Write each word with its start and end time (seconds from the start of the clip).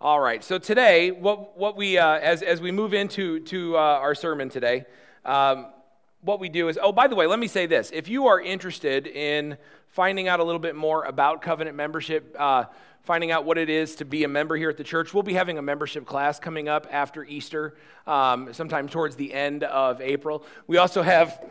All 0.00 0.20
right. 0.20 0.44
So 0.44 0.58
today, 0.58 1.10
what, 1.10 1.58
what 1.58 1.76
we 1.76 1.98
uh, 1.98 2.18
as 2.18 2.42
as 2.42 2.60
we 2.60 2.70
move 2.70 2.94
into 2.94 3.40
to 3.40 3.76
uh, 3.76 3.80
our 3.80 4.14
sermon 4.14 4.48
today, 4.48 4.84
um, 5.24 5.66
what 6.20 6.38
we 6.38 6.48
do 6.48 6.68
is 6.68 6.78
oh 6.80 6.92
by 6.92 7.08
the 7.08 7.16
way, 7.16 7.26
let 7.26 7.40
me 7.40 7.48
say 7.48 7.66
this: 7.66 7.90
if 7.92 8.06
you 8.06 8.28
are 8.28 8.40
interested 8.40 9.08
in 9.08 9.58
finding 9.88 10.28
out 10.28 10.38
a 10.38 10.44
little 10.44 10.60
bit 10.60 10.76
more 10.76 11.02
about 11.02 11.42
covenant 11.42 11.76
membership. 11.76 12.36
Uh, 12.38 12.66
finding 13.02 13.30
out 13.30 13.46
what 13.46 13.56
it 13.56 13.70
is 13.70 13.94
to 13.94 14.04
be 14.04 14.22
a 14.24 14.28
member 14.28 14.54
here 14.54 14.68
at 14.68 14.76
the 14.76 14.84
church. 14.84 15.14
We'll 15.14 15.22
be 15.22 15.32
having 15.32 15.56
a 15.56 15.62
membership 15.62 16.04
class 16.04 16.38
coming 16.38 16.68
up 16.68 16.86
after 16.90 17.24
Easter, 17.24 17.74
um, 18.06 18.52
sometime 18.52 18.86
towards 18.86 19.16
the 19.16 19.32
end 19.32 19.64
of 19.64 20.02
April. 20.02 20.44
We 20.66 20.76
also 20.76 21.00
have 21.00 21.42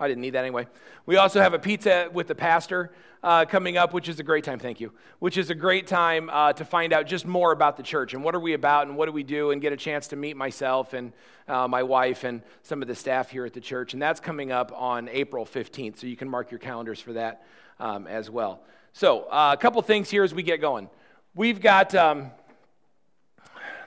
I 0.00 0.06
didn't 0.06 0.20
need 0.20 0.34
that 0.34 0.44
anyway. 0.44 0.68
We 1.06 1.16
also 1.16 1.40
have 1.40 1.54
a 1.54 1.58
pizza 1.58 2.08
with 2.12 2.28
the 2.28 2.34
pastor 2.34 2.92
uh, 3.22 3.44
coming 3.46 3.76
up, 3.76 3.92
which 3.92 4.08
is 4.08 4.20
a 4.20 4.22
great 4.22 4.44
time. 4.44 4.60
Thank 4.60 4.78
you. 4.78 4.92
Which 5.18 5.36
is 5.36 5.50
a 5.50 5.54
great 5.56 5.88
time 5.88 6.30
uh, 6.30 6.52
to 6.52 6.64
find 6.64 6.92
out 6.92 7.06
just 7.06 7.26
more 7.26 7.50
about 7.50 7.76
the 7.76 7.82
church 7.82 8.14
and 8.14 8.22
what 8.22 8.36
are 8.36 8.40
we 8.40 8.52
about 8.52 8.86
and 8.86 8.96
what 8.96 9.06
do 9.06 9.12
we 9.12 9.24
do 9.24 9.50
and 9.50 9.60
get 9.60 9.72
a 9.72 9.76
chance 9.76 10.06
to 10.08 10.16
meet 10.16 10.36
myself 10.36 10.92
and 10.92 11.12
uh, 11.48 11.66
my 11.66 11.82
wife 11.82 12.22
and 12.22 12.42
some 12.62 12.80
of 12.80 12.86
the 12.86 12.94
staff 12.94 13.30
here 13.30 13.44
at 13.44 13.54
the 13.54 13.60
church. 13.60 13.92
And 13.92 14.00
that's 14.00 14.20
coming 14.20 14.52
up 14.52 14.72
on 14.72 15.08
April 15.08 15.44
15th, 15.44 15.98
so 15.98 16.06
you 16.06 16.16
can 16.16 16.28
mark 16.28 16.52
your 16.52 16.60
calendars 16.60 17.00
for 17.00 17.14
that 17.14 17.44
um, 17.80 18.06
as 18.06 18.30
well. 18.30 18.62
So, 18.92 19.22
uh, 19.24 19.50
a 19.52 19.60
couple 19.60 19.82
things 19.82 20.10
here 20.10 20.22
as 20.22 20.32
we 20.32 20.44
get 20.44 20.60
going. 20.60 20.88
We've 21.34 21.60
got, 21.60 21.94
um, 21.96 22.30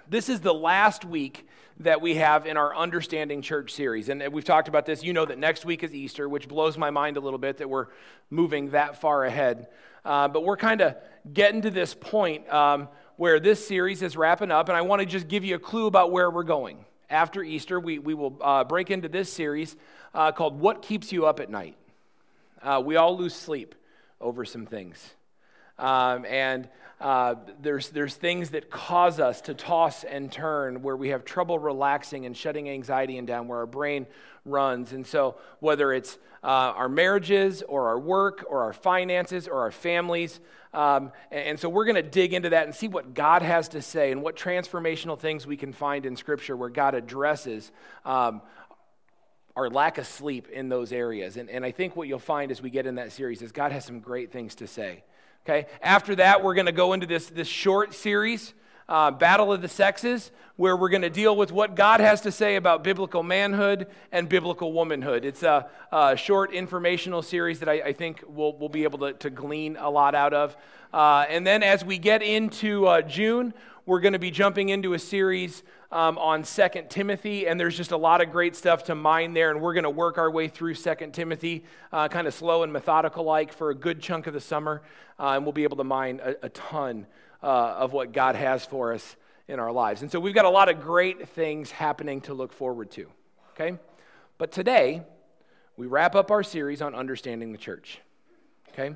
this 0.09 0.27
is 0.27 0.41
the 0.41 0.53
last 0.53 1.05
week 1.05 1.47
that 1.83 2.01
we 2.01 2.15
have 2.15 2.45
in 2.45 2.57
our 2.57 2.75
Understanding 2.75 3.41
Church 3.41 3.73
series. 3.73 4.09
And 4.09 4.23
we've 4.31 4.45
talked 4.45 4.67
about 4.67 4.85
this. 4.85 5.03
You 5.03 5.13
know 5.13 5.25
that 5.25 5.37
next 5.37 5.65
week 5.65 5.83
is 5.83 5.93
Easter, 5.93 6.27
which 6.27 6.47
blows 6.47 6.77
my 6.77 6.89
mind 6.89 7.17
a 7.17 7.19
little 7.19 7.39
bit 7.39 7.57
that 7.57 7.69
we're 7.69 7.87
moving 8.29 8.71
that 8.71 9.01
far 9.01 9.25
ahead. 9.25 9.67
Uh, 10.03 10.27
but 10.27 10.43
we're 10.43 10.57
kind 10.57 10.81
of 10.81 10.95
getting 11.31 11.61
to 11.61 11.69
this 11.69 11.93
point 11.93 12.51
um, 12.51 12.87
where 13.17 13.39
this 13.39 13.65
series 13.67 14.01
is 14.01 14.17
wrapping 14.17 14.51
up, 14.51 14.69
and 14.69 14.77
I 14.77 14.81
want 14.81 15.01
to 15.01 15.05
just 15.05 15.27
give 15.27 15.43
you 15.43 15.55
a 15.55 15.59
clue 15.59 15.87
about 15.87 16.11
where 16.11 16.29
we're 16.29 16.43
going. 16.43 16.85
After 17.09 17.43
Easter, 17.43 17.79
we, 17.79 17.99
we 17.99 18.13
will 18.13 18.37
uh, 18.41 18.63
break 18.63 18.89
into 18.89 19.09
this 19.09 19.31
series 19.31 19.75
uh, 20.13 20.31
called 20.31 20.59
What 20.59 20.81
Keeps 20.81 21.11
You 21.11 21.25
Up 21.25 21.39
at 21.39 21.49
Night. 21.49 21.75
Uh, 22.61 22.81
we 22.83 22.95
all 22.95 23.17
lose 23.17 23.35
sleep 23.35 23.75
over 24.19 24.45
some 24.45 24.65
things. 24.65 25.13
Um, 25.81 26.25
and 26.25 26.69
uh, 27.01 27.35
there's, 27.59 27.89
there's 27.89 28.13
things 28.13 28.51
that 28.51 28.69
cause 28.69 29.19
us 29.19 29.41
to 29.41 29.55
toss 29.55 30.03
and 30.03 30.31
turn 30.31 30.83
where 30.83 30.95
we 30.95 31.09
have 31.09 31.25
trouble 31.25 31.57
relaxing 31.57 32.27
and 32.27 32.37
shutting 32.37 32.69
anxiety 32.69 33.17
and 33.17 33.27
down, 33.27 33.47
where 33.47 33.57
our 33.57 33.65
brain 33.65 34.05
runs. 34.45 34.93
And 34.93 35.05
so, 35.05 35.35
whether 35.59 35.91
it's 35.91 36.19
uh, 36.43 36.47
our 36.47 36.87
marriages 36.87 37.63
or 37.67 37.87
our 37.87 37.99
work 37.99 38.45
or 38.47 38.61
our 38.61 38.73
finances 38.73 39.47
or 39.47 39.61
our 39.61 39.71
families, 39.71 40.39
um, 40.73 41.11
and, 41.31 41.41
and, 41.41 41.59
so 41.59 41.69
we're 41.69 41.85
going 41.85 41.95
to 41.95 42.03
dig 42.03 42.33
into 42.33 42.49
that 42.49 42.65
and 42.65 42.75
see 42.75 42.87
what 42.87 43.15
God 43.15 43.41
has 43.41 43.69
to 43.69 43.81
say 43.81 44.11
and 44.11 44.21
what 44.21 44.35
transformational 44.35 45.19
things 45.19 45.47
we 45.47 45.57
can 45.57 45.73
find 45.73 46.05
in 46.05 46.15
Scripture 46.15 46.55
where 46.55 46.69
God 46.69 46.93
addresses 46.93 47.71
um, 48.05 48.41
our 49.55 49.69
lack 49.69 49.97
of 49.97 50.05
sleep 50.05 50.47
in 50.49 50.69
those 50.69 50.93
areas. 50.93 51.35
And, 51.35 51.49
and 51.49 51.65
I 51.65 51.71
think 51.71 51.95
what 51.95 52.07
you'll 52.07 52.19
find 52.19 52.51
as 52.51 52.61
we 52.61 52.69
get 52.69 52.85
in 52.85 52.95
that 52.95 53.11
series 53.11 53.41
is 53.41 53.51
God 53.51 53.71
has 53.71 53.83
some 53.83 53.99
great 53.99 54.31
things 54.31 54.55
to 54.55 54.67
say. 54.67 55.03
Okay, 55.43 55.65
after 55.81 56.15
that, 56.17 56.43
we're 56.43 56.53
going 56.53 56.67
to 56.67 56.71
go 56.71 56.93
into 56.93 57.07
this, 57.07 57.25
this 57.25 57.47
short 57.47 57.95
series, 57.95 58.53
uh, 58.87 59.09
Battle 59.09 59.51
of 59.51 59.63
the 59.63 59.67
Sexes, 59.67 60.29
where 60.55 60.77
we're 60.77 60.89
going 60.89 61.01
to 61.01 61.09
deal 61.09 61.35
with 61.35 61.51
what 61.51 61.75
God 61.75 61.99
has 61.99 62.21
to 62.21 62.31
say 62.31 62.57
about 62.57 62.83
biblical 62.83 63.23
manhood 63.23 63.87
and 64.11 64.29
biblical 64.29 64.71
womanhood. 64.71 65.25
It's 65.25 65.41
a, 65.41 65.67
a 65.91 66.15
short 66.15 66.53
informational 66.53 67.23
series 67.23 67.59
that 67.61 67.69
I, 67.69 67.81
I, 67.81 67.93
think 67.93 68.23
we'll, 68.27 68.55
we'll 68.55 68.69
be 68.69 68.83
able 68.83 68.99
to, 68.99 69.13
to 69.13 69.31
glean 69.31 69.77
a 69.79 69.89
lot 69.89 70.13
out 70.13 70.35
of. 70.35 70.55
Uh, 70.93 71.25
and 71.27 71.47
then 71.47 71.63
as 71.63 71.83
we 71.83 71.97
get 71.97 72.21
into 72.21 72.85
uh, 72.85 73.01
June, 73.01 73.55
we're 73.87 73.99
going 73.99 74.13
to 74.13 74.19
be 74.19 74.29
jumping 74.29 74.69
into 74.69 74.93
a 74.93 74.99
series 74.99 75.63
um, 75.91 76.17
on 76.17 76.43
Second 76.43 76.89
Timothy, 76.89 77.47
and 77.47 77.59
there's 77.59 77.75
just 77.75 77.91
a 77.91 77.97
lot 77.97 78.21
of 78.21 78.31
great 78.31 78.55
stuff 78.55 78.85
to 78.85 78.95
mine 78.95 79.33
there, 79.33 79.51
and 79.51 79.61
we're 79.61 79.73
going 79.73 79.83
to 79.83 79.89
work 79.89 80.17
our 80.17 80.31
way 80.31 80.47
through 80.47 80.75
Second 80.75 81.13
Timothy, 81.13 81.65
uh, 81.91 82.07
kind 82.07 82.27
of 82.27 82.33
slow 82.33 82.63
and 82.63 82.71
methodical 82.71 83.23
like, 83.23 83.51
for 83.51 83.69
a 83.69 83.75
good 83.75 84.01
chunk 84.01 84.27
of 84.27 84.33
the 84.33 84.39
summer, 84.39 84.81
uh, 85.19 85.33
and 85.35 85.43
we'll 85.43 85.51
be 85.51 85.63
able 85.63 85.77
to 85.77 85.83
mine 85.83 86.21
a, 86.23 86.35
a 86.43 86.49
ton 86.49 87.05
uh, 87.43 87.45
of 87.45 87.91
what 87.91 88.13
God 88.13 88.35
has 88.35 88.65
for 88.65 88.93
us 88.93 89.15
in 89.47 89.59
our 89.59 89.71
lives. 89.71 90.01
And 90.01 90.09
so 90.09 90.19
we've 90.19 90.33
got 90.33 90.45
a 90.45 90.49
lot 90.49 90.69
of 90.69 90.79
great 90.79 91.27
things 91.27 91.71
happening 91.71 92.21
to 92.21 92.33
look 92.33 92.53
forward 92.53 92.89
to, 92.91 93.07
okay? 93.53 93.77
But 94.37 94.53
today, 94.53 95.03
we 95.75 95.87
wrap 95.87 96.15
up 96.15 96.31
our 96.31 96.43
series 96.43 96.81
on 96.81 96.95
understanding 96.95 97.51
the 97.51 97.57
church, 97.57 97.99
okay? 98.69 98.95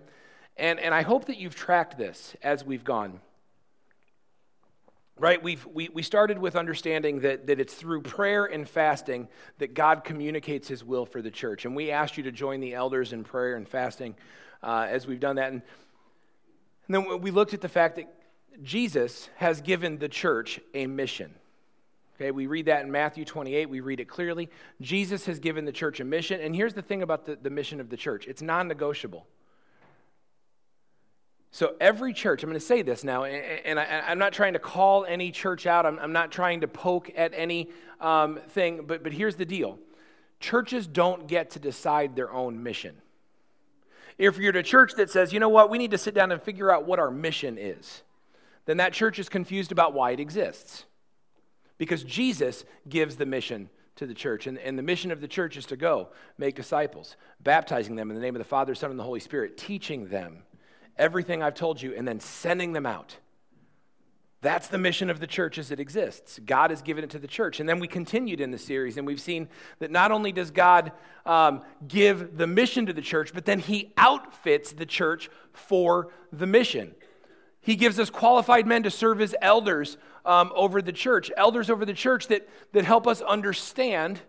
And, 0.55 0.79
and 0.79 0.93
I 0.93 1.01
hope 1.01 1.25
that 1.25 1.37
you've 1.37 1.55
tracked 1.55 1.97
this 1.97 2.37
as 2.41 2.63
we've 2.63 2.85
gone 2.85 3.19
right? 5.17 5.41
We've 5.41 5.65
we, 5.67 5.89
we 5.89 6.01
started 6.01 6.37
with 6.37 6.55
understanding 6.55 7.21
that, 7.21 7.47
that 7.47 7.59
it's 7.59 7.73
through 7.73 8.01
prayer 8.01 8.45
and 8.45 8.67
fasting 8.67 9.27
that 9.59 9.73
god 9.73 10.03
communicates 10.03 10.67
his 10.67 10.83
will 10.83 11.05
for 11.05 11.21
the 11.21 11.31
church. 11.31 11.65
And 11.65 11.75
we 11.75 11.91
asked 11.91 12.17
you 12.17 12.23
to 12.23 12.31
join 12.31 12.59
the 12.59 12.73
elders 12.73 13.13
in 13.13 13.23
prayer 13.23 13.55
and 13.55 13.67
fasting 13.67 14.15
uh, 14.61 14.87
as 14.89 15.07
we've 15.07 15.19
done 15.19 15.37
that. 15.37 15.51
And, 15.51 15.61
and 16.87 16.95
then 16.95 17.21
we 17.21 17.31
looked 17.31 17.53
at 17.53 17.61
the 17.61 17.69
fact 17.69 17.95
that 17.95 18.11
jesus 18.63 19.29
has 19.35 19.59
given 19.59 19.97
the 19.97 20.07
church 20.07 20.59
a 20.73 20.85
mission. 20.87 21.33
Okay 22.15 22.31
we 22.31 22.47
read 22.47 22.65
that 22.65 22.83
in 22.83 22.91
matthew 22.91 23.23
28 23.23 23.69
we 23.69 23.79
read 23.79 23.99
it 23.99 24.09
clearly. 24.09 24.49
Jesus 24.81 25.25
has 25.25 25.39
given 25.39 25.63
the 25.63 25.71
church 25.71 26.01
a 26.01 26.03
mission. 26.03 26.41
And 26.41 26.53
here's 26.53 26.73
the 26.73 26.81
thing 26.81 27.01
about 27.01 27.25
the, 27.25 27.37
the 27.37 27.49
mission 27.49 27.79
of 27.79 27.89
the 27.89 27.97
church. 27.97 28.27
It's 28.27 28.41
non-negotiable 28.41 29.25
so, 31.55 31.73
every 31.79 32.11
church, 32.11 32.43
I'm 32.43 32.49
going 32.49 32.59
to 32.59 32.65
say 32.65 32.81
this 32.81 33.05
now, 33.05 33.23
and 33.23 33.79
I, 33.79 34.11
am 34.11 34.19
not 34.19 34.33
trying 34.33 34.51
to 34.53 34.59
call 34.59 35.05
any 35.05 35.31
church 35.31 35.65
out, 35.65 35.85
I'm, 35.85 36.11
not 36.11 36.29
trying 36.29 36.59
to 36.59 36.67
poke 36.67 37.09
at 37.15 37.31
any 37.33 37.69
um, 38.01 38.41
thing, 38.49 38.81
but, 38.85 39.03
but 39.03 39.13
here's 39.13 39.37
the 39.37 39.45
deal 39.45 39.79
churches 40.41 40.85
don't 40.85 41.27
get 41.27 41.51
to 41.51 41.59
decide 41.59 42.13
their 42.13 42.29
own 42.29 42.61
mission. 42.61 42.97
If 44.17 44.37
you're 44.37 44.49
at 44.49 44.57
a 44.57 44.63
church 44.63 44.95
that 44.95 45.09
says, 45.09 45.31
you 45.31 45.39
know 45.39 45.47
what, 45.47 45.69
we 45.69 45.77
need 45.77 45.91
to 45.91 45.97
sit 45.97 46.13
down 46.13 46.33
and 46.33 46.43
figure 46.43 46.69
out 46.69 46.85
what 46.85 46.99
our 46.99 47.09
mission 47.09 47.57
is, 47.57 48.03
then 48.65 48.75
that 48.75 48.91
church 48.91 49.17
is 49.17 49.29
confused 49.29 49.71
about 49.71 49.93
why 49.93 50.11
it 50.11 50.19
exists. 50.19 50.83
Because 51.77 52.03
Jesus 52.03 52.65
gives 52.89 53.15
the 53.15 53.25
mission 53.25 53.69
to 53.95 54.05
the 54.05 54.13
church. 54.13 54.45
And, 54.45 54.57
and 54.57 54.77
the 54.77 54.83
mission 54.83 55.09
of 55.09 55.21
the 55.21 55.27
church 55.29 55.55
is 55.55 55.65
to 55.67 55.77
go, 55.77 56.09
make 56.37 56.55
disciples, 56.55 57.15
baptizing 57.39 57.95
them 57.95 58.09
in 58.09 58.17
the 58.17 58.21
name 58.21 58.35
of 58.35 58.39
the 58.39 58.43
Father, 58.43 58.75
Son, 58.75 58.91
and 58.91 58.99
the 58.99 59.05
Holy 59.05 59.21
Spirit, 59.21 59.57
teaching 59.57 60.09
them 60.09 60.43
everything 60.97 61.43
I've 61.43 61.55
told 61.55 61.81
you 61.81 61.93
and 61.95 62.07
then 62.07 62.19
sending 62.19 62.73
them 62.73 62.85
out. 62.85 63.17
That's 64.41 64.67
the 64.67 64.77
mission 64.77 65.09
of 65.09 65.19
the 65.19 65.25
church 65.25 65.57
as 65.57 65.71
it 65.71 65.79
exists. 65.79 66.39
God 66.45 66.69
has 66.69 66.83
given 66.83 67.03
it 67.03 67.09
to 67.11 67.19
the 67.19 67.27
church. 67.27 67.59
And 67.59 67.67
then 67.67 67.79
we 67.79 67.87
continued 67.87 68.39
in 68.39 68.51
the 68.51 68.59
series, 68.59 68.95
and 68.95 69.07
we've 69.07 69.19
seen 69.19 69.49
that 69.79 69.89
not 69.89 70.11
only 70.11 70.31
does 70.31 70.51
God 70.51 70.91
um, 71.25 71.63
give 71.87 72.37
the 72.37 72.45
mission 72.45 72.85
to 72.85 72.93
the 72.93 73.01
church, 73.01 73.33
but 73.33 73.45
then 73.45 73.57
He 73.57 73.91
outfits 73.97 74.71
the 74.71 74.85
church 74.85 75.31
for 75.51 76.11
the 76.31 76.45
mission. 76.45 76.93
He 77.59 77.75
gives 77.75 77.99
us 77.99 78.11
qualified 78.11 78.67
men 78.67 78.83
to 78.83 78.91
serve 78.91 79.19
as 79.19 79.33
elders 79.41 79.97
um, 80.25 80.51
over 80.53 80.79
the 80.79 80.91
church, 80.93 81.31
elders 81.35 81.71
over 81.71 81.83
the 81.83 81.93
church 81.93 82.27
that, 82.27 82.47
that 82.73 82.85
help 82.85 83.07
us 83.07 83.21
understand, 83.21 84.19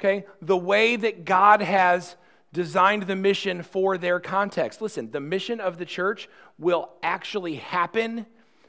okay, 0.00 0.24
the 0.40 0.56
way 0.56 0.96
that 0.96 1.26
God 1.26 1.60
has 1.60 2.16
designed 2.56 3.02
the 3.02 3.14
mission 3.14 3.62
for 3.62 3.98
their 3.98 4.18
context. 4.18 4.80
Listen, 4.80 5.10
the 5.10 5.20
mission 5.20 5.60
of 5.60 5.76
the 5.76 5.84
church 5.84 6.26
will 6.58 6.88
actually 7.02 7.56
happen 7.56 8.24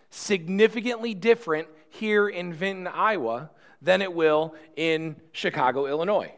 significantly 0.09 1.13
different 1.13 1.69
here 1.89 2.27
in 2.27 2.51
Vinton, 2.51 2.85
Iowa 2.85 3.49
than 3.81 4.01
it 4.01 4.11
will 4.11 4.55
in 4.75 5.15
Chicago, 5.31 5.85
Illinois. 5.85 6.33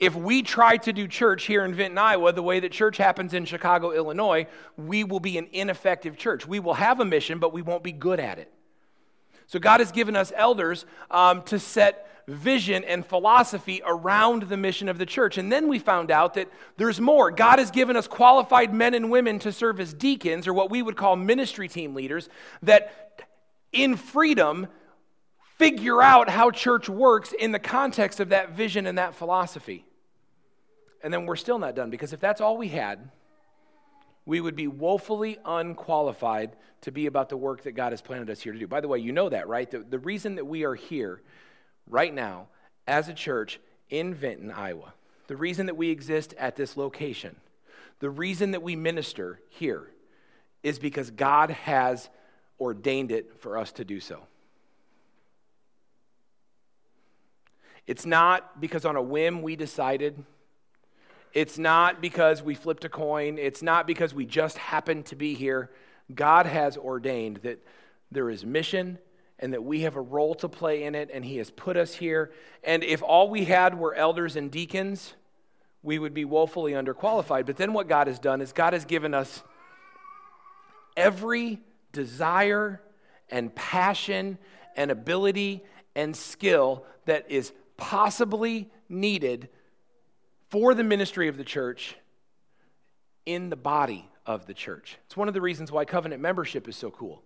If 0.00 0.14
we 0.14 0.42
try 0.42 0.78
to 0.78 0.94
do 0.94 1.06
church 1.06 1.44
here 1.44 1.62
in 1.62 1.74
Vinton, 1.74 1.98
Iowa, 1.98 2.32
the 2.32 2.42
way 2.42 2.58
that 2.58 2.72
church 2.72 2.96
happens 2.96 3.34
in 3.34 3.44
Chicago, 3.44 3.90
Illinois, 3.90 4.46
we 4.78 5.04
will 5.04 5.20
be 5.20 5.36
an 5.36 5.48
ineffective 5.52 6.16
church. 6.16 6.46
We 6.46 6.58
will 6.58 6.74
have 6.74 7.00
a 7.00 7.04
mission, 7.04 7.38
but 7.38 7.52
we 7.52 7.60
won't 7.60 7.82
be 7.82 7.92
good 7.92 8.18
at 8.18 8.38
it. 8.38 8.50
So, 9.46 9.58
God 9.58 9.80
has 9.80 9.92
given 9.92 10.16
us 10.16 10.32
elders 10.34 10.86
um, 11.10 11.42
to 11.42 11.58
set 11.58 12.07
vision 12.28 12.84
and 12.84 13.04
philosophy 13.04 13.80
around 13.84 14.42
the 14.44 14.56
mission 14.56 14.88
of 14.88 14.98
the 14.98 15.06
church. 15.06 15.38
And 15.38 15.50
then 15.50 15.66
we 15.66 15.78
found 15.78 16.10
out 16.10 16.34
that 16.34 16.48
there's 16.76 17.00
more. 17.00 17.30
God 17.30 17.58
has 17.58 17.70
given 17.70 17.96
us 17.96 18.06
qualified 18.06 18.74
men 18.74 18.92
and 18.92 19.10
women 19.10 19.38
to 19.40 19.52
serve 19.52 19.80
as 19.80 19.94
deacons, 19.94 20.46
or 20.46 20.52
what 20.52 20.70
we 20.70 20.82
would 20.82 20.96
call 20.96 21.16
ministry 21.16 21.68
team 21.68 21.94
leaders, 21.94 22.28
that 22.62 23.24
in 23.72 23.96
freedom 23.96 24.66
figure 25.56 26.02
out 26.02 26.28
how 26.28 26.50
church 26.50 26.88
works 26.88 27.32
in 27.32 27.50
the 27.50 27.58
context 27.58 28.20
of 28.20 28.28
that 28.28 28.50
vision 28.50 28.86
and 28.86 28.98
that 28.98 29.14
philosophy. 29.14 29.84
And 31.02 31.12
then 31.12 31.26
we're 31.26 31.36
still 31.36 31.58
not 31.58 31.74
done 31.74 31.90
because 31.90 32.12
if 32.12 32.20
that's 32.20 32.40
all 32.40 32.56
we 32.56 32.68
had, 32.68 33.10
we 34.26 34.40
would 34.40 34.54
be 34.54 34.68
woefully 34.68 35.38
unqualified 35.44 36.54
to 36.82 36.92
be 36.92 37.06
about 37.06 37.30
the 37.30 37.36
work 37.36 37.62
that 37.62 37.72
God 37.72 37.92
has 37.92 38.02
planted 38.02 38.28
us 38.28 38.40
here 38.40 38.52
to 38.52 38.58
do. 38.58 38.66
By 38.66 38.82
the 38.82 38.88
way, 38.88 38.98
you 38.98 39.12
know 39.12 39.30
that, 39.30 39.48
right? 39.48 39.68
The, 39.70 39.78
the 39.78 39.98
reason 39.98 40.34
that 40.34 40.44
we 40.44 40.64
are 40.64 40.74
here 40.74 41.22
right 41.88 42.12
now 42.12 42.48
as 42.86 43.08
a 43.08 43.14
church 43.14 43.60
in 43.90 44.14
Vinton, 44.14 44.50
Iowa. 44.50 44.94
The 45.26 45.36
reason 45.36 45.66
that 45.66 45.76
we 45.76 45.90
exist 45.90 46.34
at 46.38 46.56
this 46.56 46.76
location, 46.76 47.36
the 48.00 48.10
reason 48.10 48.52
that 48.52 48.62
we 48.62 48.76
minister 48.76 49.40
here 49.50 49.88
is 50.62 50.78
because 50.78 51.10
God 51.10 51.50
has 51.50 52.08
ordained 52.60 53.12
it 53.12 53.40
for 53.40 53.58
us 53.58 53.72
to 53.72 53.84
do 53.84 54.00
so. 54.00 54.20
It's 57.86 58.04
not 58.04 58.60
because 58.60 58.84
on 58.84 58.96
a 58.96 59.02
whim 59.02 59.42
we 59.42 59.56
decided. 59.56 60.22
It's 61.32 61.58
not 61.58 62.00
because 62.00 62.42
we 62.42 62.54
flipped 62.54 62.84
a 62.84 62.88
coin. 62.88 63.38
It's 63.38 63.62
not 63.62 63.86
because 63.86 64.14
we 64.14 64.26
just 64.26 64.58
happened 64.58 65.06
to 65.06 65.16
be 65.16 65.34
here. 65.34 65.70
God 66.14 66.46
has 66.46 66.76
ordained 66.76 67.38
that 67.38 67.64
there 68.10 68.30
is 68.30 68.44
mission 68.44 68.98
and 69.38 69.52
that 69.52 69.62
we 69.62 69.82
have 69.82 69.96
a 69.96 70.00
role 70.00 70.34
to 70.36 70.48
play 70.48 70.84
in 70.84 70.94
it, 70.94 71.10
and 71.12 71.24
He 71.24 71.36
has 71.36 71.50
put 71.50 71.76
us 71.76 71.94
here. 71.94 72.32
And 72.64 72.82
if 72.82 73.02
all 73.02 73.30
we 73.30 73.44
had 73.44 73.78
were 73.78 73.94
elders 73.94 74.36
and 74.36 74.50
deacons, 74.50 75.14
we 75.82 75.98
would 75.98 76.14
be 76.14 76.24
woefully 76.24 76.72
underqualified. 76.72 77.46
But 77.46 77.56
then 77.56 77.72
what 77.72 77.88
God 77.88 78.08
has 78.08 78.18
done 78.18 78.40
is 78.40 78.52
God 78.52 78.72
has 78.72 78.84
given 78.84 79.14
us 79.14 79.42
every 80.96 81.60
desire 81.92 82.80
and 83.30 83.54
passion 83.54 84.38
and 84.76 84.90
ability 84.90 85.64
and 85.94 86.16
skill 86.16 86.84
that 87.06 87.30
is 87.30 87.52
possibly 87.76 88.70
needed 88.88 89.48
for 90.50 90.74
the 90.74 90.84
ministry 90.84 91.28
of 91.28 91.36
the 91.36 91.44
church 91.44 91.96
in 93.26 93.50
the 93.50 93.56
body 93.56 94.10
of 94.26 94.46
the 94.46 94.54
church. 94.54 94.98
It's 95.06 95.16
one 95.16 95.28
of 95.28 95.34
the 95.34 95.40
reasons 95.40 95.70
why 95.70 95.84
covenant 95.84 96.20
membership 96.20 96.68
is 96.68 96.76
so 96.76 96.90
cool. 96.90 97.22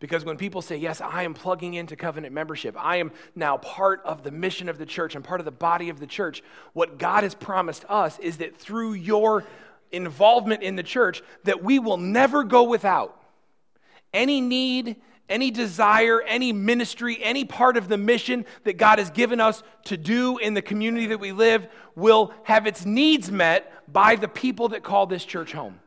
Because 0.00 0.24
when 0.24 0.36
people 0.36 0.62
say, 0.62 0.76
Yes, 0.76 1.00
I 1.00 1.22
am 1.22 1.34
plugging 1.34 1.74
into 1.74 1.96
covenant 1.96 2.34
membership, 2.34 2.76
I 2.78 2.96
am 2.96 3.12
now 3.34 3.56
part 3.58 4.02
of 4.04 4.22
the 4.22 4.30
mission 4.30 4.68
of 4.68 4.78
the 4.78 4.86
church 4.86 5.14
and 5.14 5.24
part 5.24 5.40
of 5.40 5.44
the 5.44 5.52
body 5.52 5.88
of 5.88 6.00
the 6.00 6.06
church, 6.06 6.42
what 6.72 6.98
God 6.98 7.22
has 7.22 7.34
promised 7.34 7.84
us 7.88 8.18
is 8.18 8.38
that 8.38 8.56
through 8.56 8.94
your 8.94 9.44
involvement 9.92 10.62
in 10.62 10.76
the 10.76 10.82
church, 10.82 11.22
that 11.44 11.62
we 11.62 11.78
will 11.78 11.96
never 11.96 12.44
go 12.44 12.64
without 12.64 13.20
any 14.12 14.40
need 14.40 14.96
any 15.28 15.50
desire, 15.50 16.20
any 16.22 16.52
ministry, 16.52 17.18
any 17.22 17.44
part 17.44 17.76
of 17.76 17.88
the 17.88 17.96
mission 17.96 18.44
that 18.64 18.74
God 18.74 18.98
has 18.98 19.10
given 19.10 19.40
us 19.40 19.62
to 19.84 19.96
do 19.96 20.38
in 20.38 20.54
the 20.54 20.62
community 20.62 21.06
that 21.06 21.20
we 21.20 21.32
live 21.32 21.66
will 21.94 22.32
have 22.44 22.66
its 22.66 22.84
needs 22.84 23.30
met 23.30 23.72
by 23.90 24.16
the 24.16 24.28
people 24.28 24.68
that 24.68 24.82
call 24.82 25.06
this 25.06 25.24
church 25.24 25.52
home. 25.52 25.80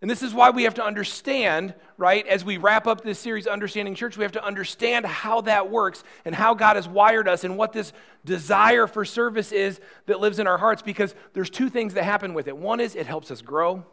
And 0.00 0.08
this 0.08 0.22
is 0.22 0.32
why 0.32 0.50
we 0.50 0.62
have 0.62 0.74
to 0.74 0.84
understand, 0.84 1.74
right, 1.96 2.24
as 2.26 2.44
we 2.44 2.56
wrap 2.56 2.86
up 2.86 3.02
this 3.02 3.18
series, 3.18 3.48
Understanding 3.48 3.96
Church, 3.96 4.16
we 4.16 4.22
have 4.22 4.32
to 4.32 4.44
understand 4.44 5.04
how 5.04 5.40
that 5.42 5.70
works 5.70 6.04
and 6.24 6.34
how 6.34 6.54
God 6.54 6.76
has 6.76 6.88
wired 6.88 7.26
us 7.26 7.42
and 7.42 7.56
what 7.56 7.72
this 7.72 7.92
desire 8.24 8.86
for 8.86 9.04
service 9.04 9.50
is 9.50 9.80
that 10.06 10.20
lives 10.20 10.38
in 10.38 10.46
our 10.46 10.58
hearts 10.58 10.82
because 10.82 11.16
there's 11.32 11.50
two 11.50 11.68
things 11.68 11.94
that 11.94 12.04
happen 12.04 12.32
with 12.32 12.46
it. 12.46 12.56
One 12.56 12.78
is 12.78 12.94
it 12.94 13.06
helps 13.06 13.32
us 13.32 13.42
grow, 13.42 13.84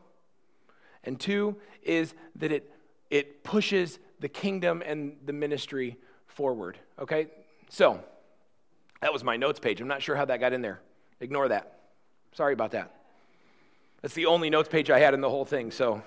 and 1.04 1.20
two 1.20 1.56
is 1.82 2.14
that 2.36 2.52
it 2.52 2.72
it 3.10 3.44
pushes 3.44 4.00
the 4.20 4.30
kingdom 4.30 4.82
and 4.86 5.18
the 5.26 5.34
ministry 5.34 5.98
forward. 6.28 6.78
Okay? 7.00 7.28
So, 7.70 8.04
that 9.02 9.14
was 9.14 9.24
my 9.24 9.38
notes 9.38 9.60
page. 9.60 9.82
I'm 9.82 9.88
not 9.88 10.02
sure 10.02 10.16
how 10.16 10.26
that 10.26 10.40
got 10.40 10.54
in 10.54 10.62
there. 10.62 10.82
Ignore 11.20 11.50
that. 11.50 11.80
Sorry 12.34 12.54
about 12.54 12.72
that. 12.72 12.95
That's 14.06 14.14
the 14.14 14.28
only 14.28 14.52
notes 14.52 14.70
page 14.70 14.92
I 14.92 15.00
had 15.00 15.16
in 15.16 15.22
the 15.22 15.32
whole 15.32 15.46
thing, 15.46 15.72
so 15.72 16.00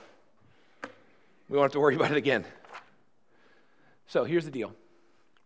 we 1.48 1.56
won't 1.56 1.64
have 1.64 1.72
to 1.72 1.80
worry 1.80 1.96
about 1.96 2.12
it 2.12 2.16
again. 2.16 2.44
So, 4.06 4.22
here's 4.22 4.44
the 4.44 4.52
deal 4.52 4.72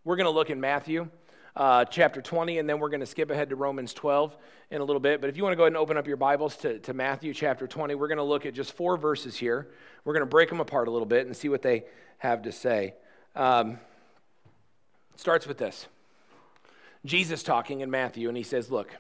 we're 0.05 0.17
going 0.17 0.27
to 0.27 0.31
look 0.31 0.51
in 0.51 0.61
Matthew 0.61 1.09
uh, 1.57 1.87
chapter 1.87 2.21
20, 2.21 2.59
and 2.59 2.69
then 2.69 2.79
we're 2.79 2.91
going 2.91 3.01
to 3.01 3.07
skip 3.07 3.31
ahead 3.31 3.49
to 3.49 3.57
Romans 3.57 3.95
12 3.95 4.37
in 4.71 4.83
a 4.83 4.85
little 4.85 5.01
bit. 5.01 5.23
But 5.23 5.31
if 5.31 5.39
you 5.39 5.43
want 5.43 5.53
to 5.53 5.57
go 5.57 5.63
ahead 5.63 5.73
and 5.73 5.79
open 5.79 5.97
up 5.97 6.07
your 6.07 6.19
Bibles 6.19 6.59
to, 6.59 6.79
to 6.81 6.93
Matthew 6.93 7.33
chapter 7.33 7.67
20, 7.67 7.95
we're 7.95 8.09
going 8.09 8.19
to 8.19 8.23
look 8.23 8.45
at 8.45 8.53
just 8.53 8.75
four 8.75 8.99
verses 8.99 9.35
here. 9.35 9.69
We're 10.05 10.13
going 10.13 10.21
to 10.21 10.27
break 10.27 10.51
them 10.51 10.61
apart 10.61 10.89
a 10.89 10.91
little 10.91 11.07
bit 11.07 11.25
and 11.25 11.35
see 11.35 11.49
what 11.49 11.63
they 11.63 11.85
have 12.19 12.43
to 12.43 12.53
say. 12.53 12.93
Um, 13.35 13.79
starts 15.17 15.47
with 15.47 15.57
this 15.57 15.87
Jesus 17.07 17.43
talking 17.43 17.81
in 17.81 17.91
Matthew, 17.91 18.29
and 18.29 18.37
he 18.37 18.43
says, 18.43 18.71
Look, 18.71 18.95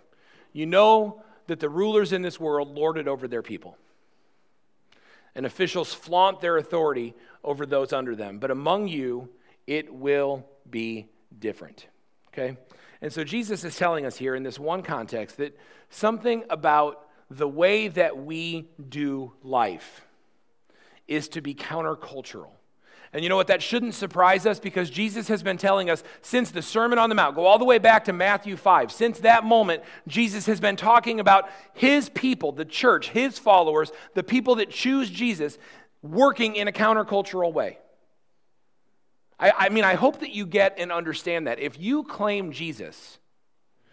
you 0.54 0.64
know 0.64 1.22
that 1.46 1.60
the 1.60 1.68
rulers 1.68 2.12
in 2.12 2.22
this 2.22 2.38
world 2.38 2.74
lord 2.74 2.98
it 2.98 3.08
over 3.08 3.28
their 3.28 3.42
people, 3.42 3.76
and 5.34 5.46
officials 5.46 5.94
flaunt 5.94 6.40
their 6.40 6.56
authority 6.56 7.14
over 7.42 7.66
those 7.66 7.92
under 7.92 8.14
them. 8.14 8.38
But 8.38 8.50
among 8.50 8.88
you, 8.88 9.28
it 9.66 9.92
will 9.92 10.46
be 10.68 11.08
different. 11.38 11.86
Okay? 12.28 12.56
And 13.00 13.12
so 13.12 13.24
Jesus 13.24 13.64
is 13.64 13.76
telling 13.76 14.06
us 14.06 14.16
here 14.16 14.34
in 14.34 14.42
this 14.42 14.58
one 14.58 14.82
context 14.82 15.38
that 15.38 15.58
something 15.90 16.44
about 16.50 17.08
the 17.30 17.48
way 17.48 17.88
that 17.88 18.16
we 18.16 18.68
do 18.88 19.32
life 19.42 20.06
is 21.08 21.28
to 21.30 21.40
be 21.40 21.54
countercultural. 21.54 22.50
And 23.12 23.22
you 23.22 23.28
know 23.28 23.36
what? 23.36 23.48
That 23.48 23.62
shouldn't 23.62 23.94
surprise 23.94 24.46
us 24.46 24.58
because 24.58 24.88
Jesus 24.88 25.28
has 25.28 25.42
been 25.42 25.58
telling 25.58 25.90
us 25.90 26.02
since 26.22 26.50
the 26.50 26.62
Sermon 26.62 26.98
on 26.98 27.10
the 27.10 27.14
Mount, 27.14 27.34
go 27.34 27.44
all 27.44 27.58
the 27.58 27.64
way 27.64 27.78
back 27.78 28.04
to 28.06 28.12
Matthew 28.12 28.56
5. 28.56 28.90
Since 28.90 29.20
that 29.20 29.44
moment, 29.44 29.82
Jesus 30.08 30.46
has 30.46 30.60
been 30.60 30.76
talking 30.76 31.20
about 31.20 31.50
his 31.74 32.08
people, 32.08 32.52
the 32.52 32.64
church, 32.64 33.10
his 33.10 33.38
followers, 33.38 33.92
the 34.14 34.22
people 34.22 34.54
that 34.56 34.70
choose 34.70 35.10
Jesus, 35.10 35.58
working 36.00 36.56
in 36.56 36.68
a 36.68 36.72
countercultural 36.72 37.52
way. 37.52 37.78
I, 39.38 39.52
I 39.58 39.68
mean, 39.68 39.84
I 39.84 39.94
hope 39.94 40.20
that 40.20 40.30
you 40.30 40.46
get 40.46 40.76
and 40.78 40.90
understand 40.90 41.46
that. 41.48 41.58
If 41.58 41.78
you 41.78 42.04
claim 42.04 42.50
Jesus, 42.50 43.18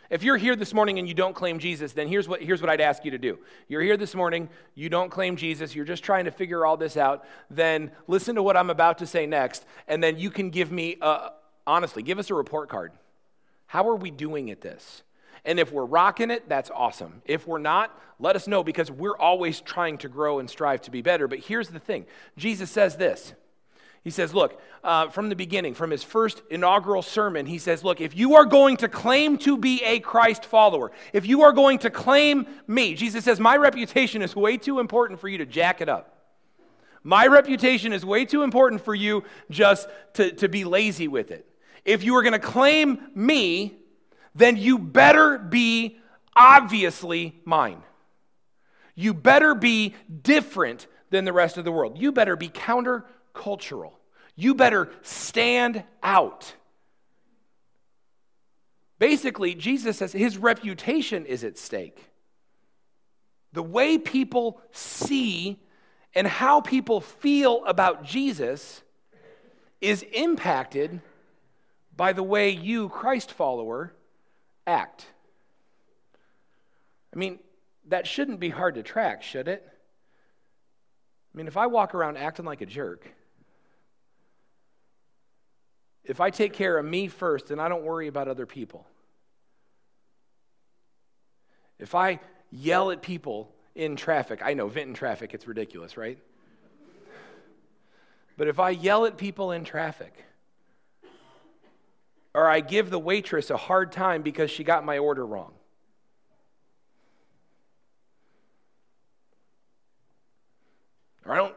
if 0.10 0.24
you're 0.24 0.38
here 0.38 0.56
this 0.56 0.74
morning 0.74 0.98
and 0.98 1.08
you 1.08 1.14
don't 1.14 1.36
claim 1.36 1.60
Jesus, 1.60 1.94
then 1.94 2.08
here's 2.08 2.28
what, 2.28 2.42
here's 2.42 2.62
what 2.62 2.70
I'd 2.70 2.82
ask 2.82 3.06
you 3.06 3.12
to 3.12 3.18
do. 3.18 3.38
You're 3.68 3.82
here 3.82 3.98
this 3.98 4.16
morning, 4.16 4.50
you 4.74 4.90
don't 4.90 5.10
claim 5.10 5.36
Jesus, 5.36 5.76
you're 5.76 5.86
just 5.86 6.04
trying 6.04 6.26
to 6.26 6.32
figure 6.32 6.66
all 6.66 6.78
this 6.78 6.98
out, 6.98 7.26
then 7.50 7.92
listen 8.08 8.36
to 8.36 8.44
what 8.44 8.58
I'm 8.58 8.70
about 8.70 8.98
to 9.00 9.06
say 9.06 9.26
next, 9.26 9.66
and 9.88 10.04
then 10.04 10.18
you 10.18 10.32
can 10.32 10.50
give 10.50 10.72
me, 10.72 10.98
a, 11.02 11.32
honestly, 11.68 12.02
give 12.02 12.18
us 12.18 12.30
a 12.30 12.34
report 12.34 12.70
card. 12.70 12.92
How 13.68 13.88
are 13.88 13.96
we 13.96 14.10
doing 14.10 14.50
at 14.50 14.62
this? 14.62 15.04
And 15.46 15.60
if 15.60 15.72
we're 15.72 15.86
rocking 15.86 16.32
it, 16.32 16.50
that's 16.50 16.72
awesome. 16.74 17.22
If 17.26 17.48
we're 17.48 17.60
not, 17.60 17.98
let 18.20 18.36
us 18.36 18.48
know 18.48 18.64
because 18.64 18.92
we're 18.92 19.18
always 19.18 19.62
trying 19.62 20.00
to 20.00 20.10
grow 20.10 20.40
and 20.40 20.50
strive 20.50 20.82
to 20.82 20.92
be 20.92 21.02
better. 21.02 21.28
But 21.28 21.40
here's 21.40 21.70
the 21.70 21.80
thing 21.80 22.06
Jesus 22.36 22.70
says 22.70 22.98
this 22.98 23.34
he 24.04 24.10
says, 24.10 24.34
Look, 24.34 24.60
uh, 24.84 25.10
from 25.10 25.30
the 25.30 25.36
beginning, 25.36 25.74
from 25.74 25.92
his 25.92 26.04
first 26.04 26.42
inaugural 26.50 27.02
sermon, 27.02 27.46
he 27.46 27.58
says, 27.58 27.84
Look, 27.84 28.02
if 28.02 28.16
you 28.16 28.36
are 28.36 28.46
going 28.46 28.78
to 28.78 28.88
claim 28.88 29.38
to 29.40 29.58
be 29.58 29.84
a 29.84 30.00
Christ 30.00 30.46
follower, 30.46 30.92
if 31.14 31.26
you 31.26 31.42
are 31.42 31.52
going 31.52 31.80
to 31.80 31.90
claim 31.90 32.48
me, 32.68 32.94
Jesus 32.94 33.26
says, 33.26 33.40
My 33.40 33.58
reputation 33.58 34.22
is 34.22 34.36
way 34.36 34.58
too 34.58 34.80
important 34.80 35.20
for 35.20 35.28
you 35.28 35.40
to 35.40 35.46
jack 35.46 35.82
it 35.82 35.90
up. 35.90 36.16
My 37.04 37.28
reputation 37.28 37.94
is 37.94 38.06
way 38.06 38.26
too 38.26 38.44
important 38.44 38.82
for 38.82 38.94
you 38.94 39.24
just 39.50 39.88
to, 40.14 40.32
to 40.34 40.50
be 40.50 40.66
lazy 40.66 41.08
with 41.08 41.32
it. 41.32 41.46
If 41.86 42.04
you 42.04 42.16
are 42.16 42.24
going 42.24 42.34
to 42.34 42.40
claim 42.40 43.00
me, 43.16 43.78
then 44.36 44.58
you 44.58 44.78
better 44.78 45.38
be 45.38 45.98
obviously 46.36 47.40
mine. 47.46 47.82
You 48.96 49.14
better 49.14 49.56
be 49.56 49.96
different 50.22 50.88
than 51.10 51.26
the 51.26 51.34
rest 51.34 51.58
of 51.58 51.66
the 51.66 51.72
world. 51.72 51.98
You 51.98 52.12
better 52.12 52.36
be 52.36 52.50
counter 52.50 53.06
cultural. 53.34 54.00
You 54.36 54.56
better 54.56 54.90
stand 55.02 55.84
out. 56.02 56.54
Basically, 59.00 59.56
Jesus 59.56 59.98
says 59.98 60.12
his 60.12 60.38
reputation 60.38 61.26
is 61.26 61.44
at 61.44 61.58
stake. 61.58 62.06
The 63.54 63.64
way 63.64 63.98
people 63.98 64.62
see 64.72 65.60
and 66.14 66.28
how 66.28 66.62
people 66.62 67.02
feel 67.02 67.64
about 67.66 68.04
Jesus 68.04 68.82
is 69.82 70.04
impacted 70.14 71.02
by 71.96 72.14
the 72.14 72.24
way 72.24 72.50
you, 72.50 72.90
Christ 72.90 73.32
follower, 73.32 73.94
act. 74.68 75.06
I 77.14 77.18
mean, 77.18 77.40
that 77.88 78.08
shouldn't 78.08 78.40
be 78.40 78.50
hard 78.50 78.76
to 78.76 78.84
track, 78.84 79.24
should 79.24 79.48
it? 79.48 79.68
I 79.68 81.38
mean, 81.38 81.48
if 81.48 81.58
I 81.58 81.68
walk 81.68 81.96
around 81.96 82.18
acting 82.18 82.46
like 82.46 82.62
a 82.62 82.66
jerk, 82.66 83.12
if 86.10 86.20
I 86.20 86.32
take 86.32 86.54
care 86.54 86.76
of 86.80 86.84
me 86.84 87.08
first 87.08 87.52
and 87.52 87.62
I 87.62 87.70
don't 87.70 87.84
worry 87.84 88.08
about 88.08 88.28
other 88.28 88.48
people, 88.48 88.88
if 91.78 91.94
I 91.94 92.20
yell 92.52 92.90
at 92.90 93.04
people 93.04 93.54
in 93.76 93.96
traffic, 93.96 94.42
I 94.44 94.56
know, 94.56 94.68
Vinton 94.68 94.96
traffic, 94.96 95.36
it's 95.36 95.48
ridiculous, 95.48 95.98
right? 95.98 96.18
But 98.38 98.48
if 98.48 98.60
I 98.60 98.72
yell 98.72 99.06
at 99.06 99.18
people 99.18 99.52
in 99.52 99.64
traffic, 99.64 100.26
or 102.34 102.50
I 102.50 102.62
give 102.62 102.90
the 102.90 102.98
waitress 102.98 103.52
a 103.52 103.58
hard 103.58 103.92
time 103.92 104.24
because 104.24 104.50
she 104.50 104.64
got 104.64 104.84
my 104.84 104.98
order 104.98 105.24
wrong, 105.24 105.54
or 111.24 111.34
I 111.34 111.36
don't 111.36 111.56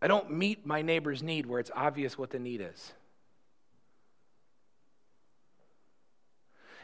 I 0.00 0.08
don't 0.08 0.30
meet 0.30 0.64
my 0.64 0.82
neighbor's 0.82 1.22
need 1.22 1.46
where 1.46 1.60
it's 1.60 1.70
obvious 1.74 2.16
what 2.16 2.30
the 2.30 2.38
need 2.38 2.60
is. 2.60 2.92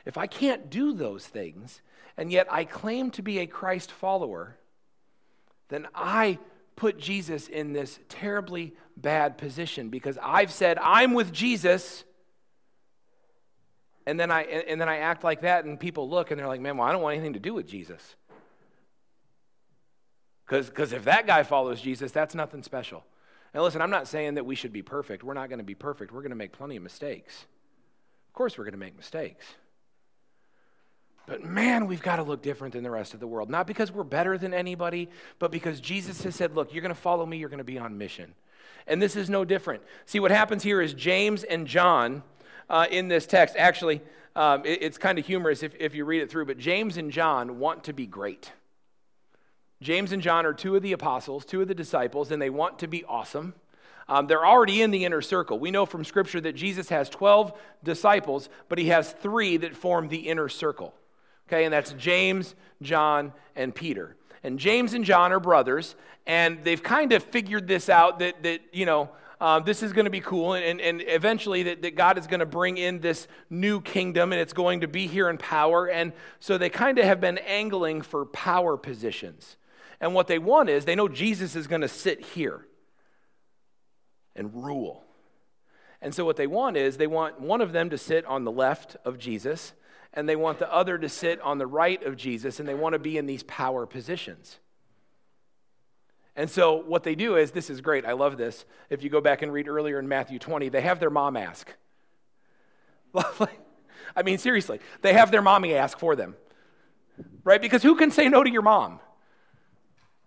If 0.05 0.19
I 0.19 0.27
can't 0.27 0.69
do 0.69 0.93
those 0.93 1.27
things, 1.27 1.81
and 2.17 2.31
yet 2.31 2.47
I 2.51 2.65
claim 2.65 3.11
to 3.13 3.23
be 3.23 3.39
a 3.39 3.47
Christ 3.47 3.91
follower, 3.91 4.57
then 5.69 5.87
I 5.95 6.39
put 6.77 6.99
Jesus 6.99 7.49
in 7.49 7.73
this 7.73 7.99
terribly 8.09 8.75
bad 8.97 9.39
position 9.39 9.89
because 9.89 10.19
I've 10.23 10.53
said, 10.53 10.79
I'm 10.79 11.15
with 11.15 11.33
Jesus. 11.33 12.05
And 14.07 14.21
then 14.21 14.31
I 14.31 14.43
and 14.43 14.79
then 14.79 14.89
I 14.89 14.99
act 14.99 15.25
like 15.25 15.41
that, 15.43 15.65
and 15.65 15.81
people 15.81 16.11
look 16.11 16.31
and 16.31 16.39
they're 16.39 16.47
like, 16.47 16.61
man, 16.61 16.77
well, 16.77 16.87
I 16.87 16.93
don't 16.93 17.01
want 17.01 17.15
anything 17.15 17.33
to 17.35 17.41
do 17.41 17.55
with 17.55 17.67
Jesus. 17.67 18.17
Because 20.47 20.93
if 20.93 21.05
that 21.05 21.27
guy 21.27 21.43
follows 21.43 21.81
Jesus, 21.81 22.13
that's 22.13 22.35
nothing 22.35 22.63
special. 22.63 23.05
And 23.53 23.63
listen, 23.63 23.81
I'm 23.81 23.91
not 23.91 24.09
saying 24.09 24.35
that 24.35 24.45
we 24.45 24.55
should 24.55 24.73
be 24.73 24.83
perfect. 24.83 25.23
We're 25.23 25.35
not 25.35 25.49
going 25.49 25.59
to 25.59 25.65
be 25.65 25.75
perfect. 25.75 26.13
We're 26.13 26.23
going 26.23 26.31
to 26.31 26.37
make 26.37 26.53
plenty 26.53 26.77
of 26.77 26.83
mistakes. 26.83 27.47
Of 28.29 28.35
course, 28.35 28.59
we're 28.59 28.65
going 28.65 28.73
to 28.73 28.79
make 28.79 28.97
mistakes. 28.97 29.47
But 31.27 31.43
man, 31.43 31.87
we've 31.87 32.03
got 32.03 32.17
to 32.17 32.23
look 32.23 32.43
different 32.43 32.75
than 32.75 32.83
the 32.83 32.91
rest 32.91 33.15
of 33.15 33.21
the 33.21 33.27
world. 33.27 33.49
Not 33.49 33.67
because 33.67 33.91
we're 33.91 34.05
better 34.05 34.37
than 34.37 34.53
anybody, 34.53 35.09
but 35.39 35.51
because 35.51 35.81
Jesus 35.81 36.23
has 36.25 36.35
said, 36.35 36.55
look, 36.55 36.75
you're 36.75 36.83
going 36.83 36.95
to 36.95 37.01
follow 37.01 37.25
me, 37.25 37.39
you're 37.39 37.49
going 37.49 37.59
to 37.59 37.65
be 37.65 37.79
on 37.79 37.97
mission. 37.97 38.35
And 38.87 39.01
this 39.01 39.17
is 39.17 39.31
no 39.31 39.45
different. 39.45 39.83
See, 40.05 40.21
what 40.21 40.31
happens 40.31 40.63
here 40.63 40.83
is 40.83 40.93
James 40.93 41.43
and 41.45 41.67
John 41.67 42.23
uh, 42.69 42.87
in 42.91 43.09
this 43.09 43.27
text, 43.27 43.55
actually, 43.57 44.03
um, 44.37 44.67
it, 44.67 44.83
it's 44.83 44.99
kind 44.99 45.19
of 45.19 45.25
humorous 45.25 45.63
if, 45.63 45.75
if 45.79 45.95
you 45.95 46.05
read 46.05 46.21
it 46.23 46.31
through, 46.31 46.47
but 46.47 46.59
James 46.59 46.97
and 46.97 47.11
John 47.11 47.59
want 47.59 47.85
to 47.85 47.93
be 47.93 48.07
great. 48.07 48.53
James 49.85 50.13
and 50.13 50.23
John 50.23 50.47
are 50.47 50.55
two 50.55 50.75
of 50.77 50.83
the 50.83 50.93
apostles, 50.93 51.45
two 51.45 51.61
of 51.61 51.69
the 51.69 51.75
disciples, 51.75 52.31
and 52.31 52.41
they 52.41 52.49
want 52.49 52.79
to 52.79 52.87
be 52.87 53.05
awesome. 53.05 53.53
Um, 54.09 54.27
they're 54.27 54.47
already 54.47 54.81
in 54.81 54.91
the 54.91 55.05
inner 55.05 55.21
circle. 55.21 55.59
We 55.59 55.71
know 55.71 55.85
from 55.85 56.05
Scripture 56.05 56.41
that 56.41 56.55
Jesus 56.55 56.89
has 56.89 57.11
12 57.11 57.53
disciples, 57.83 58.49
but 58.71 58.79
he 58.79 58.89
has 58.89 59.13
three 59.13 59.59
that 59.59 59.77
form 59.77 60.09
the 60.09 60.29
inner 60.29 60.49
circle. 60.49 60.95
Okay, 61.49 61.65
and 61.65 61.73
that's 61.73 61.93
James, 61.93 62.55
John, 62.81 63.35
and 63.55 63.75
Peter. 63.75 64.17
And 64.43 64.59
James 64.59 64.95
and 64.95 65.05
John 65.05 65.33
are 65.33 65.41
brothers, 65.41 65.97
and 66.27 66.65
they've 66.65 66.83
kind 66.83 67.13
of 67.13 67.23
figured 67.23 67.69
this 67.69 67.91
out 67.91 68.21
that, 68.21 68.43
that 68.43 68.61
you 68.73 68.87
know, 68.87 69.11
um, 69.39 69.65
this 69.65 69.83
is 69.83 69.93
going 69.93 70.07
to 70.07 70.11
be 70.11 70.21
cool, 70.21 70.55
and, 70.55 70.65
and, 70.65 70.81
and 70.81 71.03
eventually 71.07 71.63
that, 71.65 71.83
that 71.83 71.95
God 71.95 72.17
is 72.17 72.27
going 72.27 72.41
to 72.41 72.47
bring 72.47 72.79
in 72.79 73.01
this 73.01 73.29
new 73.51 73.83
kingdom, 73.83 74.33
and 74.33 74.41
it's 74.41 74.55
going 74.55 74.81
to 74.81 74.89
be 74.89 75.07
here 75.07 75.29
in 75.29 75.37
power. 75.37 75.91
And 75.91 76.15
so 76.41 76.57
they 76.57 76.71
kind 76.71 76.99
of 76.99 77.05
have 77.05 77.21
been 77.21 77.37
angling 77.37 78.01
for 78.01 78.25
power 78.25 78.79
positions. 78.79 79.59
And 80.01 80.15
what 80.15 80.27
they 80.27 80.39
want 80.39 80.69
is 80.69 80.85
they 80.85 80.95
know 80.95 81.09
Jesus 81.09 81.57
is 81.57 81.67
going 81.67 81.81
to 81.81 81.89
sit 81.89 82.25
here 82.25 82.67
and 84.37 84.55
rule. 84.55 85.05
And 86.03 86.15
so 86.15 86.25
what 86.25 86.37
they 86.37 86.47
want 86.47 86.77
is 86.77 86.97
they 86.97 87.07
want 87.07 87.41
one 87.41 87.61
of 87.61 87.73
them 87.73 87.91
to 87.91 87.99
sit 87.99 88.25
on 88.27 88.45
the 88.45 88.53
left 88.53 88.97
of 89.05 89.19
Jesus, 89.19 89.73
and 90.13 90.29
they 90.29 90.37
want 90.37 90.59
the 90.59 90.73
other 90.73 90.99
to 90.99 91.09
sit 91.09 91.41
on 91.41 91.59
the 91.59 91.67
right 91.67 92.03
of 92.05 92.17
Jesus, 92.17 92.61
and 92.61 92.69
they 92.69 92.75
want 92.75 92.93
to 92.93 92.99
be 92.99 93.17
in 93.17 93.27
these 93.27 93.43
power 93.45 93.87
positions. 93.87 94.59
And 96.37 96.51
so 96.51 96.75
what 96.75 97.05
they 97.05 97.15
do 97.15 97.37
is 97.37 97.53
this 97.53 97.71
is 97.71 97.81
great. 97.81 98.05
I 98.05 98.13
love 98.13 98.37
this. 98.37 98.65
If 98.91 99.03
you 99.03 99.11
go 99.11 99.21
back 99.21 99.43
and 99.43 99.53
read 99.53 99.69
earlier 99.69 99.99
in 99.99 100.09
Matthew 100.09 100.39
20, 100.39 100.69
they 100.69 100.81
have 100.81 100.99
their 100.99 101.11
mom 101.11 101.37
ask. 101.37 101.73
Lovely. 103.13 103.49
I 104.17 104.23
mean, 104.23 104.39
seriously, 104.39 104.81
they 105.01 105.13
have 105.13 105.31
their 105.31 105.43
mommy 105.43 105.75
ask 105.75 105.99
for 105.99 106.17
them. 106.17 106.35
Right? 107.45 107.63
Because 107.63 107.83
who 107.83 107.95
can 107.95 108.11
say 108.11 108.29
no 108.29 108.43
to 108.43 108.51
your 108.51 108.63
mom? 108.63 109.01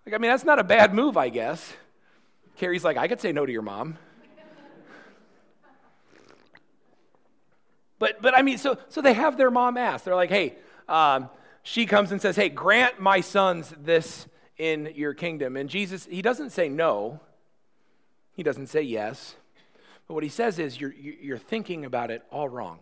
Like, 0.08 0.14
I 0.14 0.20
mean, 0.20 0.32
that's 0.32 0.46
not 0.46 0.58
a 0.58 0.64
bad 0.64 0.94
move, 0.94 1.18
I 1.18 1.28
guess. 1.28 1.74
Carrie's 2.56 2.86
like, 2.86 2.96
I 2.96 3.10
could 3.10 3.20
say 3.20 3.34
no 3.34 3.46
to 3.46 3.52
your 3.52 3.62
mom. 3.62 3.98
But, 8.00 8.22
but 8.22 8.34
I 8.34 8.42
mean, 8.42 8.58
so, 8.58 8.78
so 8.88 9.02
they 9.02 9.12
have 9.12 9.38
their 9.38 9.52
mom 9.52 9.76
ask. 9.76 10.06
They're 10.06 10.16
like, 10.16 10.30
hey, 10.30 10.56
um, 10.88 11.30
she 11.62 11.86
comes 11.86 12.14
and 12.14 12.22
says, 12.22 12.38
hey, 12.38 12.48
grant 12.48 13.02
my 13.02 13.20
sons 13.20 13.74
this 13.78 14.28
in 14.58 14.94
your 14.96 15.14
kingdom. 15.14 15.58
And 15.58 15.70
Jesus, 15.70 16.06
he 16.06 16.22
doesn't 16.22 16.52
say 16.52 16.70
no, 16.70 17.20
he 18.34 18.44
doesn't 18.44 18.68
say 18.68 18.84
yes. 18.84 19.36
But 20.08 20.14
what 20.14 20.24
he 20.24 20.30
says 20.30 20.58
is, 20.58 20.80
you're, 20.80 20.94
you're 20.94 21.38
thinking 21.38 21.84
about 21.84 22.12
it 22.12 22.24
all 22.32 22.48
wrong. 22.48 22.80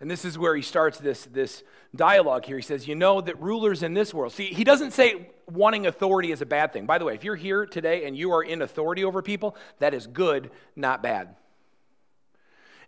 And 0.00 0.10
this 0.10 0.24
is 0.24 0.38
where 0.38 0.54
he 0.54 0.62
starts 0.62 0.98
this, 0.98 1.24
this 1.26 1.64
dialogue 1.94 2.44
here. 2.44 2.56
He 2.56 2.62
says, 2.62 2.86
You 2.86 2.94
know 2.94 3.20
that 3.20 3.40
rulers 3.40 3.82
in 3.82 3.94
this 3.94 4.14
world, 4.14 4.32
see, 4.32 4.46
he 4.46 4.62
doesn't 4.62 4.92
say 4.92 5.30
wanting 5.50 5.86
authority 5.86 6.30
is 6.30 6.40
a 6.40 6.46
bad 6.46 6.72
thing. 6.72 6.86
By 6.86 6.98
the 6.98 7.04
way, 7.04 7.14
if 7.14 7.24
you're 7.24 7.36
here 7.36 7.66
today 7.66 8.06
and 8.06 8.16
you 8.16 8.32
are 8.32 8.42
in 8.42 8.62
authority 8.62 9.04
over 9.04 9.22
people, 9.22 9.56
that 9.80 9.94
is 9.94 10.06
good, 10.06 10.50
not 10.76 11.02
bad. 11.02 11.34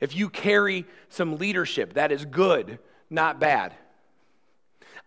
If 0.00 0.14
you 0.14 0.31
carry 0.31 0.87
some 1.09 1.37
leadership, 1.37 1.95
that 1.95 2.12
is 2.12 2.25
good, 2.25 2.79
not 3.11 3.40
bad. 3.40 3.75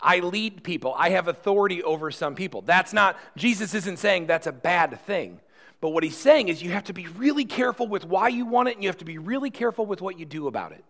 I 0.02 0.20
lead 0.20 0.64
people, 0.64 0.94
I 0.98 1.12
have 1.12 1.30
authority 1.30 1.82
over 1.82 2.12
some 2.12 2.36
people. 2.36 2.62
That's 2.62 2.92
not, 2.92 3.18
Jesus 3.38 3.74
isn't 3.74 3.98
saying 3.98 4.28
that's 4.28 4.48
a 4.48 4.52
bad 4.52 5.00
thing. 5.06 5.40
But 5.80 5.90
what 5.90 6.04
he's 6.04 6.18
saying 6.18 6.50
is 6.50 6.62
you 6.62 6.72
have 6.72 6.86
to 6.86 6.94
be 6.94 7.08
really 7.08 7.46
careful 7.46 7.88
with 7.88 8.06
why 8.06 8.28
you 8.28 8.46
want 8.46 8.68
it, 8.68 8.76
and 8.76 8.84
you 8.84 8.90
have 8.90 8.98
to 8.98 9.06
be 9.06 9.18
really 9.18 9.50
careful 9.50 9.86
with 9.86 10.02
what 10.02 10.20
you 10.20 10.26
do 10.26 10.48
about 10.48 10.74
it 10.74 10.84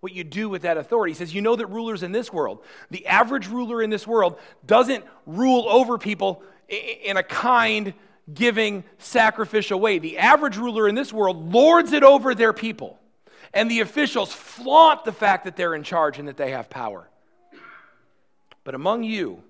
what 0.00 0.12
you 0.12 0.24
do 0.24 0.48
with 0.48 0.62
that 0.62 0.76
authority. 0.76 1.12
He 1.12 1.16
says, 1.16 1.34
You 1.34 1.42
know 1.42 1.56
that 1.56 1.66
rulers 1.66 2.02
in 2.02 2.12
this 2.12 2.32
world, 2.32 2.62
the 2.90 3.06
average 3.06 3.48
ruler 3.48 3.82
in 3.82 3.90
this 3.90 4.06
world, 4.06 4.38
doesn't 4.66 5.04
rule 5.26 5.66
over 5.68 5.98
people 5.98 6.42
in 6.68 7.16
a 7.16 7.22
kind, 7.22 7.94
giving, 8.32 8.84
sacrificial 8.98 9.80
way. 9.80 9.98
The 9.98 10.18
average 10.18 10.56
ruler 10.56 10.88
in 10.88 10.94
this 10.94 11.12
world 11.12 11.52
lords 11.52 11.92
it 11.92 12.02
over 12.02 12.34
their 12.34 12.52
people. 12.52 12.98
And 13.52 13.70
the 13.70 13.80
officials 13.80 14.32
flaunt 14.32 15.04
the 15.04 15.12
fact 15.12 15.44
that 15.44 15.56
they're 15.56 15.74
in 15.74 15.82
charge 15.82 16.18
and 16.18 16.28
that 16.28 16.36
they 16.36 16.52
have 16.52 16.70
power. 16.70 17.08
But 18.62 18.74
among 18.74 19.02
you, 19.02 19.42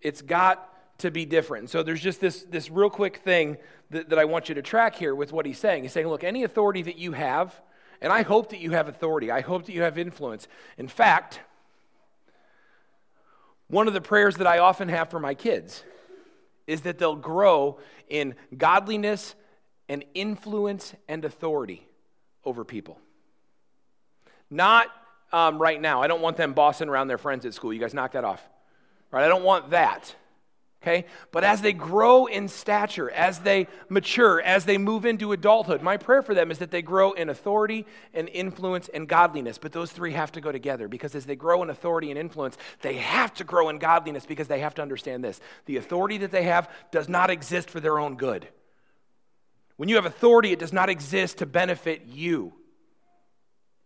it's 0.00 0.22
got 0.22 0.64
to 0.98 1.10
be 1.10 1.26
different. 1.26 1.70
So 1.70 1.82
there's 1.82 2.00
just 2.00 2.20
this, 2.20 2.42
this 2.44 2.70
real 2.70 2.90
quick 2.90 3.18
thing 3.18 3.58
that, 3.90 4.08
that 4.08 4.18
I 4.18 4.24
want 4.24 4.48
you 4.48 4.54
to 4.54 4.62
track 4.62 4.96
here 4.96 5.14
with 5.14 5.32
what 5.32 5.46
he's 5.46 5.58
saying. 5.58 5.82
He's 5.82 5.92
saying, 5.92 6.08
look, 6.08 6.24
any 6.24 6.44
authority 6.44 6.82
that 6.82 6.96
you 6.96 7.12
have, 7.12 7.54
and 8.00 8.12
I 8.12 8.22
hope 8.22 8.50
that 8.50 8.60
you 8.60 8.72
have 8.72 8.88
authority. 8.88 9.30
I 9.30 9.40
hope 9.40 9.66
that 9.66 9.72
you 9.72 9.82
have 9.82 9.98
influence. 9.98 10.48
In 10.76 10.88
fact, 10.88 11.40
one 13.68 13.88
of 13.88 13.94
the 13.94 14.00
prayers 14.00 14.36
that 14.36 14.46
I 14.46 14.58
often 14.58 14.88
have 14.88 15.10
for 15.10 15.20
my 15.20 15.34
kids 15.34 15.84
is 16.66 16.82
that 16.82 16.98
they'll 16.98 17.16
grow 17.16 17.78
in 18.08 18.34
godliness 18.56 19.34
and 19.88 20.04
influence 20.14 20.94
and 21.08 21.24
authority 21.24 21.86
over 22.44 22.64
people. 22.64 22.98
Not 24.50 24.88
um, 25.32 25.60
right 25.60 25.80
now. 25.80 26.02
I 26.02 26.06
don't 26.06 26.22
want 26.22 26.36
them 26.36 26.52
bossing 26.54 26.88
around 26.88 27.08
their 27.08 27.18
friends 27.18 27.44
at 27.44 27.54
school. 27.54 27.72
You 27.72 27.80
guys 27.80 27.94
knock 27.94 28.12
that 28.12 28.24
off. 28.24 28.46
Right? 29.10 29.24
I 29.24 29.28
don't 29.28 29.44
want 29.44 29.70
that 29.70 30.14
okay? 30.82 31.06
But 31.32 31.44
as 31.44 31.60
they 31.60 31.72
grow 31.72 32.26
in 32.26 32.48
stature, 32.48 33.10
as 33.10 33.40
they 33.40 33.66
mature, 33.88 34.40
as 34.40 34.64
they 34.64 34.78
move 34.78 35.04
into 35.04 35.32
adulthood, 35.32 35.82
my 35.82 35.96
prayer 35.96 36.22
for 36.22 36.34
them 36.34 36.50
is 36.50 36.58
that 36.58 36.70
they 36.70 36.82
grow 36.82 37.12
in 37.12 37.28
authority 37.28 37.86
and 38.14 38.28
influence 38.28 38.88
and 38.88 39.08
godliness. 39.08 39.58
But 39.58 39.72
those 39.72 39.90
three 39.90 40.12
have 40.12 40.32
to 40.32 40.40
go 40.40 40.52
together 40.52 40.88
because 40.88 41.14
as 41.14 41.26
they 41.26 41.36
grow 41.36 41.62
in 41.62 41.70
authority 41.70 42.10
and 42.10 42.18
influence, 42.18 42.56
they 42.82 42.96
have 42.96 43.34
to 43.34 43.44
grow 43.44 43.68
in 43.68 43.78
godliness 43.78 44.26
because 44.26 44.48
they 44.48 44.60
have 44.60 44.74
to 44.76 44.82
understand 44.82 45.24
this. 45.24 45.40
The 45.66 45.76
authority 45.76 46.18
that 46.18 46.30
they 46.30 46.44
have 46.44 46.70
does 46.90 47.08
not 47.08 47.30
exist 47.30 47.70
for 47.70 47.80
their 47.80 47.98
own 47.98 48.16
good. 48.16 48.48
When 49.76 49.88
you 49.88 49.96
have 49.96 50.06
authority, 50.06 50.52
it 50.52 50.58
does 50.58 50.72
not 50.72 50.88
exist 50.88 51.38
to 51.38 51.46
benefit 51.46 52.02
you. 52.06 52.52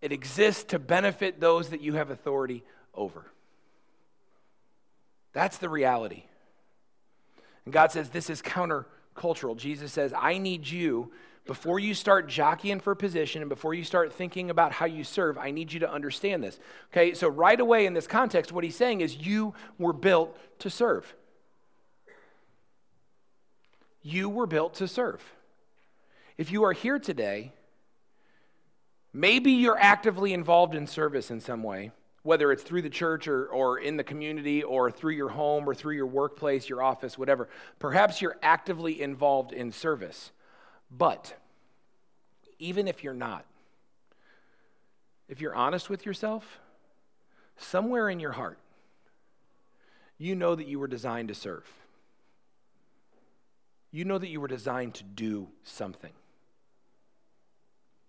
It 0.01 0.11
exists 0.11 0.65
to 0.65 0.79
benefit 0.79 1.39
those 1.39 1.69
that 1.69 1.81
you 1.81 1.95
have 1.95 2.11
authority 2.11 2.65
over. 2.95 3.25
That's 5.33 5.59
the 5.59 5.69
reality. 5.69 6.25
And 7.64 7.73
God 7.73 7.92
says 7.92 8.09
this 8.11 8.31
is 8.31 8.42
countercultural. 8.42 9.57
Jesus 9.57 9.92
says, 9.92 10.12
I 10.16 10.38
need 10.38 10.66
you, 10.69 11.12
before 11.45 11.81
you 11.81 11.92
start 11.95 12.28
jockeying 12.28 12.81
for 12.81 12.95
position 12.95 13.42
and 13.42 13.49
before 13.49 13.75
you 13.75 13.83
start 13.83 14.12
thinking 14.12 14.49
about 14.49 14.73
how 14.73 14.87
you 14.87 15.02
serve, 15.02 15.37
I 15.37 15.50
need 15.50 15.73
you 15.73 15.81
to 15.81 15.90
understand 15.90 16.42
this. 16.45 16.61
Okay, 16.92 17.14
so 17.14 17.28
right 17.28 17.59
away 17.59 17.87
in 17.87 17.95
this 17.95 18.07
context, 18.07 18.52
what 18.52 18.62
he's 18.62 18.76
saying 18.76 19.00
is 19.00 19.16
you 19.16 19.54
were 19.76 19.92
built 19.92 20.37
to 20.61 20.71
serve. 20.71 21.14
You 24.02 24.28
were 24.28 24.47
built 24.47 24.75
to 24.75 24.87
serve. 24.87 25.23
If 26.38 26.52
you 26.52 26.64
are 26.64 26.73
here 26.73 26.99
today, 26.99 27.52
maybe 29.12 29.50
you're 29.50 29.78
actively 29.78 30.33
involved 30.33 30.75
in 30.75 30.87
service 30.87 31.31
in 31.31 31.40
some 31.40 31.62
way 31.62 31.90
whether 32.23 32.52
it's 32.52 32.62
through 32.62 32.83
the 32.83 32.91
church 32.91 33.26
or, 33.26 33.47
or 33.47 33.79
in 33.79 33.97
the 33.97 34.05
community 34.05 34.62
or 34.62 34.91
through 34.91 35.12
your 35.12 35.29
home 35.29 35.69
or 35.69 35.75
through 35.75 35.95
your 35.95 36.07
workplace, 36.07 36.69
your 36.69 36.83
office, 36.83 37.19
whatever. 37.19 37.49
Perhaps 37.79 38.23
you're 38.23 38.37
actively 38.43 39.00
involved 39.02 39.52
in 39.52 39.73
service. 39.73 40.31
But 40.91 41.35
even 42.59 42.87
if 42.87 43.02
you're 43.02 43.14
not, 43.14 43.45
if 45.29 45.41
you're 45.41 45.55
honest 45.55 45.91
with 45.91 46.07
yourself, 46.07 46.61
somewhere 47.57 48.09
in 48.09 48.21
your 48.21 48.33
heart, 48.33 48.59
you 50.19 50.37
know 50.37 50.55
that 50.55 50.69
you 50.69 50.79
were 50.79 50.87
designed 50.87 51.29
to 51.29 51.35
serve. 51.35 51.69
You 53.91 54.05
know 54.05 54.19
that 54.19 54.29
you 54.29 54.41
were 54.41 54.49
designed 54.49 54.95
to 54.95 55.05
do 55.05 55.49
something. 55.64 56.12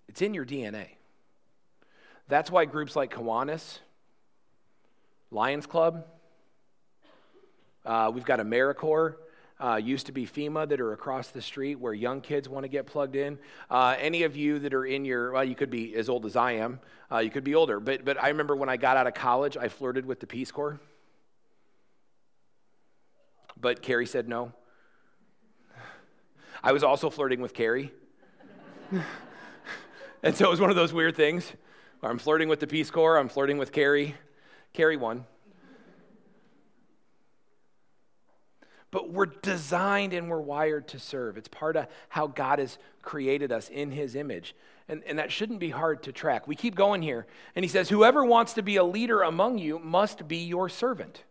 It's 0.08 0.22
in 0.22 0.34
your 0.34 0.46
DNA. 0.46 0.90
That's 2.28 2.52
why 2.52 2.66
groups 2.66 2.96
like 2.96 3.14
Kiwanis, 3.14 3.80
Lions 5.34 5.66
Club. 5.66 6.06
Uh, 7.84 8.12
we've 8.14 8.24
got 8.24 8.40
AmeriCorps. 8.40 9.16
uh, 9.60 9.76
used 9.78 10.06
to 10.06 10.12
be 10.12 10.28
FEMA 10.28 10.68
that 10.68 10.80
are 10.80 10.94
across 10.94 11.30
the 11.30 11.42
street 11.42 11.76
where 11.76 11.94
young 11.94 12.22
kids 12.22 12.50
want 12.50 12.66
to 12.66 12.68
get 12.68 12.86
plugged 12.86 13.16
in. 13.16 13.40
Uh, 13.70 13.96
any 13.98 14.24
of 14.24 14.36
you 14.36 14.60
that 14.60 14.74
are 14.74 14.86
in 14.86 15.06
your, 15.06 15.32
well, 15.32 15.44
you 15.44 15.56
could 15.56 15.70
be 15.70 15.96
as 15.96 16.10
old 16.10 16.26
as 16.26 16.36
I 16.36 16.54
am, 16.54 16.80
uh, 17.12 17.20
you 17.20 17.30
could 17.30 17.44
be 17.44 17.56
older, 17.56 17.80
but, 17.80 18.04
but 18.06 18.22
I 18.22 18.30
remember 18.30 18.56
when 18.56 18.70
I 18.70 18.78
got 18.78 18.98
out 18.98 19.08
of 19.08 19.14
college, 19.14 19.58
I 19.58 19.70
flirted 19.70 20.06
with 20.06 20.20
the 20.20 20.28
Peace 20.28 20.52
Corps. 20.52 20.80
But 23.60 23.82
Carrie 23.82 24.08
said 24.08 24.28
no. 24.28 24.52
I 26.62 26.74
was 26.74 26.84
also 26.84 27.10
flirting 27.10 27.42
with 27.42 27.54
Carrie. 27.54 27.92
and 30.24 30.36
so 30.36 30.46
it 30.46 30.52
was 30.52 30.60
one 30.60 30.70
of 30.70 30.76
those 30.76 30.94
weird 30.94 31.16
things 31.16 31.52
I'm 32.04 32.20
flirting 32.20 32.50
with 32.50 32.60
the 32.60 32.68
Peace 32.68 32.92
Corps, 32.92 33.18
I'm 33.18 33.30
flirting 33.30 33.58
with 33.58 33.72
Carrie. 33.72 34.16
Carrie 34.74 34.98
won. 34.98 35.26
But 38.92 39.12
we're 39.12 39.26
designed 39.26 40.14
and 40.14 40.30
we're 40.30 40.40
wired 40.40 40.88
to 40.90 41.00
serve. 41.00 41.36
It's 41.36 41.48
part 41.48 41.76
of 41.76 41.88
how 42.10 42.28
God 42.28 42.60
has 42.60 42.78
created 43.02 43.52
us 43.52 43.70
in 43.70 43.92
His 43.92 44.16
image. 44.16 44.56
And, 44.88 45.02
and 45.08 45.18
that 45.18 45.32
shouldn't 45.32 45.60
be 45.60 45.72
hard 45.72 46.04
to 46.04 46.12
track. 46.12 46.48
We 46.48 46.56
keep 46.56 46.76
going 46.76 47.02
here. 47.02 47.26
And 47.56 47.66
He 47.66 47.70
says, 47.70 47.90
Whoever 47.90 48.24
wants 48.24 48.54
to 48.54 48.62
be 48.62 48.76
a 48.76 48.84
leader 48.84 49.24
among 49.24 49.58
you 49.58 49.80
must 49.80 50.28
be 50.28 50.38
your 50.38 50.70
servant. 50.70 51.24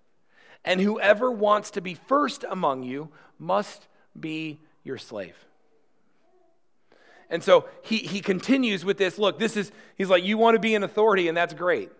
And 0.64 0.80
whoever 0.80 1.30
wants 1.30 1.70
to 1.72 1.80
be 1.80 1.94
first 1.94 2.44
among 2.48 2.82
you 2.82 3.10
must 3.38 3.86
be 4.18 4.58
your 4.82 4.98
slave. 4.98 5.36
And 7.30 7.42
so 7.42 7.66
he, 7.82 7.98
he 7.98 8.20
continues 8.20 8.84
with 8.84 8.98
this 8.98 9.18
look, 9.18 9.38
this 9.38 9.56
is, 9.56 9.72
he's 9.96 10.10
like, 10.10 10.22
you 10.22 10.36
want 10.36 10.54
to 10.54 10.60
be 10.60 10.74
an 10.74 10.82
authority, 10.82 11.28
and 11.28 11.36
that's 11.36 11.54
great, 11.54 11.90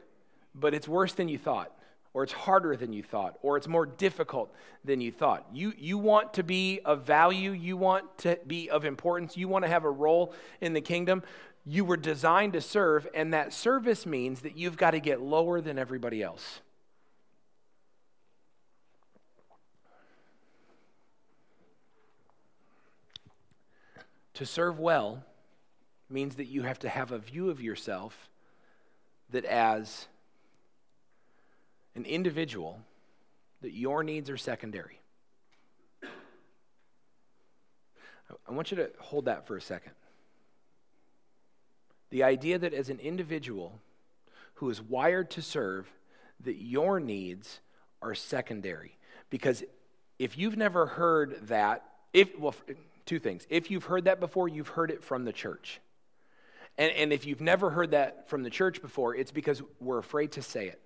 but 0.54 0.74
it's 0.74 0.88
worse 0.88 1.12
than 1.12 1.28
you 1.28 1.38
thought 1.38 1.72
or 2.14 2.22
it's 2.22 2.32
harder 2.32 2.76
than 2.76 2.92
you 2.92 3.02
thought, 3.02 3.38
or 3.42 3.56
it's 3.56 3.68
more 3.68 3.86
difficult 3.86 4.54
than 4.84 5.00
you 5.00 5.10
thought. 5.10 5.46
You, 5.52 5.72
you 5.78 5.96
want 5.96 6.34
to 6.34 6.42
be 6.42 6.80
of 6.84 7.04
value, 7.04 7.52
you 7.52 7.76
want 7.76 8.18
to 8.18 8.38
be 8.46 8.68
of 8.68 8.84
importance, 8.84 9.36
you 9.36 9.48
want 9.48 9.64
to 9.64 9.70
have 9.70 9.84
a 9.84 9.90
role 9.90 10.34
in 10.60 10.74
the 10.74 10.80
kingdom. 10.80 11.22
You 11.64 11.84
were 11.84 11.96
designed 11.96 12.52
to 12.52 12.60
serve, 12.60 13.08
and 13.14 13.32
that 13.32 13.52
service 13.52 14.04
means 14.04 14.40
that 14.42 14.58
you've 14.58 14.76
got 14.76 14.90
to 14.90 15.00
get 15.00 15.22
lower 15.22 15.60
than 15.60 15.78
everybody 15.78 16.22
else. 16.22 16.60
To 24.34 24.44
serve 24.44 24.78
well 24.78 25.24
means 26.10 26.34
that 26.34 26.46
you 26.46 26.62
have 26.62 26.78
to 26.80 26.88
have 26.88 27.10
a 27.10 27.18
view 27.18 27.48
of 27.48 27.60
yourself 27.60 28.28
that 29.30 29.44
as 29.46 30.08
an 31.94 32.04
individual 32.04 32.80
that 33.60 33.72
your 33.72 34.02
needs 34.02 34.30
are 34.30 34.36
secondary. 34.36 35.00
I 38.48 38.52
want 38.52 38.70
you 38.70 38.76
to 38.78 38.90
hold 38.98 39.26
that 39.26 39.46
for 39.46 39.56
a 39.56 39.60
second. 39.60 39.92
The 42.10 42.22
idea 42.22 42.58
that 42.58 42.74
as 42.74 42.88
an 42.88 42.98
individual 42.98 43.78
who 44.54 44.70
is 44.70 44.80
wired 44.80 45.30
to 45.32 45.42
serve, 45.42 45.90
that 46.40 46.56
your 46.56 47.00
needs 47.00 47.60
are 48.00 48.14
secondary. 48.14 48.96
Because 49.30 49.62
if 50.18 50.36
you've 50.36 50.56
never 50.56 50.86
heard 50.86 51.48
that, 51.48 51.84
if 52.12 52.38
well, 52.38 52.54
two 53.06 53.18
things. 53.18 53.46
If 53.50 53.70
you've 53.70 53.84
heard 53.84 54.04
that 54.04 54.20
before, 54.20 54.48
you've 54.48 54.68
heard 54.68 54.90
it 54.90 55.02
from 55.02 55.24
the 55.24 55.32
church. 55.32 55.80
And, 56.78 56.92
and 56.92 57.12
if 57.12 57.26
you've 57.26 57.40
never 57.40 57.70
heard 57.70 57.90
that 57.90 58.28
from 58.28 58.42
the 58.42 58.50
church 58.50 58.80
before, 58.80 59.14
it's 59.14 59.32
because 59.32 59.62
we're 59.80 59.98
afraid 59.98 60.32
to 60.32 60.42
say 60.42 60.68
it. 60.68 60.80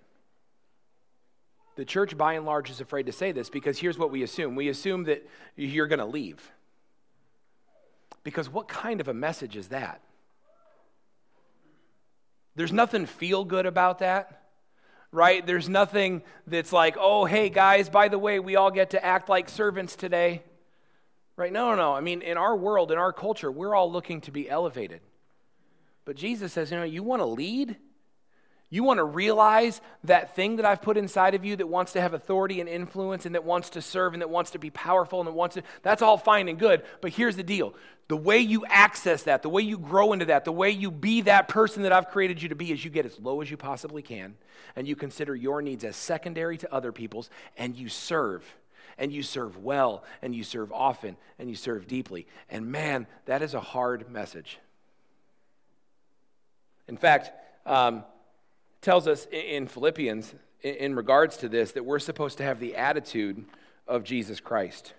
The 1.77 1.85
church, 1.85 2.17
by 2.17 2.33
and 2.33 2.45
large, 2.45 2.71
is 2.71 2.81
afraid 2.81 3.05
to 3.05 3.11
say 3.11 3.31
this 3.31 3.51
because 3.51 3.77
here's 3.77 3.99
what 3.99 4.09
we 4.09 4.23
assume 4.23 4.55
we 4.55 4.67
assume 4.67 5.03
that 5.03 5.27
you're 5.55 5.87
going 5.87 5.99
to 5.99 6.05
leave. 6.05 6.51
Because 8.23 8.49
what 8.49 8.67
kind 8.67 8.99
of 8.99 9.07
a 9.07 9.13
message 9.13 9.55
is 9.55 9.67
that? 9.69 10.01
There's 12.55 12.73
nothing 12.73 13.05
feel 13.05 13.45
good 13.45 13.67
about 13.67 13.99
that, 13.99 14.41
right? 15.11 15.45
There's 15.45 15.69
nothing 15.69 16.23
that's 16.47 16.73
like, 16.73 16.97
oh, 16.99 17.25
hey, 17.25 17.49
guys, 17.49 17.89
by 17.89 18.07
the 18.07 18.17
way, 18.17 18.39
we 18.39 18.55
all 18.55 18.71
get 18.71 18.89
to 18.89 19.05
act 19.05 19.29
like 19.29 19.47
servants 19.47 19.95
today, 19.95 20.41
right? 21.35 21.53
No, 21.53 21.69
no, 21.69 21.75
no. 21.75 21.93
I 21.93 22.01
mean, 22.01 22.23
in 22.23 22.37
our 22.37 22.55
world, 22.55 22.91
in 22.91 22.97
our 22.97 23.13
culture, 23.13 23.51
we're 23.51 23.75
all 23.75 23.91
looking 23.91 24.19
to 24.21 24.31
be 24.31 24.49
elevated. 24.49 25.01
But 26.05 26.15
Jesus 26.15 26.53
says, 26.53 26.71
you 26.71 26.77
know, 26.77 26.83
you 26.83 27.03
want 27.03 27.21
to 27.21 27.27
lead? 27.27 27.77
You 28.69 28.83
want 28.83 28.97
to 28.97 29.03
realize 29.05 29.79
that 30.03 30.35
thing 30.35 30.57
that 30.57 30.65
I've 30.65 30.81
put 30.81 30.97
inside 30.97 31.35
of 31.35 31.45
you 31.45 31.55
that 31.55 31.67
wants 31.67 31.93
to 31.93 32.01
have 32.01 32.13
authority 32.13 32.59
and 32.59 32.67
influence 32.67 33.25
and 33.25 33.33
that 33.33 33.45
wants 33.45 33.69
to 33.71 33.81
serve 33.81 34.13
and 34.13 34.21
that 34.21 34.29
wants 34.29 34.51
to 34.51 34.59
be 34.59 34.69
powerful 34.69 35.19
and 35.19 35.27
that 35.27 35.33
wants 35.33 35.55
to, 35.55 35.63
that's 35.83 36.01
all 36.01 36.17
fine 36.17 36.49
and 36.49 36.59
good. 36.59 36.83
But 36.99 37.11
here's 37.11 37.37
the 37.37 37.43
deal 37.43 37.73
the 38.09 38.17
way 38.17 38.39
you 38.39 38.65
access 38.67 39.23
that, 39.23 39.41
the 39.41 39.49
way 39.49 39.61
you 39.61 39.77
grow 39.77 40.13
into 40.13 40.25
that, 40.25 40.45
the 40.45 40.51
way 40.51 40.69
you 40.69 40.91
be 40.91 41.21
that 41.21 41.47
person 41.47 41.83
that 41.83 41.91
I've 41.93 42.09
created 42.09 42.41
you 42.41 42.49
to 42.49 42.55
be 42.55 42.71
is 42.71 42.83
you 42.83 42.89
get 42.89 43.05
as 43.05 43.19
low 43.19 43.41
as 43.41 43.51
you 43.51 43.57
possibly 43.57 44.01
can 44.01 44.35
and 44.75 44.87
you 44.87 44.95
consider 44.95 45.35
your 45.35 45.61
needs 45.61 45.83
as 45.83 45.95
secondary 45.95 46.57
to 46.57 46.73
other 46.73 46.91
people's 46.91 47.29
and 47.57 47.75
you 47.75 47.89
serve. 47.89 48.45
And 48.99 49.13
you 49.13 49.21
serve 49.21 49.63
well 49.63 50.03
and 50.23 50.33
you 50.33 50.43
serve 50.43 50.71
often 50.71 51.17
and 51.37 51.49
you 51.49 51.55
serve 51.55 51.87
deeply. 51.87 52.25
And 52.49 52.71
man, 52.71 53.05
that 53.25 53.43
is 53.43 53.53
a 53.53 53.59
hard 53.59 54.09
message. 54.09 54.57
In 56.87 56.97
fact, 56.97 57.29
um, 57.65 58.03
tells 58.81 59.07
us 59.07 59.27
in 59.31 59.67
Philippians, 59.67 60.35
in 60.61 60.95
regards 60.95 61.37
to 61.37 61.49
this, 61.49 61.71
that 61.73 61.85
we're 61.85 61.99
supposed 61.99 62.37
to 62.37 62.43
have 62.43 62.59
the 62.59 62.75
attitude 62.75 63.45
of 63.87 64.03
Jesus 64.03 64.39
Christ. 64.39 64.93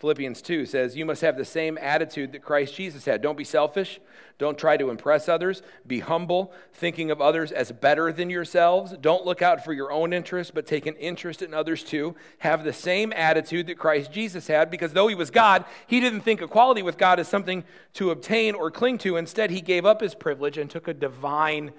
Philippians 0.00 0.40
2 0.40 0.64
says, 0.64 0.96
You 0.96 1.04
must 1.04 1.20
have 1.20 1.36
the 1.36 1.44
same 1.44 1.76
attitude 1.76 2.32
that 2.32 2.40
Christ 2.40 2.74
Jesus 2.74 3.04
had. 3.04 3.20
Don't 3.20 3.36
be 3.36 3.44
selfish. 3.44 4.00
Don't 4.38 4.56
try 4.56 4.78
to 4.78 4.88
impress 4.88 5.28
others. 5.28 5.60
Be 5.86 6.00
humble, 6.00 6.54
thinking 6.72 7.10
of 7.10 7.20
others 7.20 7.52
as 7.52 7.70
better 7.70 8.10
than 8.10 8.30
yourselves. 8.30 8.94
Don't 8.98 9.26
look 9.26 9.42
out 9.42 9.62
for 9.62 9.74
your 9.74 9.92
own 9.92 10.14
interests, 10.14 10.50
but 10.54 10.66
take 10.66 10.86
an 10.86 10.94
interest 10.94 11.42
in 11.42 11.52
others 11.52 11.84
too. 11.84 12.16
Have 12.38 12.64
the 12.64 12.72
same 12.72 13.12
attitude 13.14 13.66
that 13.66 13.76
Christ 13.76 14.10
Jesus 14.10 14.46
had, 14.46 14.70
because 14.70 14.94
though 14.94 15.08
he 15.08 15.14
was 15.14 15.30
God, 15.30 15.66
he 15.86 16.00
didn't 16.00 16.22
think 16.22 16.40
equality 16.40 16.80
with 16.80 16.96
God 16.96 17.20
as 17.20 17.28
something 17.28 17.62
to 17.92 18.10
obtain 18.10 18.54
or 18.54 18.70
cling 18.70 18.96
to. 18.98 19.18
Instead, 19.18 19.50
he 19.50 19.60
gave 19.60 19.84
up 19.84 20.00
his 20.00 20.14
privilege 20.14 20.56
and 20.56 20.70
took 20.70 20.88
a 20.88 20.94
divine 20.94 21.72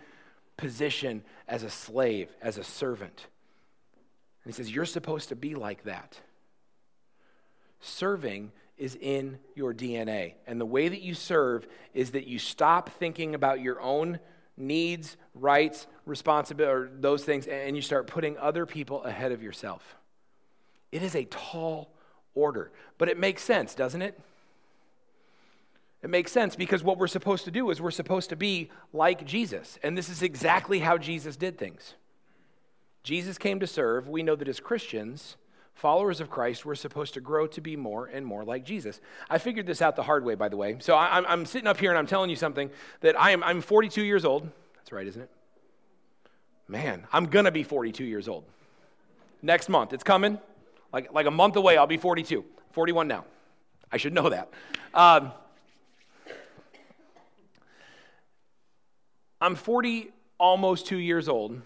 position 0.61 1.23
as 1.47 1.63
a 1.63 1.69
slave, 1.69 2.29
as 2.41 2.57
a 2.57 2.63
servant. 2.63 3.27
And 4.43 4.53
he 4.53 4.55
says, 4.55 4.71
You're 4.71 4.85
supposed 4.85 5.29
to 5.29 5.35
be 5.35 5.55
like 5.55 5.83
that. 5.83 6.21
Serving 7.81 8.51
is 8.77 8.95
in 8.95 9.39
your 9.55 9.73
DNA. 9.73 10.35
And 10.47 10.61
the 10.61 10.65
way 10.65 10.87
that 10.87 11.01
you 11.01 11.13
serve 11.13 11.67
is 11.93 12.11
that 12.11 12.27
you 12.27 12.39
stop 12.39 12.89
thinking 12.89 13.35
about 13.35 13.59
your 13.59 13.81
own 13.81 14.19
needs, 14.55 15.17
rights, 15.33 15.87
responsibility, 16.05 16.71
or 16.71 16.89
those 16.99 17.23
things, 17.23 17.47
and 17.47 17.75
you 17.75 17.81
start 17.81 18.07
putting 18.07 18.37
other 18.37 18.65
people 18.65 19.03
ahead 19.03 19.31
of 19.31 19.41
yourself. 19.41 19.95
It 20.91 21.01
is 21.01 21.15
a 21.15 21.25
tall 21.25 21.91
order, 22.35 22.71
but 22.97 23.09
it 23.09 23.17
makes 23.17 23.43
sense, 23.43 23.73
doesn't 23.73 24.01
it? 24.01 24.19
It 26.03 26.09
makes 26.09 26.31
sense 26.31 26.55
because 26.55 26.83
what 26.83 26.97
we're 26.97 27.07
supposed 27.07 27.45
to 27.45 27.51
do 27.51 27.69
is 27.69 27.79
we're 27.79 27.91
supposed 27.91 28.29
to 28.29 28.35
be 28.35 28.71
like 28.91 29.25
Jesus. 29.25 29.77
And 29.83 29.97
this 29.97 30.09
is 30.09 30.23
exactly 30.23 30.79
how 30.79 30.97
Jesus 30.97 31.35
did 31.35 31.57
things. 31.57 31.93
Jesus 33.03 33.37
came 33.37 33.59
to 33.59 33.67
serve. 33.67 34.09
We 34.09 34.23
know 34.23 34.35
that 34.35 34.47
as 34.47 34.59
Christians, 34.59 35.37
followers 35.75 36.19
of 36.19 36.29
Christ, 36.29 36.65
we're 36.65 36.75
supposed 36.75 37.13
to 37.13 37.21
grow 37.21 37.45
to 37.47 37.61
be 37.61 37.75
more 37.75 38.07
and 38.07 38.25
more 38.25 38.43
like 38.43 38.65
Jesus. 38.65 38.99
I 39.29 39.37
figured 39.37 39.67
this 39.67 39.81
out 39.81 39.95
the 39.95 40.03
hard 40.03 40.25
way, 40.25 40.35
by 40.35 40.49
the 40.49 40.57
way. 40.57 40.77
So 40.79 40.95
I'm, 40.95 41.25
I'm 41.27 41.45
sitting 41.45 41.67
up 41.67 41.79
here 41.79 41.91
and 41.91 41.97
I'm 41.99 42.07
telling 42.07 42.29
you 42.29 42.35
something 42.35 42.71
that 43.01 43.19
I 43.19 43.31
am, 43.31 43.43
I'm 43.43 43.61
42 43.61 44.03
years 44.03 44.25
old. 44.25 44.49
That's 44.77 44.91
right, 44.91 45.05
isn't 45.05 45.21
it? 45.21 45.29
Man, 46.67 47.05
I'm 47.11 47.25
going 47.25 47.45
to 47.45 47.51
be 47.51 47.63
42 47.63 48.03
years 48.03 48.27
old. 48.27 48.43
Next 49.41 49.69
month. 49.69 49.93
It's 49.93 50.03
coming. 50.03 50.39
Like, 50.93 51.13
like 51.13 51.25
a 51.25 51.31
month 51.31 51.55
away, 51.55 51.77
I'll 51.77 51.87
be 51.87 51.97
42. 51.97 52.43
41 52.71 53.07
now. 53.07 53.25
I 53.91 53.97
should 53.97 54.13
know 54.13 54.29
that. 54.29 54.49
Um, 54.93 55.31
I'm 59.41 59.55
40, 59.55 60.11
almost 60.37 60.85
two 60.85 60.99
years 60.99 61.27
old, 61.27 61.59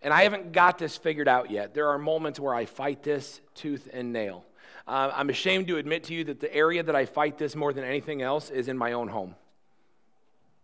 and 0.00 0.14
I 0.14 0.22
haven't 0.22 0.52
got 0.52 0.78
this 0.78 0.96
figured 0.96 1.28
out 1.28 1.50
yet. 1.50 1.74
There 1.74 1.90
are 1.90 1.98
moments 1.98 2.40
where 2.40 2.54
I 2.54 2.64
fight 2.64 3.02
this 3.02 3.42
tooth 3.54 3.88
and 3.92 4.10
nail. 4.10 4.42
Uh, 4.88 5.10
I'm 5.14 5.28
ashamed 5.28 5.68
to 5.68 5.76
admit 5.76 6.04
to 6.04 6.14
you 6.14 6.24
that 6.24 6.40
the 6.40 6.52
area 6.54 6.82
that 6.82 6.96
I 6.96 7.04
fight 7.04 7.36
this 7.36 7.54
more 7.54 7.74
than 7.74 7.84
anything 7.84 8.22
else 8.22 8.48
is 8.48 8.68
in 8.68 8.78
my 8.78 8.92
own 8.92 9.08
home. 9.08 9.34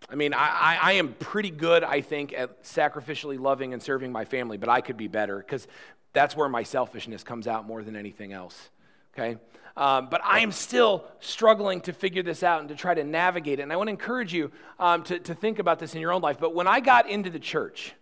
I 0.09 0.15
mean, 0.15 0.33
I, 0.33 0.39
I, 0.39 0.79
I 0.81 0.93
am 0.93 1.13
pretty 1.13 1.51
good, 1.51 1.85
I 1.85 2.01
think, 2.01 2.33
at 2.33 2.65
sacrificially 2.65 3.39
loving 3.39 3.75
and 3.75 3.83
serving 3.83 4.13
my 4.13 4.25
family, 4.25 4.57
but 4.57 4.71
I 4.71 4.81
could 4.81 4.97
be 4.97 5.09
better 5.09 5.39
because 5.39 5.69
that's 6.15 6.35
where 6.35 6.49
my 6.49 6.63
selfishness 6.63 7.23
comes 7.23 7.47
out 7.47 7.67
more 7.67 7.83
than 7.83 7.97
anything 7.97 8.33
else. 8.33 8.71
Okay? 9.13 9.39
Um, 9.77 10.09
but 10.11 10.21
I 10.25 10.41
am 10.41 10.53
still 10.53 11.05
struggling 11.21 11.81
to 11.83 11.93
figure 11.93 12.23
this 12.23 12.43
out 12.43 12.61
and 12.61 12.69
to 12.69 12.75
try 12.75 12.95
to 12.95 13.05
navigate 13.05 13.59
it. 13.59 13.63
And 13.63 13.73
I 13.73 13.77
want 13.77 13.89
to 13.89 13.93
encourage 13.93 14.33
you 14.33 14.53
um, 14.79 15.03
to, 15.05 15.19
to 15.19 15.35
think 15.35 15.59
about 15.59 15.79
this 15.79 15.95
in 15.95 16.01
your 16.01 16.13
own 16.13 16.21
life. 16.21 16.39
But 16.39 16.55
when 16.55 16.67
I 16.67 16.81
got 16.81 17.09
into 17.09 17.31
the 17.31 17.39
church 17.39 17.95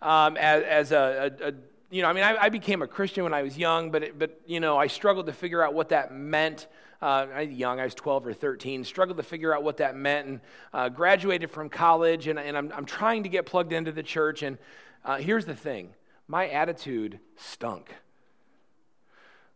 um, 0.00 0.36
as, 0.36 0.62
as 0.64 0.92
a, 0.92 1.32
a, 1.40 1.48
a 1.48 1.52
you 1.90 2.02
know, 2.02 2.08
I 2.08 2.12
mean, 2.12 2.24
I, 2.24 2.36
I, 2.44 2.48
became 2.48 2.80
a 2.80 2.86
Christian 2.86 3.22
when 3.22 3.34
I 3.34 3.42
was 3.42 3.56
young, 3.56 3.90
but, 3.90 4.02
it, 4.02 4.18
but, 4.18 4.40
you 4.46 4.60
know, 4.60 4.78
I 4.78 4.86
struggled 4.86 5.26
to 5.26 5.32
figure 5.32 5.62
out 5.62 5.74
what 5.74 5.90
that 5.90 6.12
meant. 6.12 6.66
Uh, 7.02 7.26
I 7.34 7.44
was 7.44 7.50
young, 7.50 7.80
I 7.80 7.84
was 7.84 7.94
12 7.94 8.28
or 8.28 8.32
13, 8.32 8.82
struggled 8.84 9.18
to 9.18 9.22
figure 9.22 9.54
out 9.54 9.62
what 9.62 9.76
that 9.76 9.94
meant, 9.94 10.26
and 10.26 10.40
uh, 10.72 10.88
graduated 10.88 11.50
from 11.50 11.68
college, 11.68 12.28
and, 12.28 12.38
and 12.38 12.56
I'm, 12.56 12.72
I'm 12.74 12.86
trying 12.86 13.24
to 13.24 13.28
get 13.28 13.44
plugged 13.44 13.72
into 13.72 13.92
the 13.92 14.02
church. 14.02 14.42
And 14.42 14.56
uh, 15.04 15.18
here's 15.18 15.44
the 15.44 15.54
thing 15.54 15.90
my 16.26 16.48
attitude 16.48 17.20
stunk. 17.36 17.94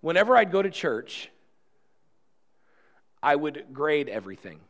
Whenever 0.06 0.36
I'd 0.36 0.52
go 0.52 0.62
to 0.62 0.70
church, 0.70 1.30
I 3.20 3.34
would 3.34 3.64
grade 3.72 4.08
everything. 4.08 4.60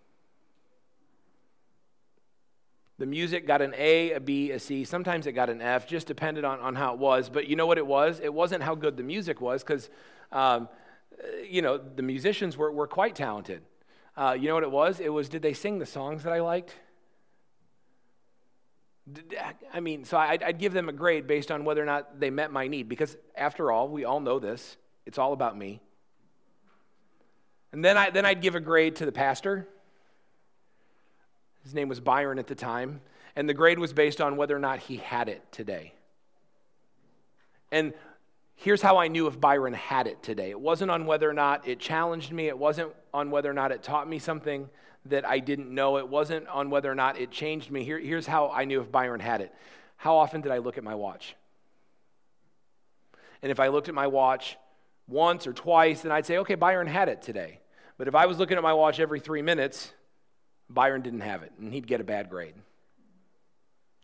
The 2.97 3.05
music 3.05 3.47
got 3.47 3.61
an 3.61 3.75
A, 3.77 4.13
a 4.13 4.21
B, 4.21 4.51
a 4.53 4.59
C. 4.59 4.85
Sometimes 4.85 5.27
it 5.27 5.33
got 5.33 5.51
an 5.51 5.61
F, 5.61 5.87
just 5.87 6.07
depended 6.07 6.47
on, 6.47 6.59
on 6.61 6.75
how 6.75 6.95
it 6.95 6.99
was. 6.99 7.29
But 7.29 7.49
you 7.49 7.55
know 7.55 7.67
what 7.67 7.77
it 7.77 7.87
was? 7.87 8.19
It 8.19 8.33
wasn't 8.33 8.63
how 8.63 8.75
good 8.75 8.97
the 8.97 9.03
music 9.03 9.43
was, 9.43 9.63
because, 9.63 9.91
um, 10.33 10.71
you 11.47 11.61
know, 11.61 11.77
the 11.77 12.03
musicians 12.03 12.57
were, 12.57 12.73
were 12.73 12.87
quite 12.87 13.15
talented. 13.15 13.61
Uh, 14.17 14.35
you 14.41 14.49
know 14.49 14.55
what 14.55 14.63
it 14.63 14.71
was? 14.71 15.01
It 15.01 15.11
was, 15.11 15.29
did 15.29 15.43
they 15.43 15.53
sing 15.53 15.79
the 15.79 15.85
songs 15.85 16.23
that 16.23 16.33
I 16.33 16.41
liked? 16.41 16.75
I 19.75 19.81
mean, 19.81 20.07
so 20.07 20.17
I'd, 20.17 20.43
I'd 20.43 20.59
give 20.59 20.73
them 20.73 20.89
a 20.89 20.95
grade 20.95 21.27
based 21.27 21.51
on 21.51 21.67
whether 21.67 21.83
or 21.83 21.85
not 21.85 22.21
they 22.21 22.31
met 22.31 22.51
my 22.51 22.69
need, 22.69 22.89
because 22.89 23.19
after 23.37 23.71
all, 23.71 23.87
we 23.91 24.07
all 24.07 24.21
know 24.21 24.39
this. 24.39 24.79
It's 25.07 25.19
all 25.19 25.33
about 25.33 25.57
me. 25.57 25.81
And 27.73 27.85
then, 27.85 27.97
I, 27.97 28.11
then 28.11 28.27
I'd 28.27 28.43
give 28.43 28.55
a 28.55 28.61
grade 28.61 28.97
to 28.97 29.07
the 29.07 29.13
pastor 29.13 29.67
his 31.67 31.75
name 31.75 31.89
was 31.89 31.99
Byron 31.99 32.39
at 32.39 32.47
the 32.47 32.55
time. 32.55 33.01
And 33.35 33.49
the 33.49 33.55
grade 33.55 33.81
was 33.81 33.93
based 33.93 34.21
on 34.21 34.37
whether 34.37 34.55
or 34.55 34.61
not 34.61 34.79
he 34.79 34.99
had 34.99 35.29
it 35.29 35.43
today. 35.51 35.95
And 37.73 37.93
here's 38.55 38.81
how 38.81 38.99
I 38.99 39.09
knew 39.09 39.27
if 39.27 39.41
Byron 39.41 39.75
had 39.75 40.07
it 40.07 40.23
today 40.23 40.51
it 40.51 40.61
wasn't 40.61 40.93
on 40.93 41.07
whether 41.07 41.29
or 41.29 41.33
not 41.33 41.67
it 41.67 41.81
challenged 41.81 42.33
me, 42.33 42.47
it 42.47 42.57
wasn't 42.57 42.93
on 43.13 43.33
whether 43.33 43.51
or 43.51 43.53
not 43.53 43.73
it 43.73 43.83
taught 43.83 44.09
me 44.09 44.21
something 44.21 44.71
that 45.07 45.27
I 45.27 45.41
didn't 45.41 45.75
know, 45.75 45.99
it 45.99 46.09
wasn't 46.09 46.47
on 46.47 46.71
whether 46.71 46.91
or 46.91 46.95
not 46.95 47.19
it 47.19 47.33
changed 47.33 47.73
me. 47.73 47.83
Here, 47.83 47.99
here's 47.99 48.29
how 48.29 48.49
I 48.51 48.65
knew 48.65 48.81
if 48.81 48.93
Byron 48.93 49.19
had 49.19 49.41
it. 49.41 49.53
How 49.97 50.17
often 50.17 50.43
did 50.43 50.53
I 50.53 50.59
look 50.59 50.79
at 50.79 50.85
my 50.85 50.95
watch? 50.95 51.35
And 53.43 53.51
if 53.51 53.59
I 53.59 53.69
looked 53.69 53.89
at 53.89 53.95
my 53.95 54.07
watch 54.07 54.57
once 55.09 55.47
or 55.47 55.53
twice, 55.53 56.03
then 56.03 56.13
I'd 56.13 56.27
say, 56.27 56.39
okay, 56.39 56.55
Byron 56.55 56.87
had 56.87 57.09
it 57.09 57.23
today. 57.23 57.61
But 57.99 58.09
if 58.09 58.15
I 58.15 58.27
was 58.27 58.39
looking 58.39 58.57
at 58.57 58.63
my 58.63 58.73
watch 58.73 59.01
every 59.01 59.21
three 59.21 59.43
minutes, 59.43 59.93
Byron 60.69 61.03
didn't 61.03 61.21
have 61.21 61.43
it, 61.43 61.53
and 61.59 61.73
he'd 61.73 61.87
get 61.87 62.01
a 62.01 62.05
bad 62.05 62.29
grade. 62.29 62.55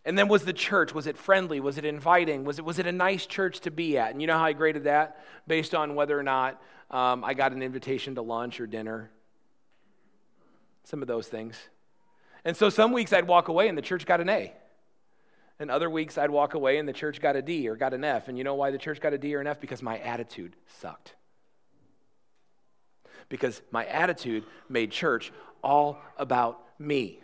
And 0.05 0.17
then 0.17 0.27
was 0.27 0.43
the 0.43 0.53
church, 0.53 0.93
was 0.93 1.07
it 1.07 1.17
friendly? 1.17 1.59
Was 1.59 1.77
it 1.77 1.85
inviting? 1.85 2.43
Was 2.43 2.59
it, 2.59 2.65
was 2.65 2.79
it 2.79 2.87
a 2.87 2.91
nice 2.91 3.25
church 3.25 3.61
to 3.61 3.71
be 3.71 3.97
at? 3.97 4.11
And 4.11 4.21
you 4.21 4.27
know 4.27 4.37
how 4.37 4.45
I 4.45 4.53
graded 4.53 4.83
that? 4.83 5.23
Based 5.47 5.73
on 5.73 5.95
whether 5.95 6.17
or 6.17 6.23
not 6.23 6.61
um, 6.91 7.23
I 7.23 7.33
got 7.33 7.53
an 7.53 7.63
invitation 7.63 8.15
to 8.15 8.21
lunch 8.21 8.59
or 8.59 8.67
dinner. 8.67 9.11
Some 10.83 11.01
of 11.01 11.07
those 11.07 11.27
things. 11.27 11.57
And 12.43 12.57
so 12.57 12.69
some 12.69 12.91
weeks 12.91 13.13
I'd 13.13 13.27
walk 13.27 13.47
away 13.47 13.69
and 13.69 13.77
the 13.77 13.81
church 13.81 14.05
got 14.05 14.19
an 14.19 14.27
A. 14.27 14.53
And 15.63 15.71
other 15.71 15.89
weeks 15.89 16.17
I'd 16.17 16.29
walk 16.29 16.55
away 16.55 16.77
and 16.77 16.89
the 16.89 16.93
church 16.93 17.21
got 17.21 17.37
a 17.37 17.41
D 17.41 17.69
or 17.69 17.77
got 17.77 17.93
an 17.93 18.03
F. 18.03 18.27
And 18.27 18.37
you 18.37 18.43
know 18.43 18.53
why 18.53 18.69
the 18.69 18.77
church 18.77 18.99
got 18.99 19.13
a 19.13 19.17
D 19.17 19.33
or 19.33 19.39
an 19.39 19.47
F? 19.47 19.61
Because 19.61 19.81
my 19.81 19.97
attitude 19.97 20.57
sucked. 20.81 21.15
Because 23.29 23.61
my 23.71 23.85
attitude 23.85 24.43
made 24.67 24.91
church 24.91 25.31
all 25.63 26.01
about 26.17 26.59
me. 26.77 27.21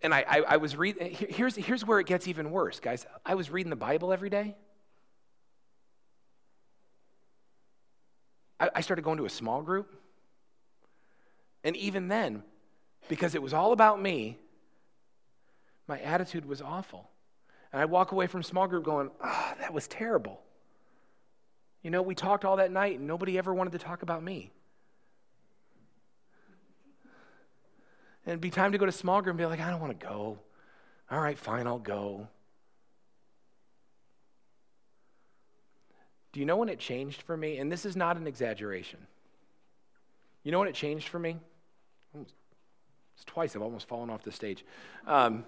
And 0.00 0.14
I, 0.14 0.24
I, 0.26 0.38
I 0.38 0.56
was 0.56 0.74
reading, 0.74 1.10
here's, 1.10 1.54
here's 1.54 1.84
where 1.84 2.00
it 2.00 2.06
gets 2.06 2.26
even 2.26 2.50
worse, 2.50 2.80
guys. 2.80 3.04
I 3.26 3.34
was 3.34 3.50
reading 3.50 3.68
the 3.68 3.76
Bible 3.76 4.10
every 4.10 4.30
day. 4.30 4.56
I, 8.58 8.70
I 8.76 8.80
started 8.80 9.02
going 9.02 9.18
to 9.18 9.26
a 9.26 9.30
small 9.30 9.60
group. 9.60 9.94
And 11.62 11.76
even 11.76 12.08
then, 12.08 12.42
because 13.10 13.34
it 13.34 13.42
was 13.42 13.52
all 13.52 13.72
about 13.72 14.00
me, 14.00 14.38
my 15.90 16.00
attitude 16.00 16.46
was 16.46 16.62
awful. 16.62 17.10
And 17.72 17.82
I 17.82 17.84
walk 17.84 18.12
away 18.12 18.28
from 18.28 18.44
small 18.44 18.68
group 18.68 18.84
going, 18.84 19.10
ah, 19.20 19.52
oh, 19.52 19.60
that 19.60 19.74
was 19.74 19.88
terrible. 19.88 20.40
You 21.82 21.90
know, 21.90 22.00
we 22.00 22.14
talked 22.14 22.44
all 22.44 22.56
that 22.56 22.70
night 22.70 22.98
and 22.98 23.08
nobody 23.08 23.36
ever 23.36 23.52
wanted 23.52 23.72
to 23.72 23.78
talk 23.78 24.02
about 24.02 24.22
me. 24.22 24.52
And 28.24 28.32
it'd 28.32 28.40
be 28.40 28.50
time 28.50 28.70
to 28.70 28.78
go 28.78 28.86
to 28.86 28.92
small 28.92 29.20
group 29.20 29.32
and 29.32 29.38
be 29.38 29.46
like, 29.46 29.60
I 29.60 29.68
don't 29.68 29.80
want 29.80 29.98
to 29.98 30.06
go. 30.06 30.38
All 31.10 31.20
right, 31.20 31.36
fine, 31.36 31.66
I'll 31.66 31.80
go. 31.80 32.28
Do 36.32 36.38
you 36.38 36.46
know 36.46 36.56
when 36.56 36.68
it 36.68 36.78
changed 36.78 37.22
for 37.22 37.36
me? 37.36 37.58
And 37.58 37.72
this 37.72 37.84
is 37.84 37.96
not 37.96 38.16
an 38.16 38.28
exaggeration. 38.28 39.00
You 40.44 40.52
know 40.52 40.60
when 40.60 40.68
it 40.68 40.74
changed 40.74 41.08
for 41.08 41.18
me? 41.18 41.36
It's 42.20 42.32
twice 43.26 43.56
I've 43.56 43.62
almost 43.62 43.88
fallen 43.88 44.08
off 44.08 44.22
the 44.22 44.30
stage. 44.30 44.64
Um, 45.04 45.44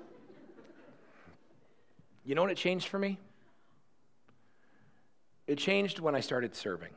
you 2.25 2.35
know 2.35 2.43
when 2.43 2.51
it 2.51 2.57
changed 2.57 2.89
for 2.89 2.99
me? 2.99 3.19
It 5.47 5.59
changed 5.59 5.99
when 5.99 6.15
I 6.15 6.21
started 6.21 6.55
serving. 6.55 6.91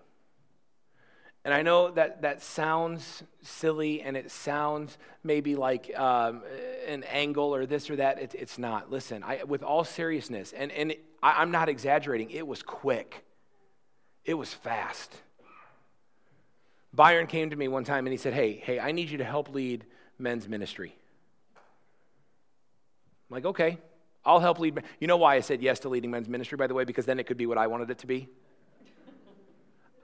And 1.44 1.54
I 1.54 1.62
know 1.62 1.92
that 1.92 2.24
that 2.24 2.42
sounds 2.42 3.24
silly 3.44 4.02
and 4.02 4.18
it 4.18 4.32
sounds 4.32 4.98
maybe 5.24 5.56
like 5.56 5.92
um, 5.96 6.42
an 6.88 7.04
angle 7.04 7.54
or 7.54 7.68
this 7.68 7.90
or 7.90 7.98
that. 7.98 8.20
It, 8.20 8.36
it's 8.38 8.58
not. 8.58 8.90
Listen, 8.90 9.24
I, 9.24 9.44
with 9.44 9.62
all 9.62 9.84
seriousness, 9.84 10.54
and, 10.54 10.72
and 10.72 10.96
I, 11.22 11.42
I'm 11.42 11.52
not 11.52 11.70
exaggerating, 11.70 12.32
it 12.32 12.48
was 12.48 12.64
quick, 12.64 13.24
it 14.26 14.34
was 14.34 14.52
fast. 14.54 15.14
Byron 16.94 17.28
came 17.28 17.52
to 17.52 17.56
me 17.56 17.68
one 17.68 17.84
time 17.84 18.08
and 18.08 18.12
he 18.14 18.18
said, 18.18 18.34
Hey, 18.34 18.54
hey, 18.54 18.80
I 18.80 18.92
need 18.92 19.10
you 19.10 19.20
to 19.20 19.24
help 19.24 19.54
lead 19.54 19.86
men's 20.18 20.48
ministry. 20.48 20.96
I'm 23.30 23.36
like, 23.36 23.46
okay, 23.46 23.78
I'll 24.26 24.40
help 24.40 24.60
lead. 24.60 24.76
Men. 24.76 24.84
You 25.00 25.08
know 25.08 25.18
why 25.18 25.36
I 25.36 25.42
said 25.42 25.62
yes 25.62 25.80
to 25.82 25.90
leading 25.90 26.12
men's 26.12 26.28
ministry, 26.28 26.58
by 26.58 26.68
the 26.68 26.74
way? 26.74 26.84
Because 26.84 27.06
then 27.06 27.20
it 27.20 27.28
could 27.28 27.38
be 27.38 27.46
what 27.46 27.58
I 27.58 27.68
wanted 27.68 27.90
it 27.92 28.00
to 28.00 28.08
be. 28.08 28.28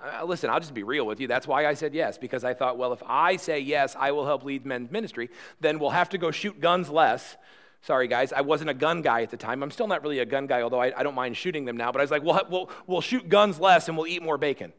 Uh, 0.04 0.26
listen, 0.26 0.50
I'll 0.50 0.60
just 0.60 0.74
be 0.74 0.84
real 0.84 1.06
with 1.06 1.20
you. 1.20 1.28
That's 1.28 1.48
why 1.48 1.68
I 1.68 1.76
said 1.76 1.94
yes, 1.94 2.18
because 2.18 2.44
I 2.44 2.56
thought, 2.56 2.78
well, 2.78 2.92
if 2.92 3.04
I 3.06 3.36
say 3.36 3.60
yes, 3.60 3.96
I 4.00 4.12
will 4.12 4.26
help 4.26 4.44
lead 4.44 4.66
men's 4.66 4.90
ministry, 4.90 5.30
then 5.60 5.78
we'll 5.78 5.92
have 5.92 6.10
to 6.10 6.18
go 6.18 6.32
shoot 6.32 6.60
guns 6.60 6.90
less. 6.90 7.38
Sorry, 7.84 8.08
guys, 8.08 8.34
I 8.34 8.42
wasn't 8.42 8.72
a 8.72 8.74
gun 8.74 9.02
guy 9.02 9.22
at 9.22 9.30
the 9.30 9.38
time. 9.38 9.62
I'm 9.62 9.72
still 9.72 9.88
not 9.88 10.02
really 10.02 10.20
a 10.20 10.26
gun 10.26 10.48
guy, 10.48 10.62
although 10.62 10.82
I, 10.82 11.00
I 11.00 11.04
don't 11.04 11.16
mind 11.16 11.38
shooting 11.38 11.66
them 11.66 11.78
now. 11.78 11.92
But 11.92 12.00
I 12.00 12.04
was 12.04 12.12
like, 12.12 12.24
well, 12.24 12.42
we'll, 12.50 12.70
we'll 12.88 13.02
shoot 13.02 13.30
guns 13.30 13.60
less 13.60 13.88
and 13.88 13.98
we'll 13.98 14.08
eat 14.08 14.24
more 14.24 14.38
bacon. 14.38 14.74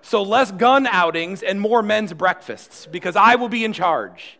so 0.00 0.22
less 0.22 0.50
gun 0.50 0.86
outings 0.86 1.42
and 1.42 1.60
more 1.60 1.82
men's 1.82 2.12
breakfasts, 2.14 2.86
because 2.86 3.16
I 3.16 3.34
will 3.34 3.48
be 3.48 3.64
in 3.64 3.74
charge. 3.74 4.38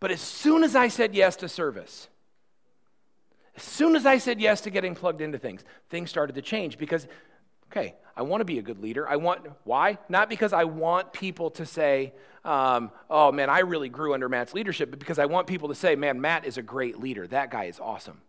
But 0.00 0.10
as 0.10 0.20
soon 0.20 0.62
as 0.62 0.76
I 0.76 0.88
said 0.88 1.14
yes 1.14 1.36
to 1.36 1.48
service, 1.48 2.08
as 3.56 3.62
soon 3.62 3.96
as 3.96 4.06
I 4.06 4.18
said 4.18 4.40
yes 4.40 4.60
to 4.62 4.70
getting 4.70 4.94
plugged 4.94 5.20
into 5.20 5.38
things, 5.38 5.64
things 5.90 6.10
started 6.10 6.36
to 6.36 6.42
change 6.42 6.78
because, 6.78 7.08
okay, 7.70 7.96
I 8.16 8.22
want 8.22 8.40
to 8.40 8.44
be 8.44 8.58
a 8.58 8.62
good 8.62 8.80
leader. 8.80 9.08
I 9.08 9.16
want, 9.16 9.46
why? 9.64 9.98
Not 10.08 10.28
because 10.28 10.52
I 10.52 10.64
want 10.64 11.12
people 11.12 11.50
to 11.52 11.66
say, 11.66 12.12
um, 12.44 12.92
oh 13.10 13.32
man, 13.32 13.50
I 13.50 13.60
really 13.60 13.88
grew 13.88 14.14
under 14.14 14.28
Matt's 14.28 14.54
leadership, 14.54 14.90
but 14.90 15.00
because 15.00 15.18
I 15.18 15.26
want 15.26 15.48
people 15.48 15.68
to 15.68 15.74
say, 15.74 15.96
man, 15.96 16.20
Matt 16.20 16.44
is 16.44 16.56
a 16.56 16.62
great 16.62 17.00
leader. 17.00 17.26
That 17.26 17.50
guy 17.50 17.64
is 17.64 17.80
awesome. 17.80 18.20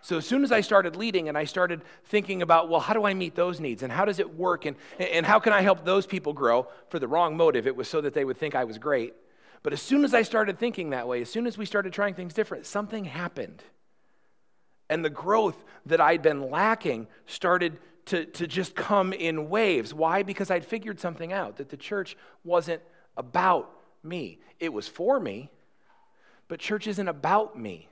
So 0.00 0.18
as 0.18 0.26
soon 0.26 0.42
as 0.42 0.50
I 0.50 0.62
started 0.62 0.96
leading 0.96 1.28
and 1.28 1.38
I 1.38 1.44
started 1.44 1.82
thinking 2.06 2.42
about, 2.42 2.68
well, 2.68 2.80
how 2.80 2.92
do 2.92 3.04
I 3.04 3.14
meet 3.14 3.36
those 3.36 3.60
needs 3.60 3.84
and 3.84 3.92
how 3.92 4.04
does 4.04 4.18
it 4.18 4.34
work 4.34 4.66
and, 4.66 4.76
and 4.98 5.24
how 5.24 5.38
can 5.38 5.52
I 5.52 5.60
help 5.60 5.84
those 5.84 6.06
people 6.06 6.32
grow 6.32 6.66
for 6.88 6.98
the 6.98 7.06
wrong 7.06 7.36
motive? 7.36 7.68
It 7.68 7.76
was 7.76 7.86
so 7.86 8.00
that 8.00 8.12
they 8.12 8.24
would 8.24 8.36
think 8.36 8.56
I 8.56 8.64
was 8.64 8.78
great. 8.78 9.14
But 9.62 9.72
as 9.72 9.80
soon 9.80 10.04
as 10.04 10.12
I 10.12 10.22
started 10.22 10.58
thinking 10.58 10.90
that 10.90 11.06
way, 11.06 11.22
as 11.22 11.30
soon 11.30 11.46
as 11.46 11.56
we 11.56 11.66
started 11.66 11.92
trying 11.92 12.14
things 12.14 12.34
different, 12.34 12.66
something 12.66 13.04
happened 13.04 13.62
and 14.88 15.04
the 15.04 15.10
growth 15.10 15.64
that 15.86 16.00
I'd 16.00 16.22
been 16.22 16.50
lacking 16.50 17.06
started 17.26 17.78
to, 18.06 18.26
to 18.26 18.46
just 18.46 18.74
come 18.74 19.12
in 19.12 19.48
waves. 19.48 19.94
Why? 19.94 20.22
Because 20.22 20.50
I'd 20.50 20.66
figured 20.66 21.00
something 21.00 21.32
out 21.32 21.56
that 21.56 21.68
the 21.68 21.76
church 21.76 22.16
wasn't 22.44 22.82
about 23.16 23.70
me, 24.02 24.40
it 24.58 24.72
was 24.72 24.88
for 24.88 25.20
me, 25.20 25.50
but 26.48 26.58
church 26.58 26.86
isn't 26.86 27.08
about 27.08 27.56
me. 27.56 27.88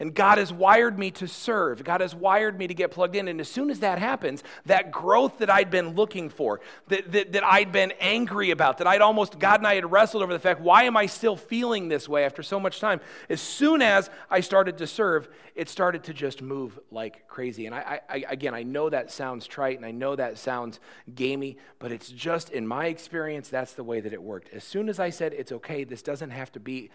And 0.00 0.14
God 0.14 0.38
has 0.38 0.52
wired 0.52 0.96
me 0.96 1.10
to 1.12 1.26
serve. 1.26 1.82
God 1.82 2.00
has 2.02 2.14
wired 2.14 2.56
me 2.56 2.68
to 2.68 2.74
get 2.74 2.92
plugged 2.92 3.16
in. 3.16 3.26
And 3.26 3.40
as 3.40 3.48
soon 3.48 3.68
as 3.68 3.80
that 3.80 3.98
happens, 3.98 4.44
that 4.66 4.92
growth 4.92 5.38
that 5.38 5.50
I'd 5.50 5.72
been 5.72 5.96
looking 5.96 6.28
for, 6.28 6.60
that, 6.86 7.10
that, 7.10 7.32
that 7.32 7.44
I'd 7.44 7.72
been 7.72 7.92
angry 7.98 8.52
about, 8.52 8.78
that 8.78 8.86
I'd 8.86 9.00
almost, 9.00 9.40
God 9.40 9.58
and 9.58 9.66
I 9.66 9.74
had 9.74 9.90
wrestled 9.90 10.22
over 10.22 10.32
the 10.32 10.38
fact, 10.38 10.60
why 10.60 10.84
am 10.84 10.96
I 10.96 11.06
still 11.06 11.34
feeling 11.34 11.88
this 11.88 12.08
way 12.08 12.24
after 12.24 12.44
so 12.44 12.60
much 12.60 12.78
time? 12.78 13.00
As 13.28 13.40
soon 13.40 13.82
as 13.82 14.08
I 14.30 14.38
started 14.38 14.78
to 14.78 14.86
serve, 14.86 15.28
it 15.56 15.68
started 15.68 16.04
to 16.04 16.14
just 16.14 16.42
move 16.42 16.78
like 16.92 17.26
crazy. 17.26 17.66
And 17.66 17.74
I, 17.74 18.00
I 18.08 18.24
again, 18.28 18.54
I 18.54 18.62
know 18.62 18.88
that 18.90 19.10
sounds 19.10 19.48
trite 19.48 19.78
and 19.78 19.84
I 19.84 19.90
know 19.90 20.14
that 20.14 20.38
sounds 20.38 20.78
gamey, 21.12 21.56
but 21.80 21.90
it's 21.90 22.08
just, 22.08 22.50
in 22.50 22.68
my 22.68 22.86
experience, 22.86 23.48
that's 23.48 23.72
the 23.72 23.82
way 23.82 23.98
that 23.98 24.12
it 24.12 24.22
worked. 24.22 24.54
As 24.54 24.62
soon 24.62 24.88
as 24.88 25.00
I 25.00 25.10
said, 25.10 25.32
it's 25.32 25.50
okay, 25.50 25.82
this 25.82 26.02
doesn't 26.02 26.30
have 26.30 26.52
to 26.52 26.60
be 26.60 26.90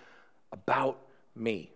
about 0.53 0.99
me. 1.35 1.72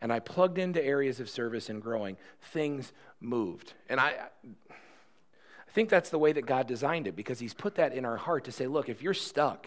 And 0.00 0.12
I 0.12 0.20
plugged 0.20 0.58
into 0.58 0.84
areas 0.84 1.20
of 1.20 1.28
service 1.28 1.68
and 1.68 1.82
growing, 1.82 2.16
things 2.40 2.92
moved. 3.20 3.74
And 3.88 4.00
I, 4.00 4.08
I 4.08 5.70
think 5.72 5.88
that's 5.88 6.10
the 6.10 6.18
way 6.18 6.32
that 6.32 6.46
God 6.46 6.66
designed 6.66 7.06
it 7.06 7.16
because 7.16 7.38
He's 7.38 7.54
put 7.54 7.76
that 7.76 7.92
in 7.92 8.04
our 8.04 8.16
heart 8.16 8.44
to 8.44 8.52
say, 8.52 8.66
look, 8.66 8.88
if 8.88 9.02
you're 9.02 9.14
stuck, 9.14 9.66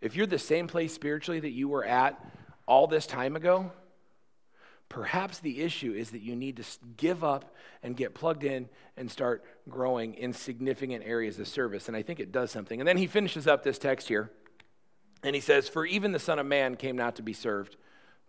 if 0.00 0.16
you're 0.16 0.26
the 0.26 0.38
same 0.38 0.66
place 0.66 0.94
spiritually 0.94 1.40
that 1.40 1.50
you 1.50 1.68
were 1.68 1.84
at 1.84 2.18
all 2.66 2.86
this 2.86 3.06
time 3.06 3.36
ago, 3.36 3.72
Perhaps 4.90 5.38
the 5.38 5.62
issue 5.62 5.92
is 5.92 6.10
that 6.10 6.20
you 6.20 6.34
need 6.34 6.56
to 6.56 6.64
give 6.96 7.22
up 7.22 7.54
and 7.80 7.96
get 7.96 8.12
plugged 8.12 8.42
in 8.42 8.68
and 8.96 9.08
start 9.08 9.44
growing 9.68 10.14
in 10.14 10.32
significant 10.32 11.04
areas 11.06 11.38
of 11.38 11.46
service. 11.46 11.86
And 11.86 11.96
I 11.96 12.02
think 12.02 12.18
it 12.18 12.32
does 12.32 12.50
something. 12.50 12.80
And 12.80 12.88
then 12.88 12.96
he 12.96 13.06
finishes 13.06 13.46
up 13.46 13.62
this 13.62 13.78
text 13.78 14.08
here. 14.08 14.32
And 15.22 15.36
he 15.36 15.40
says, 15.40 15.68
For 15.68 15.86
even 15.86 16.10
the 16.10 16.18
Son 16.18 16.40
of 16.40 16.46
Man 16.46 16.74
came 16.74 16.96
not 16.96 17.14
to 17.16 17.22
be 17.22 17.32
served, 17.32 17.76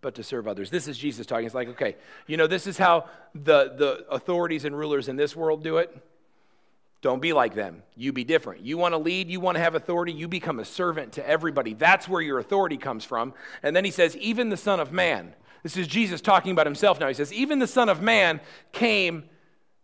but 0.02 0.14
to 0.16 0.22
serve 0.22 0.46
others. 0.46 0.68
This 0.68 0.86
is 0.86 0.98
Jesus 0.98 1.26
talking. 1.26 1.46
It's 1.46 1.54
like, 1.54 1.68
okay, 1.68 1.96
you 2.26 2.36
know, 2.36 2.46
this 2.46 2.66
is 2.66 2.76
how 2.76 3.06
the, 3.34 3.72
the 3.76 4.06
authorities 4.10 4.66
and 4.66 4.76
rulers 4.76 5.08
in 5.08 5.16
this 5.16 5.34
world 5.34 5.64
do 5.64 5.78
it. 5.78 5.96
Don't 7.00 7.22
be 7.22 7.32
like 7.32 7.54
them. 7.54 7.82
You 7.96 8.12
be 8.12 8.22
different. 8.22 8.60
You 8.60 8.76
want 8.76 8.92
to 8.92 8.98
lead, 8.98 9.30
you 9.30 9.40
want 9.40 9.56
to 9.56 9.62
have 9.62 9.74
authority, 9.74 10.12
you 10.12 10.28
become 10.28 10.60
a 10.60 10.64
servant 10.64 11.14
to 11.14 11.26
everybody. 11.26 11.72
That's 11.72 12.06
where 12.06 12.20
your 12.20 12.38
authority 12.38 12.76
comes 12.76 13.04
from. 13.04 13.32
And 13.62 13.74
then 13.74 13.84
he 13.84 13.90
says, 13.90 14.16
Even 14.18 14.50
the 14.50 14.56
Son 14.58 14.78
of 14.78 14.92
Man 14.92 15.34
this 15.62 15.76
is 15.76 15.86
Jesus 15.86 16.20
talking 16.20 16.52
about 16.52 16.66
himself 16.66 16.98
now. 16.98 17.08
He 17.08 17.14
says, 17.14 17.32
Even 17.32 17.58
the 17.58 17.66
Son 17.66 17.88
of 17.88 18.02
Man 18.02 18.40
came 18.72 19.24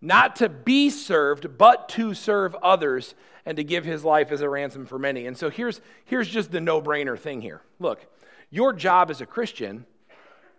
not 0.00 0.36
to 0.36 0.48
be 0.48 0.90
served, 0.90 1.56
but 1.56 1.88
to 1.90 2.14
serve 2.14 2.54
others 2.56 3.14
and 3.46 3.56
to 3.56 3.64
give 3.64 3.84
his 3.84 4.04
life 4.04 4.30
as 4.30 4.40
a 4.40 4.48
ransom 4.48 4.86
for 4.86 4.98
many. 4.98 5.26
And 5.26 5.36
so 5.36 5.50
here's, 5.50 5.80
here's 6.04 6.28
just 6.28 6.50
the 6.50 6.60
no 6.60 6.82
brainer 6.82 7.18
thing 7.18 7.40
here. 7.40 7.62
Look, 7.78 8.06
your 8.50 8.72
job 8.72 9.10
as 9.10 9.20
a 9.20 9.26
Christian 9.26 9.86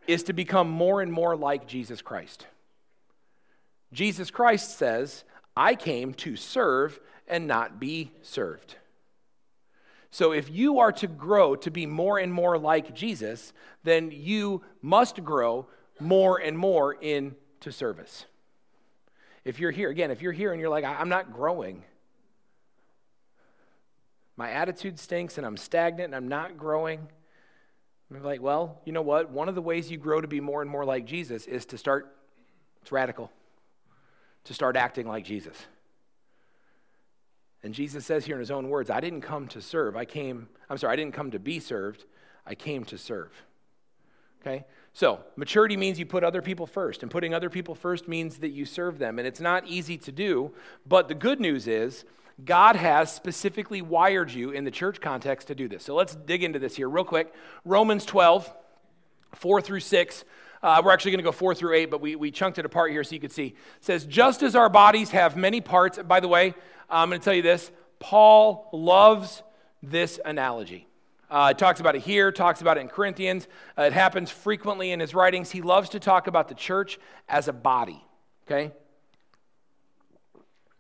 is 0.10 0.24
to 0.24 0.34
become 0.34 0.67
more 0.67 1.04
and 1.04 1.13
more 1.13 1.36
like 1.36 1.67
Jesus 1.67 2.02
Christ. 2.02 2.48
Jesus 3.93 4.32
Christ 4.32 4.76
says, 4.76 5.24
I 5.56 5.76
came 5.76 6.15
to 6.15 6.36
serve 6.36 7.00
and 7.28 7.45
not 7.45 7.80
be 7.80 8.12
served. 8.24 8.76
So 10.10 10.32
if 10.32 10.50
you 10.50 10.80
are 10.80 10.91
to 10.93 11.06
grow 11.06 11.56
to 11.58 11.69
be 11.69 11.86
more 11.86 12.17
and 12.17 12.34
more 12.34 12.58
like 12.58 12.95
Jesus, 12.95 13.54
then 13.84 14.10
you 14.12 14.63
must 14.82 15.24
grow 15.24 15.67
more 16.00 16.39
and 16.39 16.58
more 16.58 16.93
into 16.93 17.72
service. 17.72 18.26
If 19.45 19.60
you're 19.60 19.69
here, 19.69 19.91
again, 19.91 20.10
if 20.10 20.24
you're 20.24 20.32
here 20.32 20.52
and 20.52 20.60
you're 20.60 20.72
like, 20.72 20.86
I'm 20.86 21.10
not 21.10 21.32
growing, 21.32 21.84
my 24.36 24.50
attitude 24.50 24.98
stinks 24.98 25.38
and 25.38 25.45
I'm 25.45 25.58
stagnant 25.58 26.08
and 26.08 26.15
I'm 26.15 26.30
not 26.30 26.58
growing, 26.58 27.10
I'm 28.12 28.24
like, 28.24 28.41
well, 28.41 28.82
you 28.86 28.91
know 28.91 29.02
what? 29.02 29.30
One 29.30 29.50
of 29.50 29.56
the 29.56 29.62
ways 29.62 29.91
you 29.91 29.98
grow 29.98 30.19
to 30.19 30.28
be 30.28 30.39
more 30.39 30.62
and 30.62 30.69
more 30.69 30.84
like 30.84 31.06
Jesus 31.06 31.45
is 31.45 31.65
to 31.67 31.78
start, 31.78 32.15
it's 32.82 32.91
radical, 32.91 33.32
to 34.45 34.54
start 34.54 34.76
acting 34.76 35.08
like 35.08 35.26
Jesus. 35.26 35.56
And 37.62 37.74
Jesus 37.74 38.06
says 38.06 38.26
here 38.26 38.36
in 38.36 38.39
his 38.39 38.52
own 38.52 38.69
words, 38.69 38.89
I 38.89 39.00
didn't 39.00 39.22
come 39.22 39.48
to 39.50 39.62
serve. 39.62 39.95
I 39.95 40.06
came, 40.06 40.48
I'm 40.69 40.78
sorry, 40.78 40.93
I 40.93 40.95
didn't 40.95 41.13
come 41.13 41.32
to 41.32 41.39
be 41.39 41.60
served. 41.60 42.06
I 42.45 42.56
came 42.56 42.84
to 42.86 42.98
serve. 42.98 43.32
Okay? 44.41 44.65
So, 44.93 45.19
maturity 45.36 45.78
means 45.78 46.00
you 46.00 46.06
put 46.06 46.24
other 46.24 46.41
people 46.41 46.65
first, 46.65 47.04
and 47.04 47.12
putting 47.12 47.34
other 47.34 47.50
people 47.50 47.76
first 47.76 48.08
means 48.08 48.39
that 48.39 48.50
you 48.50 48.65
serve 48.65 48.98
them. 48.98 49.19
And 49.19 49.28
it's 49.28 49.39
not 49.39 49.67
easy 49.67 49.98
to 50.00 50.12
do, 50.12 50.54
but 50.88 51.08
the 51.10 51.15
good 51.15 51.39
news 51.39 51.67
is 51.67 52.06
God 52.45 52.75
has 52.75 53.13
specifically 53.13 53.82
wired 53.82 54.32
you 54.32 54.52
in 54.52 54.63
the 54.63 54.71
church 54.71 55.02
context 55.02 55.47
to 55.47 55.56
do 55.56 55.67
this. 55.67 55.84
So, 55.84 55.95
let's 55.95 56.15
dig 56.15 56.43
into 56.43 56.60
this 56.60 56.75
here 56.75 56.89
real 56.89 57.04
quick. 57.04 57.34
Romans 57.65 58.06
12, 58.06 58.52
4 59.36 59.62
through 59.62 59.80
6. 59.82 60.23
Uh, 60.62 60.82
we're 60.84 60.91
actually 60.91 61.12
going 61.12 61.19
to 61.19 61.23
go 61.23 61.32
4 61.32 61.56
through 61.56 61.75
8, 61.75 61.86
but 61.86 62.02
we, 62.02 62.15
we 62.15 62.32
chunked 62.32 62.60
it 62.60 62.65
apart 62.65 62.91
here 62.91 63.04
so 63.04 63.15
you 63.15 63.21
could 63.21 63.32
see. 63.32 63.47
It 63.47 63.56
says, 63.80 64.06
Just 64.06 64.43
as 64.43 64.56
our 64.56 64.69
bodies 64.69 65.12
have 65.12 65.38
many 65.38 65.62
parts, 65.62 65.97
by 65.99 66.19
the 66.19 66.28
way, 66.28 66.54
I'm 66.89 67.10
going 67.10 67.21
to 67.21 67.25
tell 67.25 67.34
you 67.34 67.41
this 67.41 67.71
Paul 67.99 68.69
loves 68.73 69.43
this 69.82 70.19
analogy. 70.23 70.88
Uh, 71.30 71.54
talks 71.54 71.80
about 71.80 71.95
it 71.95 72.02
here, 72.02 72.32
talks 72.32 72.62
about 72.62 72.78
it 72.78 72.82
in 72.82 72.88
Corinthians. 72.88 73.47
Uh, 73.78 73.84
it 73.84 73.93
happens 73.93 74.32
frequently 74.32 74.91
in 74.91 74.99
his 74.99 75.13
writings. 75.13 75.52
He 75.52 75.62
loves 75.62 75.89
to 75.89 75.99
talk 75.99 76.25
about 76.25 76.47
the 76.47 76.56
church 76.56 76.97
as 77.28 77.47
a 77.47 77.54
body, 77.54 78.04
okay? 78.47 78.71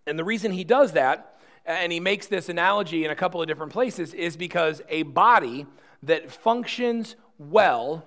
And 0.07 0.17
the 0.17 0.23
reason 0.23 0.51
he 0.51 0.63
does 0.63 0.93
that, 0.93 1.38
and 1.69 1.91
he 1.91 1.99
makes 1.99 2.25
this 2.25 2.49
analogy 2.49 3.05
in 3.05 3.11
a 3.11 3.15
couple 3.15 3.41
of 3.41 3.47
different 3.47 3.71
places, 3.71 4.13
is 4.13 4.35
because 4.35 4.81
a 4.89 5.03
body 5.03 5.67
that 6.03 6.31
functions 6.31 7.15
well 7.37 8.05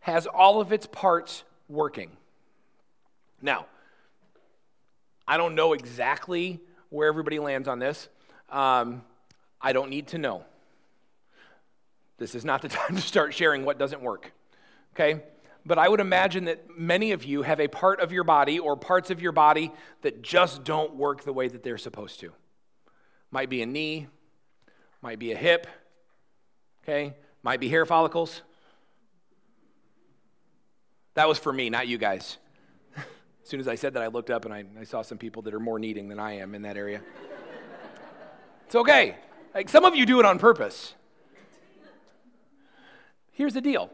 has 0.00 0.26
all 0.26 0.60
of 0.60 0.72
its 0.72 0.86
parts 0.86 1.44
working. 1.68 2.10
Now, 3.40 3.66
I 5.26 5.38
don't 5.38 5.54
know 5.54 5.72
exactly 5.72 6.60
where 6.90 7.08
everybody 7.08 7.38
lands 7.38 7.68
on 7.68 7.78
this. 7.78 8.08
Um, 8.50 9.02
I 9.60 9.72
don't 9.72 9.88
need 9.88 10.08
to 10.08 10.18
know. 10.18 10.44
This 12.18 12.34
is 12.34 12.44
not 12.44 12.60
the 12.60 12.68
time 12.68 12.96
to 12.96 13.02
start 13.02 13.32
sharing 13.32 13.64
what 13.64 13.78
doesn't 13.78 14.02
work. 14.02 14.32
Okay? 14.94 15.22
But 15.64 15.78
I 15.78 15.88
would 15.88 16.00
imagine 16.00 16.44
that 16.46 16.78
many 16.78 17.12
of 17.12 17.24
you 17.24 17.42
have 17.42 17.60
a 17.60 17.68
part 17.68 18.00
of 18.00 18.12
your 18.12 18.24
body 18.24 18.58
or 18.58 18.76
parts 18.76 19.10
of 19.10 19.22
your 19.22 19.32
body 19.32 19.72
that 20.02 20.20
just 20.20 20.64
don't 20.64 20.96
work 20.96 21.22
the 21.22 21.32
way 21.32 21.48
that 21.48 21.62
they're 21.62 21.78
supposed 21.78 22.20
to. 22.20 22.32
Might 23.30 23.48
be 23.48 23.62
a 23.62 23.66
knee, 23.66 24.08
might 25.02 25.18
be 25.18 25.32
a 25.32 25.36
hip, 25.36 25.66
okay? 26.82 27.14
Might 27.42 27.60
be 27.60 27.68
hair 27.68 27.86
follicles. 27.86 28.42
That 31.14 31.28
was 31.28 31.38
for 31.38 31.52
me, 31.52 31.70
not 31.70 31.86
you 31.88 31.98
guys. 31.98 32.38
As 32.96 33.02
soon 33.44 33.60
as 33.60 33.68
I 33.68 33.74
said 33.74 33.94
that, 33.94 34.02
I 34.02 34.08
looked 34.08 34.30
up 34.30 34.44
and 34.44 34.54
I, 34.54 34.64
I 34.78 34.84
saw 34.84 35.02
some 35.02 35.18
people 35.18 35.42
that 35.42 35.54
are 35.54 35.60
more 35.60 35.78
needing 35.78 36.08
than 36.08 36.18
I 36.18 36.38
am 36.38 36.54
in 36.54 36.62
that 36.62 36.76
area. 36.76 37.02
it's 38.66 38.74
okay. 38.74 39.16
Like 39.54 39.68
some 39.68 39.84
of 39.84 39.94
you 39.94 40.06
do 40.06 40.20
it 40.20 40.26
on 40.26 40.38
purpose. 40.38 40.94
Here's 43.32 43.54
the 43.54 43.60
deal 43.60 43.90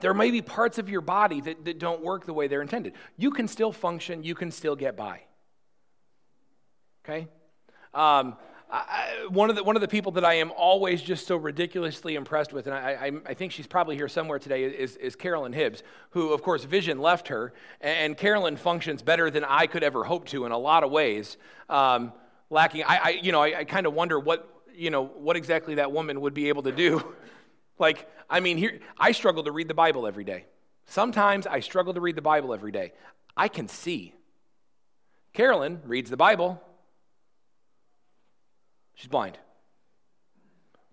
there 0.00 0.12
may 0.12 0.30
be 0.30 0.42
parts 0.42 0.78
of 0.78 0.88
your 0.88 1.00
body 1.00 1.40
that, 1.40 1.64
that 1.64 1.78
don't 1.78 2.02
work 2.02 2.26
the 2.26 2.32
way 2.32 2.48
they're 2.48 2.62
intended. 2.62 2.94
You 3.16 3.30
can 3.30 3.46
still 3.46 3.72
function, 3.72 4.24
you 4.24 4.34
can 4.34 4.50
still 4.50 4.74
get 4.74 4.96
by. 4.96 5.22
Okay? 7.04 7.28
Um, 7.94 8.36
I, 8.70 9.26
one, 9.28 9.50
of 9.50 9.56
the, 9.56 9.62
one 9.62 9.76
of 9.76 9.82
the 9.82 9.88
people 9.88 10.12
that 10.12 10.24
I 10.24 10.34
am 10.34 10.50
always 10.56 11.00
just 11.00 11.28
so 11.28 11.36
ridiculously 11.36 12.16
impressed 12.16 12.52
with, 12.52 12.66
and 12.66 12.74
I, 12.74 12.90
I, 12.90 13.12
I 13.26 13.34
think 13.34 13.52
she's 13.52 13.68
probably 13.68 13.94
here 13.94 14.08
somewhere 14.08 14.40
today, 14.40 14.64
is, 14.64 14.96
is 14.96 15.14
Carolyn 15.14 15.52
Hibbs, 15.52 15.84
who, 16.10 16.32
of 16.32 16.42
course, 16.42 16.64
vision 16.64 16.98
left 16.98 17.28
her. 17.28 17.52
And 17.80 18.16
Carolyn 18.16 18.56
functions 18.56 19.00
better 19.00 19.30
than 19.30 19.44
I 19.44 19.66
could 19.66 19.84
ever 19.84 20.02
hope 20.02 20.26
to 20.28 20.44
in 20.44 20.50
a 20.50 20.58
lot 20.58 20.82
of 20.82 20.90
ways. 20.90 21.36
Um, 21.68 22.12
lacking, 22.50 22.82
I, 22.84 23.20
you 23.22 23.30
know, 23.30 23.42
I 23.42 23.64
kind 23.64 23.86
of 23.86 23.94
wonder 23.94 24.18
what, 24.18 24.48
you 24.74 24.90
know, 24.90 25.04
what 25.04 25.36
exactly 25.36 25.76
that 25.76 25.92
woman 25.92 26.20
would 26.22 26.34
be 26.34 26.48
able 26.48 26.64
to 26.64 26.72
do. 26.72 27.14
like, 27.78 28.10
I 28.28 28.40
mean, 28.40 28.58
here, 28.58 28.80
I 28.98 29.12
struggle 29.12 29.44
to 29.44 29.52
read 29.52 29.68
the 29.68 29.74
Bible 29.74 30.04
every 30.06 30.24
day. 30.24 30.46
Sometimes 30.86 31.46
I 31.46 31.60
struggle 31.60 31.94
to 31.94 32.00
read 32.00 32.16
the 32.16 32.22
Bible 32.22 32.52
every 32.52 32.72
day. 32.72 32.92
I 33.36 33.48
can 33.48 33.68
see. 33.68 34.14
Carolyn 35.32 35.80
reads 35.84 36.10
the 36.10 36.16
Bible 36.16 36.60
She's 38.94 39.08
blind. 39.08 39.38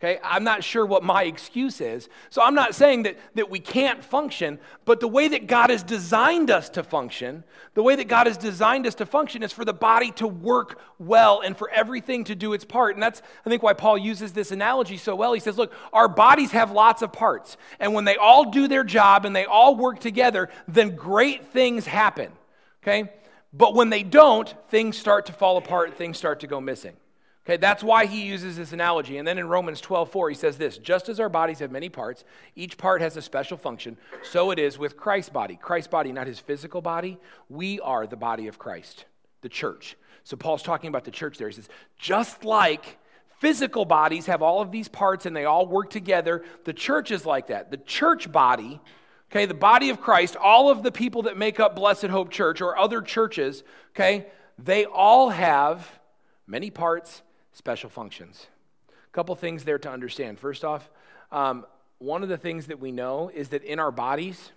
Okay, 0.04 0.20
I'm 0.24 0.44
not 0.44 0.64
sure 0.64 0.84
what 0.84 1.04
my 1.04 1.26
excuse 1.26 1.80
is. 1.80 2.10
So 2.32 2.42
I'm 2.42 2.56
not 2.56 2.74
saying 2.74 3.04
that, 3.04 3.20
that 3.36 3.52
we 3.52 3.60
can't 3.60 4.04
function, 4.04 4.58
but 4.84 5.00
the 5.00 5.08
way 5.08 5.28
that 5.28 5.46
God 5.46 5.70
has 5.70 5.84
designed 5.84 6.50
us 6.50 6.70
to 6.70 6.82
function, 6.82 7.44
the 7.76 7.84
way 7.84 7.96
that 7.96 8.08
God 8.08 8.26
has 8.26 8.36
designed 8.36 8.88
us 8.88 8.96
to 8.96 9.06
function 9.06 9.44
is 9.44 9.52
for 9.52 9.64
the 9.64 9.76
body 9.76 10.10
to 10.14 10.28
work 10.28 10.82
well 10.98 11.42
and 11.42 11.56
for 11.56 11.70
everything 11.70 12.24
to 12.24 12.36
do 12.36 12.54
its 12.54 12.66
part. 12.66 12.96
And 12.96 13.04
that's, 13.04 13.22
I 13.46 13.50
think, 13.52 13.62
why 13.62 13.74
Paul 13.74 13.96
uses 13.96 14.34
this 14.34 14.52
analogy 14.52 14.98
so 14.98 15.16
well. 15.16 15.34
He 15.34 15.40
says, 15.40 15.56
Look, 15.56 15.72
our 15.94 16.08
bodies 16.08 16.50
have 16.50 16.72
lots 16.72 17.04
of 17.04 17.14
parts. 17.14 17.56
And 17.80 17.94
when 17.94 18.06
they 18.06 18.16
all 18.16 18.50
do 18.50 18.68
their 18.68 18.84
job 18.84 19.26
and 19.26 19.36
they 19.36 19.46
all 19.46 19.76
work 19.76 20.00
together, 20.00 20.50
then 20.68 20.96
great 20.96 21.52
things 21.54 21.86
happen. 21.86 22.32
Okay? 22.82 23.12
But 23.54 23.76
when 23.76 23.92
they 23.92 24.02
don't, 24.02 24.52
things 24.70 24.98
start 24.98 25.28
to 25.28 25.34
fall 25.34 25.58
apart, 25.58 25.96
things 25.96 26.18
start 26.18 26.40
to 26.40 26.48
go 26.48 26.60
missing. 26.60 26.96
Okay, 27.46 27.58
that's 27.58 27.84
why 27.84 28.06
he 28.06 28.22
uses 28.22 28.58
this 28.58 28.72
analogy. 28.72 29.18
And 29.18 29.28
then 29.28 29.40
in 29.40 29.48
Romans 29.48 29.82
12, 29.82 30.12
4, 30.12 30.30
he 30.30 30.36
says 30.36 30.58
this 30.58 30.78
just 30.78 31.10
as 31.10 31.20
our 31.20 31.30
bodies 31.30 31.60
have 31.60 31.72
many 31.72 31.90
parts, 31.90 32.24
each 32.56 32.78
part 32.78 33.02
has 33.02 33.18
a 33.18 33.22
special 33.22 33.58
function, 33.58 33.98
so 34.22 34.52
it 34.52 34.60
is 34.60 34.78
with 34.78 34.96
Christ's 34.96 35.32
body. 35.32 35.58
Christ's 35.60 35.90
body, 35.90 36.12
not 36.12 36.28
his 36.28 36.40
physical 36.40 36.82
body. 36.82 37.18
We 37.50 37.80
are 37.80 38.06
the 38.06 38.16
body 38.16 38.48
of 38.48 38.60
Christ, 38.60 39.06
the 39.42 39.50
church. 39.50 39.98
So 40.24 40.38
Paul's 40.38 40.62
talking 40.62 40.90
about 40.90 41.04
the 41.04 41.12
church 41.12 41.40
there. 41.40 41.48
He 41.48 41.56
says, 41.56 41.70
just 41.98 42.46
like 42.46 43.00
physical 43.40 43.86
bodies 43.86 44.28
have 44.28 44.44
all 44.44 44.62
of 44.62 44.72
these 44.72 44.88
parts 44.88 45.26
and 45.26 45.36
they 45.36 45.46
all 45.46 45.66
work 45.66 45.90
together, 45.90 46.44
the 46.66 46.74
church 46.74 47.10
is 47.10 47.26
like 47.26 47.48
that. 47.48 47.72
The 47.72 47.78
church 47.78 48.32
body, 48.32 48.80
okay, 49.32 49.48
the 49.48 49.56
body 49.56 49.90
of 49.90 50.00
Christ, 50.00 50.36
all 50.36 50.70
of 50.70 50.84
the 50.84 50.92
people 50.92 51.24
that 51.24 51.38
make 51.38 51.60
up 51.60 51.76
Blessed 51.76 52.06
Hope 52.06 52.30
Church 52.30 52.62
or 52.62 52.78
other 52.78 53.02
churches, 53.02 53.64
okay, 53.96 54.28
they 54.60 54.86
all 54.86 55.32
have 55.32 56.00
many 56.46 56.70
parts 56.70 57.24
special 57.54 57.90
functions. 57.90 58.48
A 58.90 59.12
couple 59.14 59.36
things 59.36 59.64
there 59.64 59.80
to 59.80 59.90
understand. 59.90 60.40
First 60.40 60.64
off, 60.64 60.90
um, 61.32 61.66
one 62.00 62.24
of 62.24 62.30
the 62.30 62.38
things 62.38 62.68
that 62.68 62.80
we 62.80 62.92
know 62.92 63.30
is 63.34 63.50
that 63.50 63.64
in 63.64 63.80
our 63.80 63.92
bodies, 63.92 64.52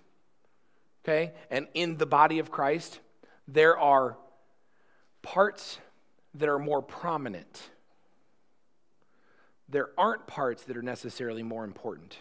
okay, 1.03 1.33
and 1.51 1.67
in 1.73 1.97
the 1.97 2.05
body 2.05 2.39
of 2.39 2.51
Christ, 2.51 2.99
there 3.47 3.77
are 3.77 4.17
parts 5.21 5.77
that 6.35 6.49
are 6.49 6.59
more 6.59 6.81
prominent. 6.81 7.69
There 9.69 9.89
aren't 9.97 10.27
parts 10.27 10.63
that 10.63 10.77
are 10.77 10.81
necessarily 10.81 11.43
more 11.43 11.63
important. 11.63 12.17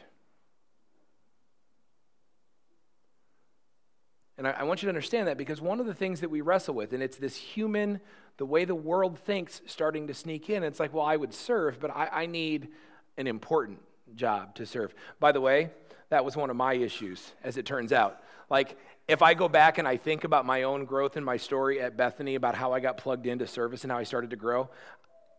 And 4.36 4.48
I, 4.48 4.52
I, 4.52 4.62
want 4.64 4.82
you 4.82 4.86
to 4.86 4.90
understand 4.90 5.28
that 5.28 5.38
because 5.38 5.60
one 5.60 5.80
of 5.80 5.86
the 5.86 5.94
things 5.94 6.20
that 6.20 6.30
we 6.30 6.40
wrestle 6.40 6.74
with, 6.74 6.92
and 6.92 7.02
it's 7.02 7.16
this 7.16 7.36
human, 7.36 8.00
the 8.36 8.46
way 8.46 8.64
the 8.64 8.74
world 8.74 9.18
thinks 9.18 9.62
starting 9.66 10.08
to 10.08 10.14
sneak 10.14 10.50
in, 10.50 10.62
it's 10.62 10.80
like, 10.80 10.92
well, 10.92 11.04
I 11.04 11.16
would 11.16 11.32
serve, 11.32 11.78
but 11.80 11.90
I, 11.90 12.08
I 12.10 12.26
need 12.26 12.68
an 13.16 13.26
important 13.26 13.80
job 14.16 14.54
to 14.56 14.66
serve. 14.66 14.94
By 15.20 15.32
the 15.32 15.40
way, 15.40 15.70
that 16.08 16.24
was 16.24 16.36
one 16.36 16.50
of 16.50 16.56
my 16.56 16.74
issues, 16.74 17.32
as 17.42 17.56
it 17.56 17.64
turns 17.64 17.92
out. 17.92 18.20
Like, 18.50 18.76
if 19.06 19.22
I 19.22 19.34
go 19.34 19.48
back 19.48 19.78
and 19.78 19.86
I 19.86 19.96
think 19.96 20.24
about 20.24 20.46
my 20.46 20.62
own 20.62 20.84
growth 20.84 21.16
and 21.16 21.24
my 21.24 21.36
story 21.36 21.80
at 21.80 21.96
Bethany, 21.96 22.34
about 22.34 22.54
how 22.54 22.72
I 22.72 22.80
got 22.80 22.96
plugged 22.96 23.26
into 23.26 23.46
service 23.46 23.82
and 23.84 23.92
how 23.92 23.98
I 23.98 24.04
started 24.04 24.30
to 24.30 24.36
grow, 24.36 24.68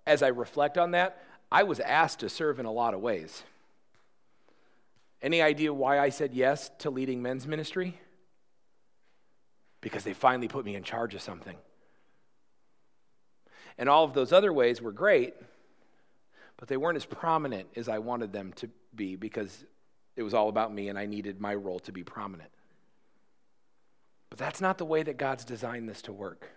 as 0.06 0.22
I 0.24 0.28
reflect 0.28 0.78
on 0.78 0.92
that, 0.92 1.24
I 1.52 1.64
was 1.64 1.80
asked 1.80 2.20
to 2.20 2.30
serve 2.30 2.60
in 2.60 2.66
a 2.66 2.72
lot 2.72 2.94
of 2.94 3.02
ways. 3.02 3.44
Any 5.22 5.42
idea 5.42 5.74
why 5.74 6.00
I 6.00 6.10
said 6.10 6.34
yes 6.34 6.70
to 6.80 6.90
leading 6.90 7.22
men's 7.22 7.48
ministry? 7.48 8.00
Because 9.86 10.04
they 10.04 10.14
finally 10.14 10.48
put 10.48 10.66
me 10.66 10.74
in 10.74 10.82
charge 10.82 11.14
of 11.14 11.22
something. 11.22 11.56
And 13.78 13.88
all 13.88 14.04
of 14.04 14.16
those 14.16 14.34
other 14.34 14.52
ways 14.52 14.82
were 14.82 14.92
great, 14.92 15.36
but 16.58 16.68
they 16.68 16.76
weren't 16.76 16.96
as 16.96 17.06
prominent 17.06 17.68
as 17.76 17.88
I 17.88 18.00
wanted 18.00 18.34
them 18.34 18.52
to 18.54 18.70
be 18.96 19.16
because 19.16 19.64
it 20.16 20.24
was 20.24 20.34
all 20.34 20.50
about 20.50 20.74
me 20.74 20.90
and 20.90 20.98
I 20.98 21.06
needed 21.06 21.40
my 21.40 21.54
role 21.54 21.78
to 21.82 21.92
be 21.92 22.04
prominent. 22.04 22.50
But 24.32 24.40
that's 24.40 24.60
not 24.60 24.80
the 24.80 24.86
way 24.86 25.04
that 25.04 25.18
God's 25.18 25.46
designed 25.46 25.88
this 25.88 26.02
to 26.02 26.12
work. 26.12 26.50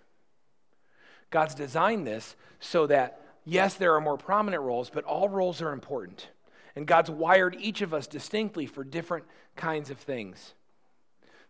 God's 1.28 1.54
designed 1.54 2.06
this 2.06 2.34
so 2.60 2.86
that, 2.86 3.20
yes, 3.44 3.74
there 3.74 3.94
are 3.94 4.00
more 4.00 4.16
prominent 4.16 4.62
roles, 4.62 4.88
but 4.88 5.04
all 5.04 5.28
roles 5.28 5.60
are 5.60 5.72
important. 5.72 6.28
And 6.74 6.86
God's 6.86 7.10
wired 7.10 7.58
each 7.60 7.82
of 7.82 7.92
us 7.92 8.06
distinctly 8.06 8.64
for 8.64 8.84
different 8.84 9.26
kinds 9.54 9.90
of 9.90 9.98
things. 9.98 10.54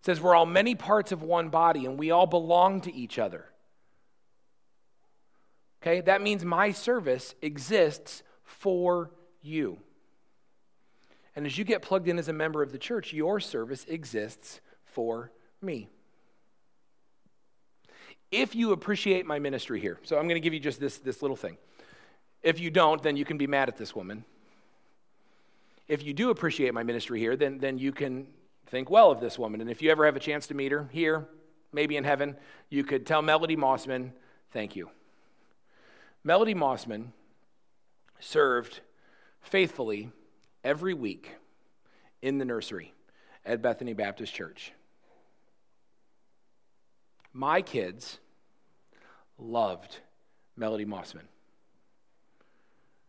It 0.00 0.06
says 0.06 0.20
we're 0.20 0.34
all 0.34 0.46
many 0.46 0.74
parts 0.74 1.12
of 1.12 1.22
one 1.22 1.48
body 1.48 1.86
and 1.86 1.98
we 1.98 2.10
all 2.10 2.26
belong 2.26 2.80
to 2.82 2.94
each 2.94 3.18
other. 3.18 3.46
Okay, 5.82 6.00
that 6.02 6.22
means 6.22 6.44
my 6.44 6.72
service 6.72 7.34
exists 7.42 8.22
for 8.44 9.10
you. 9.42 9.78
And 11.36 11.46
as 11.46 11.56
you 11.56 11.64
get 11.64 11.82
plugged 11.82 12.08
in 12.08 12.18
as 12.18 12.28
a 12.28 12.32
member 12.32 12.62
of 12.62 12.72
the 12.72 12.78
church, 12.78 13.12
your 13.12 13.38
service 13.38 13.84
exists 13.88 14.60
for 14.84 15.30
me. 15.62 15.88
If 18.30 18.54
you 18.54 18.72
appreciate 18.72 19.24
my 19.24 19.38
ministry 19.38 19.80
here, 19.80 19.98
so 20.02 20.16
I'm 20.18 20.24
going 20.24 20.34
to 20.34 20.40
give 20.40 20.52
you 20.52 20.60
just 20.60 20.80
this, 20.80 20.98
this 20.98 21.22
little 21.22 21.36
thing. 21.36 21.56
If 22.42 22.60
you 22.60 22.70
don't, 22.70 23.02
then 23.02 23.16
you 23.16 23.24
can 23.24 23.38
be 23.38 23.46
mad 23.46 23.68
at 23.68 23.76
this 23.76 23.94
woman. 23.94 24.24
If 25.86 26.02
you 26.04 26.12
do 26.12 26.30
appreciate 26.30 26.74
my 26.74 26.82
ministry 26.82 27.18
here, 27.18 27.36
then, 27.36 27.58
then 27.58 27.78
you 27.78 27.92
can 27.92 28.26
think 28.68 28.90
well 28.90 29.10
of 29.10 29.20
this 29.20 29.38
woman. 29.38 29.60
And 29.60 29.70
if 29.70 29.82
you 29.82 29.90
ever 29.90 30.04
have 30.04 30.16
a 30.16 30.20
chance 30.20 30.46
to 30.48 30.54
meet 30.54 30.72
her 30.72 30.88
here, 30.92 31.26
maybe 31.72 31.96
in 31.96 32.04
heaven, 32.04 32.36
you 32.70 32.84
could 32.84 33.06
tell 33.06 33.22
Melody 33.22 33.56
Mossman, 33.56 34.12
thank 34.52 34.76
you. 34.76 34.90
Melody 36.22 36.54
Mossman 36.54 37.08
served 38.20 38.80
faithfully 39.40 40.10
every 40.64 40.94
week 40.94 41.34
in 42.20 42.38
the 42.38 42.44
nursery 42.44 42.92
at 43.44 43.62
Bethany 43.62 43.94
Baptist 43.94 44.34
Church. 44.34 44.72
My 47.32 47.62
kids 47.62 48.18
loved 49.38 49.98
Melody 50.56 50.84
Mossman. 50.84 51.26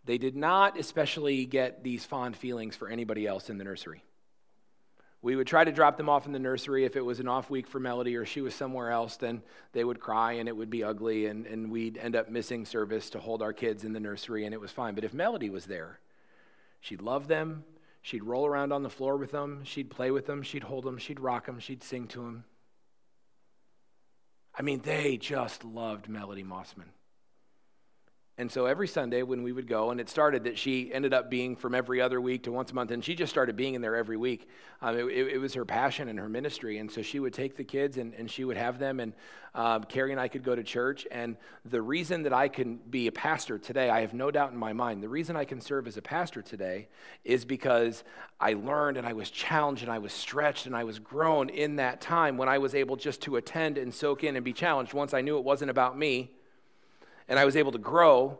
They 0.06 0.17
did 0.17 0.36
not 0.36 0.80
especially 0.80 1.45
get 1.45 1.84
these 1.84 2.06
fond 2.06 2.36
feelings 2.38 2.76
for 2.76 2.88
anybody 2.88 3.28
else 3.28 3.50
in 3.50 3.58
the 3.58 3.63
nursery. 3.63 4.04
We 5.21 5.36
would 5.36 5.47
try 5.47 5.65
to 5.65 5.71
drop 5.71 5.97
them 5.97 6.08
off 6.08 6.25
in 6.25 6.32
the 6.32 6.39
nursery. 6.39 6.86
If 6.86 6.95
it 6.95 7.03
was 7.03 7.19
an 7.19 7.27
off 7.27 7.49
week 7.49 7.67
for 7.67 7.79
Melody 7.79 8.15
or 8.15 8.25
she 8.25 8.39
was 8.39 8.55
somewhere 8.55 8.89
else, 8.89 9.17
then 9.17 9.41
they 9.73 9.84
would 9.84 9.99
cry 9.99 10.34
and 10.34 10.47
it 10.47 10.55
would 10.55 10.69
be 10.69 10.84
ugly, 10.84 11.25
and, 11.25 11.45
and 11.45 11.69
we'd 11.69 11.97
end 11.97 12.15
up 12.15 12.29
missing 12.29 12.65
service 12.65 13.10
to 13.10 13.19
hold 13.19 13.41
our 13.41 13.51
kids 13.51 13.84
in 13.84 13.91
the 13.91 13.99
nursery, 13.99 14.45
and 14.45 14.53
it 14.53 14.62
was 14.62 14.71
fine. 14.71 14.95
But 14.95 15.03
if 15.03 15.13
Melody 15.13 15.49
was 15.49 15.65
there, 15.65 15.99
she'd 16.79 17.01
love 17.01 17.27
them. 17.27 17.65
She'd 18.01 18.23
roll 18.23 18.45
around 18.45 18.71
on 18.71 18.84
the 18.84 18.89
floor 18.89 19.17
with 19.17 19.32
them. 19.32 19.62
She'd 19.65 19.89
play 19.89 20.10
with 20.10 20.25
them. 20.25 20.41
She'd 20.41 20.63
hold 20.63 20.86
them. 20.86 20.97
She'd 20.97 21.19
rock 21.19 21.45
them. 21.47 21.60
She'd 21.60 21.84
sing 21.84 22.08
to 22.08 22.19
them. 22.19 22.45
I 24.58 24.62
mean, 24.62 24.82
they 24.84 25.17
just 25.17 25.65
loved 25.65 26.08
Melody 26.08 26.43
Mossman. 26.43 26.91
And 28.39 28.49
so 28.49 28.67
every 28.67 28.88
Sunday 28.88 29.21
when 29.21 29.43
we 29.43 29.52
would 29.52 29.67
go, 29.67 29.91
and 29.91 29.99
it 29.99 30.10
started 30.10 30.45
that 30.45 30.58
she 30.58 30.93
ended 30.93 31.13
up 31.13 31.30
being 31.30 31.58
from 31.58 31.75
every 31.75 31.99
other 31.99 32.21
week 32.21 32.43
to 32.43 32.54
once 32.54 32.71
a 32.71 32.73
month, 32.73 32.89
and 32.91 33.04
she 33.04 33.13
just 33.13 33.34
started 33.34 33.58
being 33.58 33.73
in 33.73 33.82
there 33.82 33.97
every 33.97 34.15
week. 34.15 34.47
Um, 34.82 34.97
it, 34.97 35.04
it, 35.04 35.38
was 35.39 35.54
her 35.56 35.65
passion 35.65 36.08
and 36.08 36.17
her 36.17 36.30
ministry. 36.30 36.78
And 36.78 36.89
so 36.89 37.02
she 37.02 37.19
would 37.19 37.34
take 37.34 37.58
the 37.58 37.65
kids 37.65 37.97
and, 37.97 38.13
and 38.13 38.32
she 38.32 38.45
would 38.45 38.56
have 38.56 38.80
them, 38.80 39.02
and 39.02 39.12
um, 39.54 39.84
Carrie 39.84 40.12
and 40.12 40.21
I 40.21 40.30
could 40.30 40.45
go 40.45 40.56
to 40.56 40.63
church. 40.63 41.06
And 41.12 41.36
the 41.65 41.82
reason 41.82 42.23
that 42.23 42.32
I 42.32 42.47
can 42.47 42.78
be 42.78 43.08
a 43.08 43.12
pastor 43.12 43.58
today, 43.58 43.89
I 43.89 43.99
have 43.99 44.13
no 44.13 44.32
doubt 44.32 44.54
in 44.54 44.58
my 44.58 44.71
mind, 44.71 45.04
the 45.04 45.10
reason 45.10 45.36
I 45.36 45.43
can 45.43 45.60
serve 45.60 45.86
as 45.86 45.97
a 45.97 46.02
pastor 46.02 46.41
today 46.41 46.88
is 47.25 47.43
because 47.43 48.06
I 48.39 48.54
learned 48.54 48.95
and 48.95 49.06
I 49.06 49.12
was 49.12 49.30
challenged 49.30 49.84
and 49.84 49.91
I 49.91 49.99
was 49.99 50.13
stretched 50.13 50.65
and 50.65 50.78
I 50.78 50.86
was 50.86 50.97
grown 50.97 51.49
in 51.49 51.75
that 51.75 51.99
time 51.99 52.38
when 52.38 52.47
I 52.47 52.60
was 52.60 52.73
able 52.73 52.95
just 52.95 53.21
to 53.23 53.36
attend 53.36 53.78
and 53.78 53.93
soak 53.93 54.23
in 54.23 54.38
and 54.38 54.45
be 54.45 54.54
challenged 54.54 54.93
once 54.93 55.13
I 55.13 55.19
knew 55.19 55.38
it 55.38 55.43
wasn't 55.43 55.71
about 55.71 55.97
me 55.97 56.32
and 57.30 57.38
I 57.38 57.46
was 57.46 57.56
able 57.56 57.72
to 57.72 57.78
grow 57.78 58.39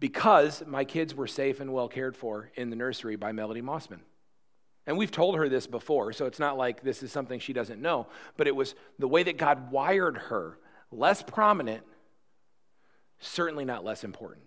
because 0.00 0.64
my 0.66 0.84
kids 0.84 1.14
were 1.14 1.28
safe 1.28 1.60
and 1.60 1.72
well 1.72 1.88
cared 1.88 2.16
for 2.16 2.50
in 2.56 2.68
the 2.68 2.76
nursery 2.76 3.14
by 3.14 3.30
Melody 3.30 3.62
Mossman. 3.62 4.00
And 4.84 4.98
we've 4.98 5.12
told 5.12 5.36
her 5.36 5.48
this 5.48 5.68
before, 5.68 6.12
so 6.12 6.26
it's 6.26 6.40
not 6.40 6.58
like 6.58 6.82
this 6.82 7.04
is 7.04 7.12
something 7.12 7.38
she 7.38 7.52
doesn't 7.52 7.80
know, 7.80 8.08
but 8.36 8.48
it 8.48 8.56
was 8.56 8.74
the 8.98 9.06
way 9.06 9.22
that 9.22 9.38
God 9.38 9.70
wired 9.70 10.18
her, 10.18 10.58
less 10.90 11.22
prominent, 11.22 11.84
certainly 13.20 13.64
not 13.64 13.84
less 13.84 14.02
important. 14.02 14.42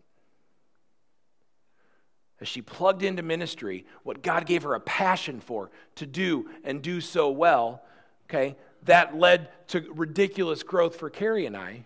As 2.41 2.49
she 2.49 2.61
plugged 2.61 3.01
into 3.01 3.23
ministry, 3.23 3.85
what 4.03 4.21
God 4.21 4.45
gave 4.45 4.63
her 4.63 4.73
a 4.73 4.81
passion 4.81 5.39
for 5.39 5.71
to 5.95 6.05
do 6.05 6.49
and 6.65 6.81
do 6.81 6.99
so 6.99 7.29
well, 7.29 7.81
okay, 8.29 8.57
that 8.83 9.15
led 9.17 9.49
to 9.69 9.89
ridiculous 9.93 10.63
growth 10.63 10.97
for 10.97 11.09
Carrie 11.09 11.45
and 11.45 11.55
I 11.55 11.85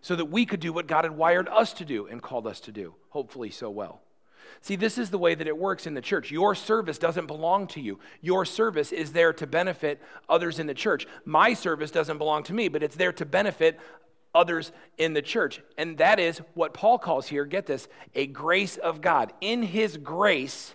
so 0.00 0.16
that 0.16 0.26
we 0.26 0.46
could 0.46 0.60
do 0.60 0.72
what 0.72 0.86
God 0.86 1.04
had 1.04 1.16
wired 1.16 1.48
us 1.48 1.72
to 1.74 1.84
do 1.84 2.06
and 2.06 2.22
called 2.22 2.46
us 2.46 2.60
to 2.60 2.72
do, 2.72 2.94
hopefully 3.10 3.50
so 3.50 3.70
well. 3.70 4.00
See, 4.60 4.76
this 4.76 4.98
is 4.98 5.10
the 5.10 5.18
way 5.18 5.34
that 5.34 5.46
it 5.46 5.56
works 5.56 5.86
in 5.86 5.94
the 5.94 6.00
church. 6.00 6.30
Your 6.30 6.54
service 6.54 6.98
doesn't 6.98 7.26
belong 7.26 7.66
to 7.68 7.80
you. 7.80 7.98
Your 8.20 8.44
service 8.44 8.92
is 8.92 9.12
there 9.12 9.32
to 9.34 9.46
benefit 9.46 10.00
others 10.28 10.58
in 10.58 10.66
the 10.66 10.74
church. 10.74 11.06
My 11.24 11.54
service 11.54 11.90
doesn't 11.90 12.18
belong 12.18 12.42
to 12.44 12.54
me, 12.54 12.68
but 12.68 12.82
it's 12.82 12.96
there 12.96 13.12
to 13.12 13.24
benefit 13.24 13.78
others 14.34 14.72
in 14.96 15.12
the 15.14 15.22
church. 15.22 15.60
And 15.76 15.98
that 15.98 16.18
is 16.18 16.40
what 16.54 16.74
Paul 16.74 16.98
calls 16.98 17.26
here, 17.26 17.44
get 17.44 17.66
this, 17.66 17.88
a 18.14 18.26
grace 18.26 18.76
of 18.76 19.00
God. 19.00 19.32
In 19.40 19.62
his 19.62 19.96
grace, 19.96 20.74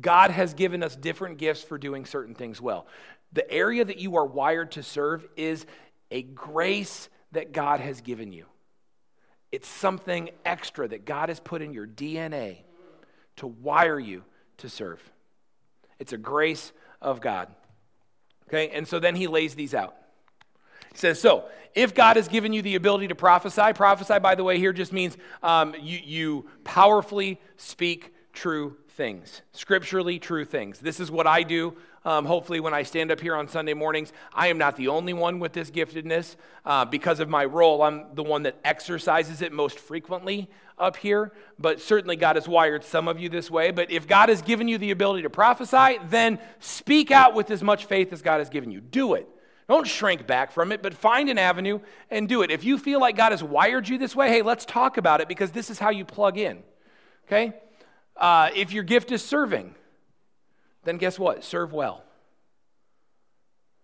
God 0.00 0.30
has 0.30 0.54
given 0.54 0.82
us 0.82 0.96
different 0.96 1.38
gifts 1.38 1.62
for 1.62 1.78
doing 1.78 2.04
certain 2.04 2.34
things 2.34 2.60
well. 2.60 2.86
The 3.32 3.50
area 3.50 3.84
that 3.84 3.98
you 3.98 4.16
are 4.16 4.26
wired 4.26 4.72
to 4.72 4.82
serve 4.82 5.26
is 5.36 5.66
a 6.10 6.22
grace 6.22 7.08
that 7.32 7.52
God 7.52 7.80
has 7.80 8.00
given 8.00 8.32
you. 8.32 8.46
It's 9.52 9.68
something 9.68 10.30
extra 10.44 10.88
that 10.88 11.04
God 11.04 11.28
has 11.28 11.38
put 11.38 11.62
in 11.62 11.74
your 11.74 11.86
DNA 11.86 12.58
to 13.36 13.46
wire 13.46 14.00
you 14.00 14.24
to 14.58 14.68
serve. 14.68 15.02
It's 15.98 16.12
a 16.12 16.18
grace 16.18 16.72
of 17.00 17.20
God. 17.20 17.48
Okay, 18.48 18.70
and 18.70 18.88
so 18.88 18.98
then 18.98 19.14
he 19.14 19.26
lays 19.28 19.54
these 19.54 19.74
out. 19.74 19.94
He 20.92 20.98
says, 20.98 21.20
So, 21.20 21.44
if 21.74 21.94
God 21.94 22.16
has 22.16 22.28
given 22.28 22.52
you 22.52 22.62
the 22.62 22.74
ability 22.74 23.08
to 23.08 23.14
prophesy, 23.14 23.72
prophesy, 23.74 24.18
by 24.18 24.34
the 24.34 24.44
way, 24.44 24.58
here 24.58 24.72
just 24.72 24.92
means 24.92 25.16
um, 25.42 25.74
you, 25.80 25.98
you 26.02 26.46
powerfully 26.64 27.40
speak 27.56 28.12
true 28.32 28.76
things, 28.90 29.42
scripturally 29.52 30.18
true 30.18 30.44
things. 30.44 30.80
This 30.80 31.00
is 31.00 31.10
what 31.10 31.26
I 31.26 31.42
do. 31.42 31.76
Um, 32.04 32.24
hopefully, 32.24 32.58
when 32.58 32.74
I 32.74 32.82
stand 32.82 33.12
up 33.12 33.20
here 33.20 33.36
on 33.36 33.46
Sunday 33.48 33.74
mornings, 33.74 34.12
I 34.32 34.48
am 34.48 34.58
not 34.58 34.76
the 34.76 34.88
only 34.88 35.12
one 35.12 35.38
with 35.38 35.52
this 35.52 35.70
giftedness. 35.70 36.36
Uh, 36.64 36.84
because 36.84 37.20
of 37.20 37.28
my 37.28 37.44
role, 37.44 37.82
I'm 37.82 38.14
the 38.14 38.24
one 38.24 38.42
that 38.42 38.56
exercises 38.64 39.40
it 39.40 39.52
most 39.52 39.78
frequently 39.78 40.50
up 40.78 40.96
here. 40.96 41.32
But 41.58 41.80
certainly, 41.80 42.16
God 42.16 42.36
has 42.36 42.48
wired 42.48 42.82
some 42.82 43.06
of 43.06 43.20
you 43.20 43.28
this 43.28 43.50
way. 43.50 43.70
But 43.70 43.90
if 43.90 44.08
God 44.08 44.30
has 44.30 44.42
given 44.42 44.66
you 44.66 44.78
the 44.78 44.90
ability 44.90 45.22
to 45.22 45.30
prophesy, 45.30 45.98
then 46.08 46.40
speak 46.58 47.10
out 47.10 47.34
with 47.34 47.50
as 47.50 47.62
much 47.62 47.84
faith 47.84 48.12
as 48.12 48.20
God 48.20 48.38
has 48.38 48.48
given 48.48 48.70
you. 48.70 48.80
Do 48.80 49.14
it. 49.14 49.28
Don't 49.68 49.86
shrink 49.86 50.26
back 50.26 50.50
from 50.50 50.72
it, 50.72 50.82
but 50.82 50.92
find 50.92 51.28
an 51.28 51.38
avenue 51.38 51.80
and 52.10 52.28
do 52.28 52.42
it. 52.42 52.50
If 52.50 52.64
you 52.64 52.78
feel 52.78 53.00
like 53.00 53.16
God 53.16 53.30
has 53.30 53.42
wired 53.42 53.88
you 53.88 53.96
this 53.96 54.14
way, 54.14 54.28
hey, 54.28 54.42
let's 54.42 54.64
talk 54.64 54.96
about 54.96 55.20
it 55.20 55.28
because 55.28 55.52
this 55.52 55.70
is 55.70 55.78
how 55.78 55.90
you 55.90 56.04
plug 56.04 56.36
in. 56.36 56.62
Okay? 57.26 57.54
Uh, 58.16 58.50
if 58.54 58.72
your 58.72 58.82
gift 58.82 59.12
is 59.12 59.24
serving, 59.24 59.74
then 60.84 60.96
guess 60.96 61.18
what? 61.18 61.44
Serve 61.44 61.72
well. 61.72 62.04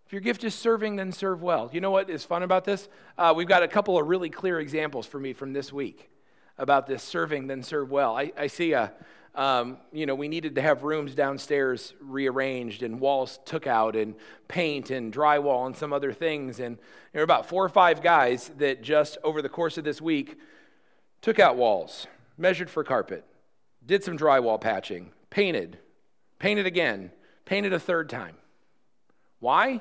If 0.07 0.12
your 0.12 0.22
gift 0.22 0.42
is 0.42 0.55
serving, 0.55 0.96
then 0.96 1.12
serve 1.12 1.42
well. 1.42 1.68
You 1.70 1.82
know 1.82 1.90
what 1.90 2.09
is 2.09 2.24
fun 2.24 2.42
about 2.42 2.64
this? 2.64 2.88
Uh, 3.18 3.34
we've 3.36 3.46
got 3.46 3.62
a 3.62 3.68
couple 3.68 3.99
of 3.99 4.09
really 4.09 4.30
clear 4.30 4.59
examples 4.59 5.07
for 5.07 5.20
me 5.20 5.34
from 5.34 5.53
this 5.53 5.70
week 5.70 6.09
about 6.57 6.86
this 6.86 7.03
serving, 7.03 7.46
then 7.46 7.62
serve 7.62 7.90
well. 7.90 8.16
I, 8.16 8.32
I 8.34 8.46
see 8.46 8.72
a, 8.72 8.90
um, 9.34 9.76
you 9.92 10.07
know, 10.07 10.14
we 10.14 10.26
needed 10.26 10.55
to 10.55 10.62
have 10.62 10.82
rooms 10.82 11.14
downstairs 11.14 11.92
rearranged 12.01 12.82
and 12.82 12.99
walls 12.99 13.38
took 13.44 13.66
out 13.66 13.96
and 13.96 14.14
paint 14.49 14.90
and 14.90 15.12
drywall 15.12 15.66
and 15.66 15.76
some 15.76 15.92
other 15.92 16.12
things. 16.12 16.59
And 16.59 16.78
there 17.12 17.20
were 17.20 17.24
about 17.24 17.46
four 17.46 17.62
or 17.64 17.68
five 17.68 18.03
guys 18.03 18.51
that 18.57 18.82
just 18.82 19.18
over 19.22 19.42
the 19.42 19.49
course 19.51 19.76
of 19.76 19.84
this 19.84 20.01
week 20.01 20.38
took 21.20 21.38
out 21.38 21.57
walls, 21.57 22.07
measured 22.38 22.70
for 22.70 22.82
carpet, 22.82 23.24
did 23.84 24.03
some 24.03 24.16
drywall 24.16 24.61
patching, 24.61 25.12
painted, 25.28 25.78
painted 26.39 26.66
again, 26.66 27.11
painted 27.45 27.72
a 27.72 27.80
third 27.80 28.09
time. 28.09 28.36
Why? 29.41 29.80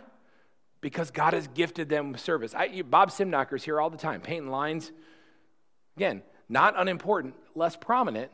because 0.82 1.12
God 1.12 1.34
has 1.34 1.48
gifted 1.48 1.90
them 1.90 2.12
with 2.12 2.22
service. 2.22 2.54
I, 2.54 2.82
Bob 2.84 3.12
Simnocker's 3.12 3.64
here 3.64 3.82
all 3.82 3.90
the 3.90 3.98
time, 3.98 4.22
painting 4.22 4.50
lines. 4.50 4.92
Again, 5.96 6.22
not 6.48 6.76
unimportant, 6.78 7.36
less 7.56 7.76
prominent, 7.76 8.32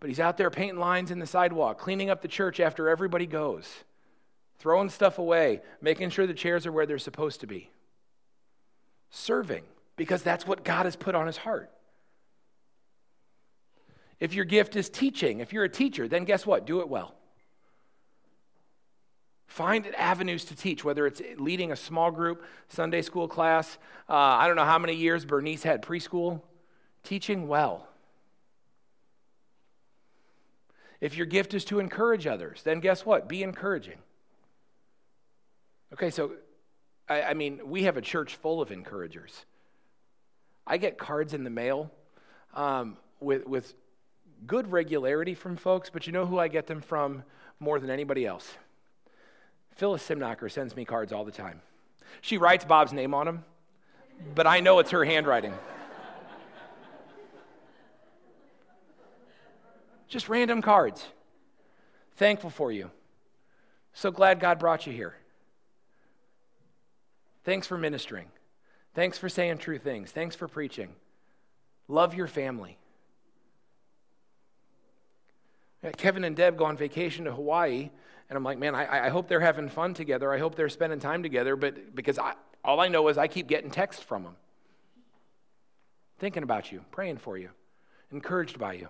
but 0.00 0.08
he's 0.08 0.20
out 0.20 0.36
there 0.36 0.50
painting 0.50 0.78
lines 0.78 1.10
in 1.10 1.18
the 1.18 1.26
sidewalk, 1.26 1.78
cleaning 1.78 2.10
up 2.10 2.22
the 2.22 2.28
church 2.28 2.60
after 2.60 2.88
everybody 2.88 3.26
goes, 3.26 3.68
throwing 4.58 4.88
stuff 4.88 5.18
away, 5.18 5.60
making 5.80 6.10
sure 6.10 6.26
the 6.26 6.34
chairs 6.34 6.66
are 6.66 6.72
where 6.72 6.86
they're 6.86 6.98
supposed 6.98 7.40
to 7.40 7.46
be. 7.46 7.70
Serving, 9.10 9.64
because 9.96 10.22
that's 10.22 10.46
what 10.46 10.64
God 10.64 10.86
has 10.86 10.96
put 10.96 11.14
on 11.14 11.26
his 11.26 11.36
heart. 11.36 11.70
If 14.22 14.34
your 14.34 14.44
gift 14.44 14.76
is 14.76 14.88
teaching, 14.88 15.40
if 15.40 15.52
you're 15.52 15.64
a 15.64 15.68
teacher, 15.68 16.06
then 16.06 16.24
guess 16.24 16.46
what? 16.46 16.64
Do 16.64 16.78
it 16.78 16.88
well. 16.88 17.16
Find 19.48 19.84
avenues 19.96 20.44
to 20.44 20.54
teach, 20.54 20.84
whether 20.84 21.08
it's 21.08 21.20
leading 21.38 21.72
a 21.72 21.76
small 21.76 22.12
group, 22.12 22.44
Sunday 22.68 23.02
school 23.02 23.26
class. 23.26 23.78
Uh, 24.08 24.12
I 24.14 24.46
don't 24.46 24.54
know 24.54 24.64
how 24.64 24.78
many 24.78 24.94
years 24.94 25.24
Bernice 25.24 25.64
had 25.64 25.82
preschool. 25.82 26.40
Teaching 27.02 27.48
well. 27.48 27.88
If 31.00 31.16
your 31.16 31.26
gift 31.26 31.52
is 31.52 31.64
to 31.64 31.80
encourage 31.80 32.24
others, 32.28 32.62
then 32.62 32.78
guess 32.78 33.04
what? 33.04 33.28
Be 33.28 33.42
encouraging. 33.42 33.98
Okay, 35.94 36.10
so 36.10 36.34
I, 37.08 37.22
I 37.22 37.34
mean, 37.34 37.62
we 37.64 37.82
have 37.82 37.96
a 37.96 38.02
church 38.02 38.36
full 38.36 38.62
of 38.62 38.70
encouragers. 38.70 39.46
I 40.64 40.76
get 40.76 40.96
cards 40.96 41.34
in 41.34 41.42
the 41.42 41.50
mail 41.50 41.90
um, 42.54 42.98
with, 43.18 43.48
with 43.48 43.74
good 44.46 44.70
regularity 44.70 45.34
from 45.34 45.56
folks, 45.56 45.90
but 45.90 46.06
you 46.06 46.12
know 46.12 46.26
who 46.26 46.38
I 46.38 46.48
get 46.48 46.66
them 46.66 46.80
from 46.80 47.22
more 47.60 47.78
than 47.78 47.90
anybody 47.90 48.26
else? 48.26 48.54
Phyllis 49.74 50.06
Simnacher 50.06 50.50
sends 50.50 50.76
me 50.76 50.84
cards 50.84 51.12
all 51.12 51.24
the 51.24 51.32
time. 51.32 51.60
She 52.20 52.38
writes 52.38 52.64
Bob's 52.64 52.92
name 52.92 53.14
on 53.14 53.26
them, 53.26 53.44
but 54.34 54.46
I 54.46 54.60
know 54.60 54.78
it's 54.78 54.90
her 54.90 55.04
handwriting. 55.04 55.54
Just 60.08 60.28
random 60.28 60.60
cards. 60.60 61.06
Thankful 62.16 62.50
for 62.50 62.70
you. 62.70 62.90
So 63.94 64.10
glad 64.10 64.40
God 64.40 64.58
brought 64.58 64.86
you 64.86 64.92
here. 64.92 65.14
Thanks 67.44 67.66
for 67.66 67.78
ministering. 67.78 68.26
Thanks 68.94 69.16
for 69.16 69.28
saying 69.28 69.58
true 69.58 69.78
things. 69.78 70.10
Thanks 70.10 70.36
for 70.36 70.48
preaching. 70.48 70.90
Love 71.88 72.14
your 72.14 72.26
family. 72.26 72.76
Kevin 75.96 76.24
and 76.24 76.36
Deb 76.36 76.56
go 76.56 76.64
on 76.64 76.76
vacation 76.76 77.24
to 77.24 77.32
Hawaii 77.32 77.90
and 78.32 78.36
I'm 78.38 78.44
like, 78.44 78.56
man, 78.56 78.74
I, 78.74 79.08
I 79.08 79.08
hope 79.10 79.28
they're 79.28 79.40
having 79.40 79.68
fun 79.68 79.92
together. 79.92 80.32
I 80.32 80.38
hope 80.38 80.54
they're 80.54 80.70
spending 80.70 81.00
time 81.00 81.22
together. 81.22 81.54
But 81.54 81.94
because 81.94 82.18
I, 82.18 82.32
all 82.64 82.80
I 82.80 82.88
know 82.88 83.08
is 83.08 83.18
I 83.18 83.26
keep 83.26 83.46
getting 83.46 83.70
texts 83.70 84.02
from 84.02 84.22
them, 84.22 84.36
thinking 86.18 86.42
about 86.42 86.72
you, 86.72 86.82
praying 86.90 87.18
for 87.18 87.36
you, 87.36 87.50
encouraged 88.10 88.58
by 88.58 88.72
you. 88.72 88.88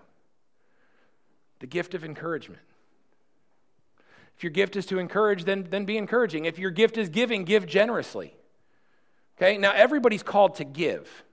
The 1.59 1.67
gift 1.67 1.93
of 1.93 2.05
encouragement. 2.05 2.61
If 4.37 4.43
your 4.43 4.51
gift 4.51 4.77
is 4.77 4.85
to 4.85 4.97
encourage, 4.97 5.43
then, 5.43 5.67
then 5.69 5.83
be 5.83 5.97
encouraging. 5.97 6.45
If 6.45 6.57
your 6.57 6.71
gift 6.71 6.97
is 6.97 7.09
giving, 7.09 7.43
give 7.43 7.65
generously. 7.65 8.33
Okay, 9.37 9.57
now 9.57 9.73
everybody's 9.73 10.23
called 10.23 10.55
to 10.55 10.63
give 10.63 11.25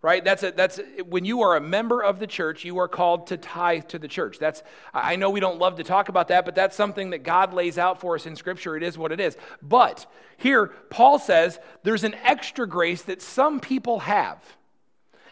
right? 0.00 0.24
That's 0.24 0.42
a, 0.42 0.52
that's 0.52 0.80
when 1.08 1.24
you 1.24 1.42
are 1.42 1.56
a 1.56 1.60
member 1.60 2.02
of 2.02 2.20
the 2.20 2.26
church 2.26 2.64
you 2.64 2.78
are 2.78 2.88
called 2.88 3.28
to 3.28 3.36
tithe 3.36 3.88
to 3.88 3.98
the 3.98 4.08
church. 4.08 4.38
That's 4.38 4.62
i 4.94 5.16
know 5.16 5.30
we 5.30 5.40
don't 5.40 5.58
love 5.58 5.76
to 5.76 5.84
talk 5.84 6.08
about 6.08 6.28
that 6.28 6.44
but 6.44 6.54
that's 6.54 6.76
something 6.76 7.10
that 7.10 7.18
god 7.18 7.52
lays 7.52 7.78
out 7.78 8.00
for 8.00 8.14
us 8.14 8.26
in 8.26 8.36
scripture. 8.36 8.76
It 8.76 8.82
is 8.82 8.96
what 8.96 9.12
it 9.12 9.20
is. 9.20 9.36
But 9.60 10.06
here 10.36 10.68
paul 10.90 11.18
says 11.18 11.58
there's 11.82 12.04
an 12.04 12.14
extra 12.22 12.66
grace 12.66 13.02
that 13.02 13.22
some 13.22 13.60
people 13.60 14.00
have 14.00 14.38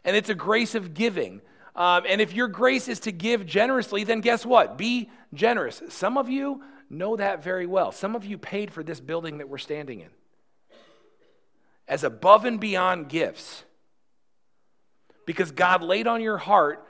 and 0.05 0.17
it's 0.17 0.31
a 0.31 0.35
grace 0.35 0.75
of 0.75 0.95
giving. 0.95 1.41
Um, 1.75 2.05
and 2.09 2.21
if 2.21 2.33
your 2.33 2.49
grace 2.49 2.89
is 2.89 3.01
to 3.01 3.13
give 3.13 3.47
generously 3.47 4.05
then 4.05 4.21
guess 4.21 4.45
what? 4.45 4.77
Be 4.77 5.11
generous. 5.33 5.83
Some 5.91 6.19
of 6.19 6.29
you 6.29 6.63
know 6.91 7.17
that 7.17 7.43
very 7.43 7.67
well. 7.67 7.93
Some 7.93 8.17
of 8.17 8.25
you 8.25 8.39
paid 8.39 8.73
for 8.73 8.83
this 8.83 9.01
building 9.01 9.39
that 9.39 9.49
we're 9.49 9.59
standing 9.59 10.01
in. 10.01 10.09
As 11.87 12.03
above 12.03 12.45
and 12.45 12.59
beyond 12.59 13.09
gifts 13.09 13.65
because 15.27 15.51
God 15.51 15.83
laid 15.83 16.07
on 16.07 16.23
your 16.23 16.39
heart 16.39 16.83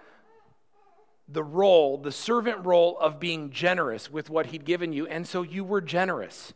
the 1.29 1.43
role, 1.43 1.99
the 1.99 2.13
servant 2.13 2.65
role 2.65 2.97
of 2.99 3.19
being 3.19 3.51
generous 3.51 4.11
with 4.11 4.31
what 4.31 4.47
He'd 4.47 4.65
given 4.65 4.93
you, 4.93 5.07
and 5.09 5.27
so 5.27 5.43
you 5.43 5.65
were 5.65 5.81
generous. 5.81 6.53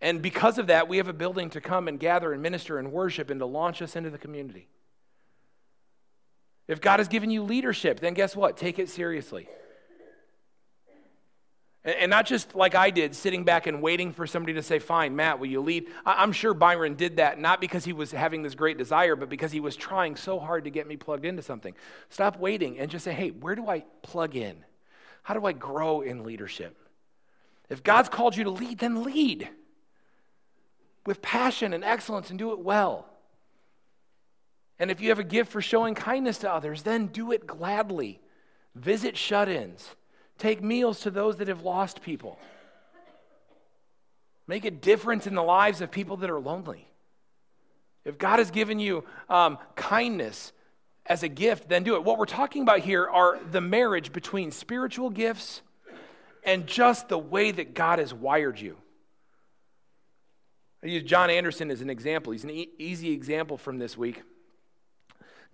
And 0.00 0.20
because 0.20 0.58
of 0.58 0.68
that, 0.68 0.88
we 0.88 0.96
have 0.96 1.08
a 1.08 1.12
building 1.12 1.50
to 1.50 1.60
come 1.60 1.86
and 1.86 1.98
gather 1.98 2.32
and 2.32 2.42
minister 2.42 2.78
and 2.78 2.92
worship 2.92 3.30
and 3.30 3.38
to 3.40 3.46
launch 3.46 3.80
us 3.82 3.94
into 3.94 4.10
the 4.10 4.18
community. 4.18 4.68
If 6.66 6.80
God 6.80 6.98
has 6.98 7.08
given 7.08 7.30
you 7.30 7.42
leadership, 7.42 8.00
then 8.00 8.14
guess 8.14 8.36
what? 8.36 8.56
Take 8.56 8.78
it 8.78 8.88
seriously. 8.88 9.48
And 11.88 12.10
not 12.10 12.26
just 12.26 12.54
like 12.54 12.74
I 12.74 12.90
did, 12.90 13.14
sitting 13.14 13.44
back 13.44 13.66
and 13.66 13.80
waiting 13.80 14.12
for 14.12 14.26
somebody 14.26 14.52
to 14.54 14.62
say, 14.62 14.78
Fine, 14.78 15.16
Matt, 15.16 15.38
will 15.38 15.46
you 15.46 15.62
lead? 15.62 15.86
I'm 16.04 16.32
sure 16.32 16.52
Byron 16.52 16.96
did 16.96 17.16
that 17.16 17.40
not 17.40 17.62
because 17.62 17.84
he 17.84 17.94
was 17.94 18.10
having 18.12 18.42
this 18.42 18.54
great 18.54 18.76
desire, 18.76 19.16
but 19.16 19.30
because 19.30 19.52
he 19.52 19.60
was 19.60 19.74
trying 19.74 20.14
so 20.14 20.38
hard 20.38 20.64
to 20.64 20.70
get 20.70 20.86
me 20.86 20.96
plugged 20.96 21.24
into 21.24 21.40
something. 21.40 21.74
Stop 22.10 22.38
waiting 22.38 22.78
and 22.78 22.90
just 22.90 23.06
say, 23.06 23.14
Hey, 23.14 23.30
where 23.30 23.54
do 23.54 23.68
I 23.68 23.84
plug 24.02 24.36
in? 24.36 24.64
How 25.22 25.32
do 25.32 25.46
I 25.46 25.52
grow 25.52 26.02
in 26.02 26.24
leadership? 26.24 26.76
If 27.70 27.82
God's 27.82 28.10
called 28.10 28.36
you 28.36 28.44
to 28.44 28.50
lead, 28.50 28.78
then 28.78 29.02
lead 29.02 29.48
with 31.06 31.22
passion 31.22 31.72
and 31.72 31.82
excellence 31.82 32.28
and 32.28 32.38
do 32.38 32.52
it 32.52 32.58
well. 32.58 33.06
And 34.78 34.90
if 34.90 35.00
you 35.00 35.08
have 35.08 35.18
a 35.18 35.24
gift 35.24 35.50
for 35.50 35.62
showing 35.62 35.94
kindness 35.94 36.38
to 36.38 36.52
others, 36.52 36.82
then 36.82 37.06
do 37.06 37.32
it 37.32 37.46
gladly. 37.46 38.20
Visit 38.74 39.16
shut 39.16 39.48
ins 39.48 39.94
Take 40.38 40.62
meals 40.62 41.00
to 41.00 41.10
those 41.10 41.36
that 41.36 41.48
have 41.48 41.62
lost 41.62 42.02
people. 42.02 42.38
Make 44.46 44.64
a 44.64 44.70
difference 44.70 45.26
in 45.26 45.34
the 45.34 45.42
lives 45.42 45.80
of 45.80 45.90
people 45.90 46.16
that 46.18 46.30
are 46.30 46.40
lonely. 46.40 46.88
If 48.04 48.16
God 48.16 48.38
has 48.38 48.50
given 48.50 48.78
you 48.78 49.04
um, 49.28 49.58
kindness 49.76 50.52
as 51.04 51.22
a 51.22 51.28
gift, 51.28 51.68
then 51.68 51.82
do 51.82 51.96
it. 51.96 52.04
What 52.04 52.18
we're 52.18 52.26
talking 52.26 52.62
about 52.62 52.80
here 52.80 53.06
are 53.06 53.38
the 53.50 53.60
marriage 53.60 54.12
between 54.12 54.50
spiritual 54.50 55.10
gifts 55.10 55.60
and 56.44 56.66
just 56.66 57.08
the 57.08 57.18
way 57.18 57.50
that 57.50 57.74
God 57.74 57.98
has 57.98 58.14
wired 58.14 58.58
you. 58.58 58.78
I 60.82 60.86
use 60.86 61.02
John 61.02 61.28
Anderson 61.28 61.70
as 61.70 61.80
an 61.80 61.90
example. 61.90 62.32
He's 62.32 62.44
an 62.44 62.50
e- 62.50 62.70
easy 62.78 63.10
example 63.10 63.58
from 63.58 63.78
this 63.78 63.98
week. 63.98 64.22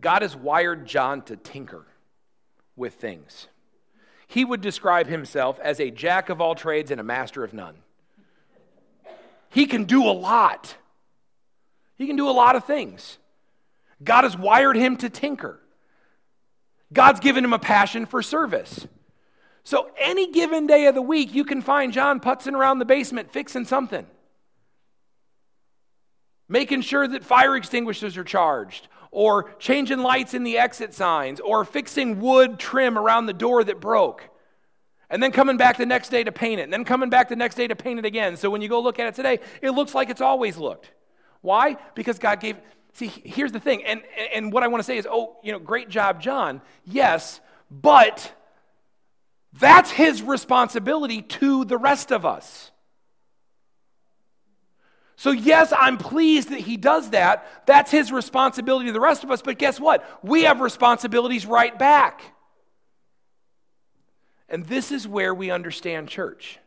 God 0.01 0.23
has 0.23 0.37
wired 0.37 0.87
John 0.87 1.23
to 1.23 1.37
tinker 1.37 1.87
with 2.77 2.95
things 2.95 3.49
he 4.27 4.45
would 4.45 4.61
describe 4.61 5.07
himself 5.07 5.59
as 5.61 5.81
a 5.81 5.91
jack 5.91 6.29
of 6.29 6.41
all 6.41 6.55
trades 6.55 6.91
and 6.91 7.01
a 7.01 7.05
master 7.05 7.45
of 7.45 7.53
none. 7.53 7.77
He 9.51 9.67
can 9.67 9.85
do 9.85 10.05
a 10.05 10.13
lot. 10.13 10.77
He 11.97 12.07
can 12.07 12.17
do 12.17 12.29
a 12.29 12.33
lot 12.33 12.57
of 12.57 12.65
things. 12.65 13.19
God 14.03 14.25
has 14.25 14.37
wired 14.37 14.77
him 14.77 14.97
to 14.99 15.09
tinker. 15.09 15.61
God's 16.93 17.21
given 17.21 17.45
him 17.45 17.53
a 17.53 17.59
passion 17.59 18.07
for 18.07 18.23
service. 18.23 18.87
So, 19.65 19.91
any 19.99 20.31
given 20.31 20.67
day 20.67 20.87
of 20.87 20.95
the 20.95 21.03
week, 21.03 21.35
you 21.35 21.45
can 21.45 21.63
find 21.63 21.93
John 21.93 22.21
putzing 22.21 22.53
around 22.53 22.81
the 22.81 22.85
basement 22.85 23.33
fixing 23.33 23.65
something, 23.65 24.07
making 26.49 26.83
sure 26.83 27.09
that 27.09 27.25
fire 27.25 27.57
extinguishers 27.57 28.17
are 28.19 28.25
charged, 28.25 28.89
or 29.15 29.51
changing 29.59 30.01
lights 30.01 30.35
in 30.35 30.43
the 30.43 30.59
exit 30.59 30.93
signs, 30.93 31.41
or 31.41 31.65
fixing 31.65 32.21
wood 32.21 32.59
trim 32.59 32.99
around 32.99 33.27
the 33.27 33.33
door 33.33 33.65
that 33.65 33.81
broke. 33.81 34.29
And 35.09 35.23
then 35.23 35.33
coming 35.33 35.57
back 35.57 35.77
the 35.77 35.87
next 35.87 36.09
day 36.09 36.25
to 36.25 36.33
paint 36.33 36.61
it, 36.61 36.65
and 36.65 36.73
then 36.73 36.85
coming 36.85 37.09
back 37.09 37.29
the 37.29 37.37
next 37.37 37.55
day 37.55 37.69
to 37.69 37.77
paint 37.77 37.99
it 37.99 38.05
again. 38.05 38.37
So 38.37 38.51
when 38.51 38.61
you 38.61 38.69
go 38.69 38.81
look 38.81 38.99
at 38.99 39.07
it 39.07 39.15
today, 39.15 39.39
it 39.63 39.71
looks 39.71 39.95
like 39.95 40.11
it's 40.11 40.21
always 40.21 40.57
looked. 40.57 40.91
Why? 41.41 41.77
Because 41.95 42.19
God 42.19 42.41
gave. 42.41 42.57
See, 42.95 43.09
here's 43.09 43.53
the 43.53 43.61
thing, 43.61 43.85
and, 43.85 44.03
and 44.33 44.53
what 44.53 44.63
I 44.63 44.69
want 44.69 44.81
to 44.81 44.85
say 44.85 44.99
is, 44.99 45.07
oh, 45.11 45.37
you 45.43 45.53
know, 45.53 45.59
great 45.59 45.89
job, 45.89 46.21
John. 46.21 46.61
Yes, 46.85 47.41
but 47.71 48.33
that's 49.59 49.91
his 49.91 50.23
responsibility 50.23 51.23
to 51.23 51.65
the 51.65 51.77
rest 51.77 52.13
of 52.13 52.25
us. 52.25 52.71
So, 55.17 55.31
yes, 55.31 55.73
I'm 55.79 55.97
pleased 55.97 56.51
that 56.51 56.61
he 56.61 56.77
does 56.77 57.11
that. 57.11 57.47
That's 57.67 57.91
his 57.91 58.11
responsibility 58.11 58.87
to 58.87 58.93
the 58.93 59.01
rest 59.01 59.23
of 59.25 59.31
us. 59.31 59.43
But 59.43 59.59
guess 59.59 59.79
what? 59.79 60.05
We 60.23 60.43
have 60.45 60.61
responsibilities 60.61 61.47
right 61.47 61.79
back. 61.79 62.23
And 64.49 64.67
this 64.67 64.91
is 64.93 65.07
where 65.07 65.35
we 65.35 65.51
understand 65.51 66.09
church. 66.09 66.59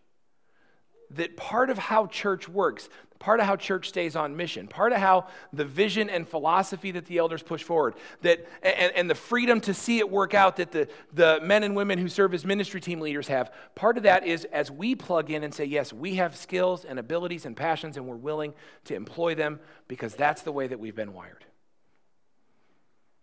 That 1.11 1.37
part 1.37 1.69
of 1.69 1.77
how 1.77 2.07
church 2.07 2.49
works, 2.49 2.89
part 3.20 3.39
of 3.39 3.45
how 3.45 3.55
church 3.55 3.89
stays 3.89 4.15
on 4.15 4.36
mission, 4.36 4.68
part 4.68 4.91
of 4.91 4.99
how 4.99 5.28
the 5.53 5.65
vision 5.65 6.09
and 6.09 6.28
philosophy 6.28 6.91
that 6.91 7.05
the 7.05 7.18
elders 7.18 7.41
push 7.41 7.63
forward, 7.63 7.95
that, 8.22 8.47
and, 8.61 8.91
and 8.93 9.09
the 9.09 9.15
freedom 9.15 9.59
to 9.61 9.74
see 9.74 9.99
it 9.99 10.09
work 10.09 10.34
out 10.34 10.57
that 10.57 10.72
the, 10.72 10.88
the 11.13 11.39
men 11.43 11.63
and 11.63 11.76
women 11.76 11.97
who 11.99 12.07
serve 12.07 12.34
as 12.34 12.45
ministry 12.45 12.82
team 12.82 12.99
leaders 12.99 13.28
have, 13.28 13.51
part 13.76 13.97
of 13.97 14.03
that 14.03 14.26
is 14.26 14.45
as 14.45 14.70
we 14.70 14.95
plug 14.95 15.32
in 15.32 15.43
and 15.43 15.53
say, 15.53 15.65
yes, 15.65 15.91
we 15.91 16.15
have 16.15 16.36
skills 16.36 16.86
and 16.86 16.99
abilities 16.99 17.45
and 17.45 17.55
passions, 17.55 17.97
and 17.97 18.05
we're 18.05 18.15
willing 18.15 18.53
to 18.86 18.95
employ 18.95 19.36
them 19.36 19.59
because 19.88 20.15
that's 20.15 20.41
the 20.41 20.51
way 20.51 20.68
that 20.68 20.80
we've 20.80 20.95
been 20.95 21.13
wired. 21.13 21.45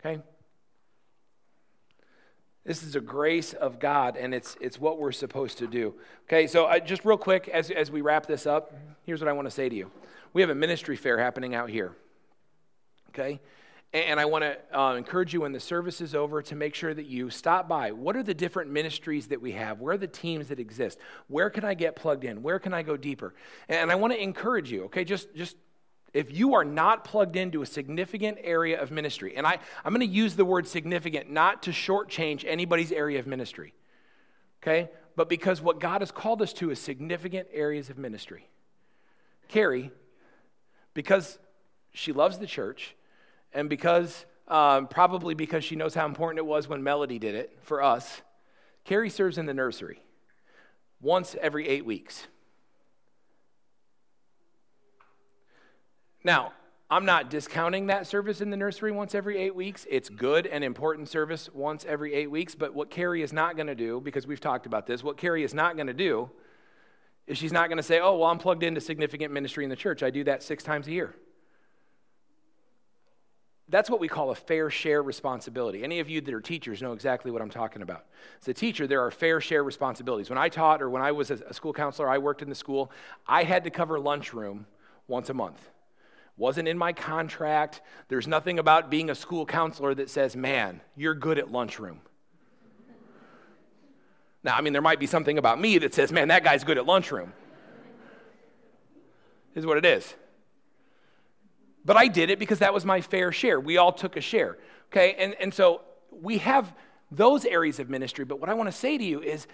Okay? 0.00 0.22
This 2.64 2.82
is 2.82 2.96
a 2.96 3.00
grace 3.00 3.52
of 3.52 3.78
God, 3.78 4.16
and 4.16 4.34
it's, 4.34 4.56
it's 4.58 4.80
what 4.80 4.98
we're 4.98 5.12
supposed 5.12 5.58
to 5.58 5.66
do. 5.66 5.94
Okay, 6.26 6.46
so 6.46 6.64
uh, 6.64 6.78
just 6.78 7.04
real 7.04 7.18
quick 7.18 7.48
as, 7.48 7.70
as 7.70 7.90
we 7.90 8.00
wrap 8.00 8.26
this 8.26 8.46
up, 8.46 8.74
here's 9.04 9.20
what 9.20 9.28
I 9.28 9.32
want 9.32 9.46
to 9.46 9.50
say 9.50 9.68
to 9.68 9.74
you. 9.74 9.90
We 10.32 10.40
have 10.40 10.50
a 10.50 10.54
ministry 10.54 10.96
fair 10.96 11.18
happening 11.18 11.54
out 11.54 11.68
here. 11.68 11.94
Okay? 13.10 13.40
And 13.92 14.18
I 14.18 14.24
want 14.24 14.42
to 14.42 14.58
uh, 14.76 14.94
encourage 14.96 15.32
you 15.32 15.42
when 15.42 15.52
the 15.52 15.60
service 15.60 16.00
is 16.00 16.16
over 16.16 16.42
to 16.42 16.56
make 16.56 16.74
sure 16.74 16.92
that 16.92 17.06
you 17.06 17.30
stop 17.30 17.68
by. 17.68 17.92
What 17.92 18.16
are 18.16 18.24
the 18.24 18.34
different 18.34 18.70
ministries 18.70 19.28
that 19.28 19.40
we 19.40 19.52
have? 19.52 19.80
Where 19.80 19.94
are 19.94 19.98
the 19.98 20.08
teams 20.08 20.48
that 20.48 20.58
exist? 20.58 20.98
Where 21.28 21.48
can 21.48 21.64
I 21.64 21.74
get 21.74 21.94
plugged 21.94 22.24
in? 22.24 22.42
Where 22.42 22.58
can 22.58 22.74
I 22.74 22.82
go 22.82 22.96
deeper? 22.96 23.34
And 23.68 23.92
I 23.92 23.94
want 23.94 24.12
to 24.12 24.20
encourage 24.20 24.72
you, 24.72 24.84
okay? 24.86 25.04
Just, 25.04 25.32
just 25.36 25.56
if 26.14 26.32
you 26.32 26.54
are 26.54 26.64
not 26.64 27.04
plugged 27.04 27.34
into 27.34 27.60
a 27.60 27.66
significant 27.66 28.38
area 28.42 28.80
of 28.80 28.92
ministry, 28.92 29.36
and 29.36 29.46
I, 29.46 29.58
I'm 29.84 29.92
going 29.92 30.08
to 30.08 30.14
use 30.14 30.36
the 30.36 30.44
word 30.44 30.66
significant 30.68 31.28
not 31.28 31.64
to 31.64 31.70
shortchange 31.72 32.44
anybody's 32.46 32.92
area 32.92 33.18
of 33.18 33.26
ministry, 33.26 33.74
okay? 34.62 34.90
But 35.16 35.28
because 35.28 35.60
what 35.60 35.80
God 35.80 36.00
has 36.00 36.12
called 36.12 36.40
us 36.40 36.52
to 36.54 36.70
is 36.70 36.78
significant 36.78 37.48
areas 37.52 37.90
of 37.90 37.98
ministry. 37.98 38.48
Carrie, 39.48 39.90
because 40.94 41.38
she 41.92 42.12
loves 42.12 42.38
the 42.38 42.46
church, 42.46 42.94
and 43.52 43.68
because 43.68 44.24
um, 44.46 44.86
probably 44.86 45.34
because 45.34 45.64
she 45.64 45.74
knows 45.74 45.94
how 45.94 46.06
important 46.06 46.38
it 46.38 46.46
was 46.46 46.68
when 46.68 46.82
Melody 46.82 47.18
did 47.18 47.34
it 47.34 47.58
for 47.62 47.82
us, 47.82 48.22
Carrie 48.84 49.10
serves 49.10 49.36
in 49.36 49.46
the 49.46 49.54
nursery 49.54 50.00
once 51.00 51.34
every 51.40 51.68
eight 51.68 51.84
weeks. 51.84 52.26
Now, 56.24 56.54
I'm 56.90 57.04
not 57.04 57.28
discounting 57.28 57.86
that 57.88 58.06
service 58.06 58.40
in 58.40 58.50
the 58.50 58.56
nursery 58.56 58.92
once 58.92 59.14
every 59.14 59.38
eight 59.38 59.54
weeks. 59.54 59.86
It's 59.90 60.08
good 60.08 60.46
and 60.46 60.64
important 60.64 61.08
service 61.08 61.50
once 61.52 61.84
every 61.86 62.14
eight 62.14 62.30
weeks. 62.30 62.54
But 62.54 62.74
what 62.74 62.90
Carrie 62.90 63.22
is 63.22 63.32
not 63.32 63.56
going 63.56 63.66
to 63.66 63.74
do, 63.74 64.00
because 64.00 64.26
we've 64.26 64.40
talked 64.40 64.66
about 64.66 64.86
this, 64.86 65.02
what 65.02 65.16
Carrie 65.16 65.44
is 65.44 65.54
not 65.54 65.76
going 65.76 65.86
to 65.86 65.94
do 65.94 66.30
is 67.26 67.38
she's 67.38 67.52
not 67.52 67.68
going 67.68 67.78
to 67.78 67.82
say, 67.82 68.00
oh, 68.00 68.18
well, 68.18 68.30
I'm 68.30 68.38
plugged 68.38 68.62
into 68.62 68.80
significant 68.80 69.32
ministry 69.32 69.64
in 69.64 69.70
the 69.70 69.76
church. 69.76 70.02
I 70.02 70.10
do 70.10 70.24
that 70.24 70.42
six 70.42 70.62
times 70.62 70.86
a 70.86 70.92
year. 70.92 71.14
That's 73.70 73.88
what 73.88 73.98
we 73.98 74.08
call 74.08 74.30
a 74.30 74.34
fair 74.34 74.68
share 74.68 75.02
responsibility. 75.02 75.82
Any 75.82 76.00
of 76.00 76.10
you 76.10 76.20
that 76.20 76.34
are 76.34 76.40
teachers 76.42 76.82
know 76.82 76.92
exactly 76.92 77.30
what 77.30 77.40
I'm 77.40 77.50
talking 77.50 77.80
about. 77.80 78.04
As 78.42 78.48
a 78.48 78.54
teacher, 78.54 78.86
there 78.86 79.00
are 79.00 79.10
fair 79.10 79.40
share 79.40 79.64
responsibilities. 79.64 80.28
When 80.28 80.38
I 80.38 80.50
taught 80.50 80.82
or 80.82 80.90
when 80.90 81.00
I 81.00 81.12
was 81.12 81.30
a 81.30 81.54
school 81.54 81.72
counselor, 81.72 82.08
I 82.10 82.18
worked 82.18 82.42
in 82.42 82.50
the 82.50 82.54
school, 82.54 82.92
I 83.26 83.42
had 83.44 83.64
to 83.64 83.70
cover 83.70 83.98
lunchroom 83.98 84.66
once 85.08 85.30
a 85.30 85.34
month 85.34 85.70
wasn't 86.36 86.66
in 86.68 86.76
my 86.76 86.92
contract. 86.92 87.80
There's 88.08 88.26
nothing 88.26 88.58
about 88.58 88.90
being 88.90 89.10
a 89.10 89.14
school 89.14 89.46
counselor 89.46 89.94
that 89.94 90.10
says, 90.10 90.34
man, 90.34 90.80
you're 90.96 91.14
good 91.14 91.38
at 91.38 91.50
lunchroom. 91.50 92.00
Now, 94.42 94.56
I 94.56 94.60
mean, 94.60 94.72
there 94.72 94.82
might 94.82 95.00
be 95.00 95.06
something 95.06 95.38
about 95.38 95.60
me 95.60 95.78
that 95.78 95.94
says, 95.94 96.12
man, 96.12 96.28
that 96.28 96.44
guy's 96.44 96.64
good 96.64 96.76
at 96.76 96.84
lunchroom. 96.84 97.32
Is 99.54 99.64
what 99.64 99.78
it 99.78 99.86
is. 99.86 100.14
But 101.84 101.96
I 101.96 102.08
did 102.08 102.30
it 102.30 102.38
because 102.38 102.58
that 102.58 102.74
was 102.74 102.84
my 102.84 103.00
fair 103.00 103.30
share. 103.30 103.60
We 103.60 103.76
all 103.76 103.92
took 103.92 104.16
a 104.16 104.20
share. 104.20 104.58
Okay? 104.90 105.14
And, 105.18 105.34
and 105.34 105.54
so 105.54 105.82
we 106.10 106.38
have 106.38 106.74
those 107.10 107.44
areas 107.44 107.78
of 107.78 107.88
ministry. 107.88 108.24
But 108.24 108.40
what 108.40 108.48
I 108.48 108.54
want 108.54 108.68
to 108.68 108.76
say 108.76 108.98
to 108.98 109.04
you 109.04 109.22
is 109.22 109.46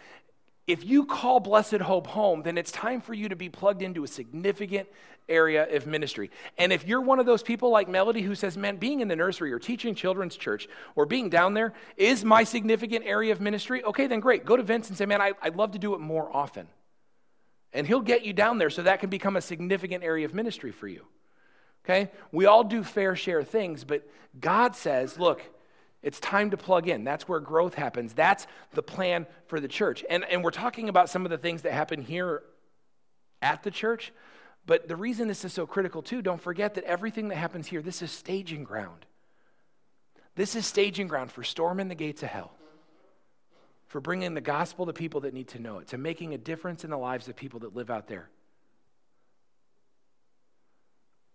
if 0.70 0.84
you 0.84 1.04
call 1.04 1.40
Blessed 1.40 1.78
Hope 1.78 2.06
home, 2.06 2.42
then 2.42 2.56
it's 2.56 2.70
time 2.70 3.00
for 3.00 3.12
you 3.12 3.28
to 3.28 3.36
be 3.36 3.48
plugged 3.48 3.82
into 3.82 4.04
a 4.04 4.08
significant 4.08 4.88
area 5.28 5.74
of 5.74 5.86
ministry. 5.86 6.30
And 6.58 6.72
if 6.72 6.86
you're 6.86 7.00
one 7.00 7.18
of 7.18 7.26
those 7.26 7.42
people 7.42 7.70
like 7.70 7.88
Melody 7.88 8.22
who 8.22 8.34
says, 8.34 8.56
man, 8.56 8.76
being 8.76 9.00
in 9.00 9.08
the 9.08 9.16
nursery 9.16 9.52
or 9.52 9.58
teaching 9.58 9.94
children's 9.94 10.36
church 10.36 10.68
or 10.94 11.06
being 11.06 11.28
down 11.28 11.54
there 11.54 11.72
is 11.96 12.24
my 12.24 12.44
significant 12.44 13.04
area 13.04 13.32
of 13.32 13.40
ministry, 13.40 13.82
okay, 13.84 14.06
then 14.06 14.20
great. 14.20 14.44
Go 14.44 14.56
to 14.56 14.62
Vince 14.62 14.88
and 14.88 14.96
say, 14.96 15.06
man, 15.06 15.20
I, 15.20 15.32
would 15.44 15.56
love 15.56 15.72
to 15.72 15.78
do 15.78 15.94
it 15.94 16.00
more 16.00 16.34
often. 16.34 16.68
And 17.72 17.86
he'll 17.86 18.00
get 18.00 18.24
you 18.24 18.32
down 18.32 18.58
there 18.58 18.70
so 18.70 18.82
that 18.82 19.00
can 19.00 19.10
become 19.10 19.36
a 19.36 19.40
significant 19.40 20.04
area 20.04 20.26
of 20.26 20.34
ministry 20.34 20.72
for 20.72 20.88
you. 20.88 21.06
Okay? 21.84 22.10
We 22.32 22.46
all 22.46 22.64
do 22.64 22.82
fair 22.82 23.16
share 23.16 23.42
things, 23.42 23.84
but 23.84 24.08
God 24.38 24.76
says, 24.76 25.18
look, 25.18 25.42
it's 26.03 26.18
time 26.18 26.51
to 26.51 26.57
plug 26.57 26.88
in. 26.88 27.05
That's 27.05 27.28
where 27.28 27.40
growth 27.40 27.74
happens. 27.74 28.14
That's 28.14 28.46
the 28.72 28.82
plan 28.82 29.26
for 29.46 29.61
the 29.61 29.68
church. 29.68 30.05
And, 30.09 30.24
and 30.24 30.42
we're 30.42 30.51
talking 30.51 30.88
about 30.88 31.11
some 31.11 31.26
of 31.26 31.30
the 31.30 31.38
things 31.38 31.62
that 31.62 31.72
happen 31.72 32.01
here 32.01 32.42
at 33.42 33.62
the 33.62 33.70
church. 33.70 34.12
But 34.66 34.88
the 34.88 34.96
reason 34.96 35.28
this 35.28 35.44
is 35.44 35.53
so 35.53 35.66
critical, 35.66 36.03
too, 36.03 36.22
don't 36.22 36.40
forget 36.40 36.74
that 36.74 36.84
everything 36.84 37.28
that 37.28 37.36
happens 37.36 37.66
here, 37.66 37.82
this 37.82 38.03
is 38.03 38.11
staging 38.11 38.64
ground. 38.64 39.05
This 40.36 40.55
is 40.55 40.66
staging 40.66 41.09
ground 41.09 41.32
for 41.32 41.42
storming 41.42 41.88
the 41.88 41.94
gates 41.94 42.22
of 42.22 42.30
hell, 42.30 42.53
for 43.88 44.01
bringing 44.01 44.34
the 44.34 44.40
gospel 44.40 44.86
to 44.86 44.92
people 44.92 45.22
that 45.22 45.34
need 45.34 45.48
to 45.48 45.59
know 45.59 45.78
it, 45.78 45.88
to 45.88 45.98
making 45.98 46.32
a 46.32 46.38
difference 46.38 46.84
in 46.84 46.90
the 46.90 46.98
lives 46.98 47.28
of 47.28 47.36
people 47.36 47.61
that 47.61 47.74
live 47.74 47.90
out 47.90 48.07
there. 48.07 48.28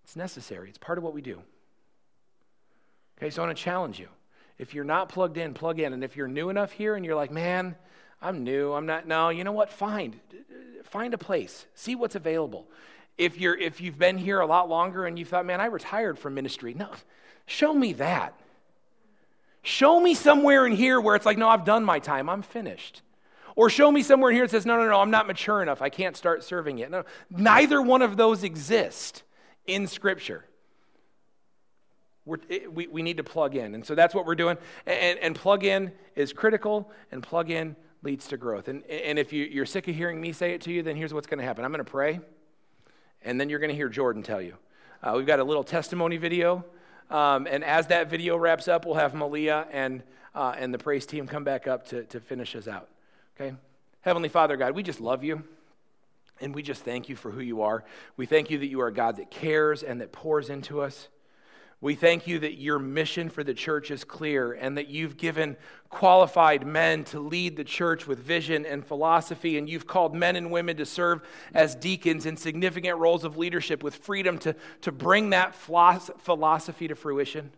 It's 0.05 0.15
necessary, 0.15 0.69
it's 0.69 0.77
part 0.77 0.97
of 0.97 1.03
what 1.03 1.13
we 1.13 1.21
do. 1.21 1.41
Okay, 3.17 3.29
so 3.29 3.43
I 3.43 3.47
want 3.47 3.57
to 3.57 3.63
challenge 3.63 3.99
you. 3.99 4.07
If 4.57 4.73
you're 4.73 4.85
not 4.85 5.09
plugged 5.09 5.37
in, 5.37 5.53
plug 5.53 5.79
in. 5.79 5.93
And 5.93 6.03
if 6.03 6.15
you're 6.15 6.27
new 6.27 6.49
enough 6.49 6.71
here 6.71 6.95
and 6.95 7.05
you're 7.05 7.15
like, 7.15 7.31
man, 7.31 7.75
I'm 8.21 8.43
new, 8.43 8.73
I'm 8.73 8.85
not, 8.85 9.07
no, 9.07 9.29
you 9.29 9.43
know 9.43 9.51
what? 9.51 9.69
Find. 9.69 10.19
Find 10.83 11.13
a 11.13 11.17
place. 11.17 11.65
See 11.75 11.95
what's 11.95 12.15
available. 12.15 12.67
If, 13.17 13.39
you're, 13.39 13.57
if 13.57 13.81
you've 13.81 13.97
been 13.97 14.17
here 14.17 14.39
a 14.39 14.45
lot 14.45 14.69
longer 14.69 15.05
and 15.05 15.17
you 15.17 15.25
thought, 15.25 15.45
man, 15.45 15.61
I 15.61 15.65
retired 15.65 16.19
from 16.19 16.33
ministry, 16.33 16.73
no, 16.73 16.89
show 17.45 17.73
me 17.73 17.93
that. 17.93 18.33
Show 19.61 19.99
me 19.99 20.13
somewhere 20.13 20.65
in 20.65 20.73
here 20.73 21.01
where 21.01 21.15
it's 21.15 21.25
like, 21.25 21.37
no, 21.37 21.49
I've 21.49 21.65
done 21.65 21.83
my 21.83 21.99
time, 21.99 22.29
I'm 22.29 22.41
finished. 22.41 23.01
Or 23.55 23.69
show 23.69 23.91
me 23.91 24.03
somewhere 24.03 24.31
in 24.31 24.35
here 24.35 24.45
that 24.45 24.51
says, 24.51 24.65
no, 24.65 24.77
no, 24.77 24.87
no, 24.87 24.99
I'm 24.99 25.11
not 25.11 25.27
mature 25.27 25.61
enough, 25.61 25.81
I 25.81 25.89
can't 25.89 26.15
start 26.15 26.43
serving 26.43 26.77
yet. 26.77 26.91
No, 26.91 27.03
neither 27.29 27.81
one 27.81 28.01
of 28.01 28.15
those 28.17 28.43
exist 28.43 29.23
in 29.65 29.87
Scripture. 29.87 30.45
We 32.25 32.87
we, 32.87 33.01
need 33.01 33.17
to 33.17 33.23
plug 33.23 33.55
in. 33.55 33.75
And 33.75 33.85
so 33.85 33.95
that's 33.95 34.15
what 34.15 34.25
we're 34.25 34.35
doing. 34.35 34.57
And, 34.85 35.19
and 35.19 35.35
plug 35.35 35.63
in 35.63 35.91
is 36.15 36.33
critical, 36.33 36.91
and 37.11 37.21
plug 37.21 37.49
in 37.49 37.75
leads 38.03 38.27
to 38.27 38.37
growth. 38.37 38.67
And, 38.67 38.83
and 38.85 39.17
if 39.19 39.31
you, 39.33 39.45
you're 39.45 39.65
sick 39.65 39.87
of 39.87 39.95
hearing 39.95 40.19
me 40.19 40.31
say 40.31 40.53
it 40.53 40.61
to 40.61 40.71
you, 40.71 40.83
then 40.83 40.95
here's 40.95 41.13
what's 41.13 41.27
going 41.27 41.39
to 41.39 41.45
happen 41.45 41.63
I'm 41.63 41.71
going 41.71 41.83
to 41.83 41.91
pray, 41.91 42.19
and 43.23 43.39
then 43.39 43.49
you're 43.49 43.59
going 43.59 43.69
to 43.69 43.75
hear 43.75 43.89
Jordan 43.89 44.23
tell 44.23 44.41
you. 44.41 44.55
Uh, 45.03 45.13
we've 45.15 45.27
got 45.27 45.39
a 45.39 45.43
little 45.43 45.63
testimony 45.63 46.17
video. 46.17 46.65
Um, 47.09 47.47
and 47.49 47.63
as 47.63 47.87
that 47.87 48.09
video 48.09 48.35
wraps 48.37 48.67
up, 48.67 48.85
we'll 48.85 48.95
have 48.95 49.13
Malia 49.13 49.67
and, 49.71 50.01
uh, 50.33 50.55
and 50.57 50.73
the 50.73 50.77
praise 50.77 51.05
team 51.05 51.27
come 51.27 51.43
back 51.43 51.67
up 51.67 51.87
to, 51.89 52.03
to 52.05 52.19
finish 52.19 52.55
us 52.55 52.67
out. 52.67 52.89
Okay? 53.39 53.55
Heavenly 54.01 54.29
Father, 54.29 54.57
God, 54.57 54.73
we 54.73 54.83
just 54.83 54.99
love 54.99 55.23
you. 55.23 55.43
And 56.41 56.53
we 56.53 56.63
just 56.63 56.83
thank 56.83 57.07
you 57.07 57.15
for 57.15 57.31
who 57.31 57.39
you 57.39 57.61
are. 57.61 57.85
We 58.17 58.25
thank 58.25 58.49
you 58.49 58.57
that 58.59 58.67
you 58.67 58.81
are 58.81 58.87
a 58.87 58.93
God 58.93 59.17
that 59.17 59.31
cares 59.31 59.83
and 59.83 60.01
that 60.01 60.11
pours 60.11 60.49
into 60.49 60.81
us. 60.81 61.07
We 61.81 61.93
thank 61.95 62.25
you 62.25 62.39
that 62.39 62.57
your 62.57 62.79
mission 62.79 63.29
for 63.29 63.43
the 63.43 63.53
church 63.53 63.91
is 63.91 64.03
clear 64.03 64.53
and 64.53 64.77
that 64.77 64.87
you've 64.87 65.17
given 65.17 65.57
qualified 65.89 66.65
men 66.65 67.03
to 67.05 67.19
lead 67.19 67.57
the 67.57 67.63
church 67.63 68.07
with 68.07 68.19
vision 68.19 68.65
and 68.65 68.85
philosophy, 68.85 69.57
and 69.57 69.69
you've 69.69 69.85
called 69.85 70.15
men 70.15 70.35
and 70.35 70.51
women 70.51 70.77
to 70.77 70.85
serve 70.85 71.21
as 71.53 71.75
deacons 71.75 72.25
in 72.25 72.37
significant 72.37 72.97
roles 72.97 73.23
of 73.23 73.37
leadership 73.37 73.83
with 73.83 73.95
freedom 73.95 74.37
to, 74.39 74.55
to 74.81 74.91
bring 74.91 75.31
that 75.31 75.53
philosophy 75.53 76.87
to 76.87 76.95
fruition. 76.95 77.51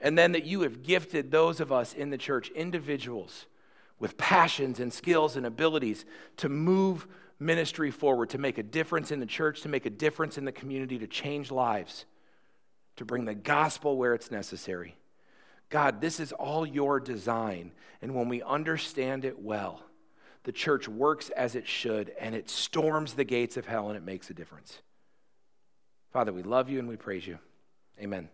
And 0.00 0.18
then 0.18 0.32
that 0.32 0.44
you 0.44 0.62
have 0.62 0.82
gifted 0.82 1.30
those 1.30 1.60
of 1.60 1.72
us 1.72 1.94
in 1.94 2.10
the 2.10 2.18
church, 2.18 2.50
individuals 2.50 3.46
with 3.98 4.18
passions 4.18 4.80
and 4.80 4.92
skills 4.92 5.36
and 5.36 5.46
abilities 5.46 6.04
to 6.38 6.48
move 6.48 7.06
ministry 7.38 7.90
forward, 7.90 8.28
to 8.30 8.38
make 8.38 8.58
a 8.58 8.62
difference 8.62 9.10
in 9.10 9.20
the 9.20 9.26
church, 9.26 9.62
to 9.62 9.68
make 9.68 9.86
a 9.86 9.90
difference 9.90 10.36
in 10.36 10.44
the 10.44 10.52
community, 10.52 10.98
to 10.98 11.06
change 11.06 11.50
lives, 11.50 12.04
to 12.96 13.04
bring 13.04 13.24
the 13.24 13.34
gospel 13.34 13.96
where 13.96 14.14
it's 14.14 14.30
necessary. 14.30 14.96
God, 15.70 16.00
this 16.00 16.20
is 16.20 16.32
all 16.32 16.66
your 16.66 17.00
design. 17.00 17.72
And 18.00 18.14
when 18.14 18.28
we 18.28 18.42
understand 18.42 19.24
it 19.24 19.40
well, 19.40 19.82
the 20.44 20.52
church 20.52 20.88
works 20.88 21.30
as 21.30 21.54
it 21.54 21.66
should 21.66 22.12
and 22.20 22.34
it 22.34 22.48
storms 22.50 23.14
the 23.14 23.24
gates 23.24 23.56
of 23.56 23.66
hell 23.66 23.88
and 23.88 23.96
it 23.96 24.04
makes 24.04 24.30
a 24.30 24.34
difference. 24.34 24.78
Father, 26.12 26.32
we 26.32 26.42
love 26.42 26.70
you 26.70 26.78
and 26.78 26.88
we 26.88 26.96
praise 26.96 27.26
you. 27.26 27.38
Amen. 28.00 28.28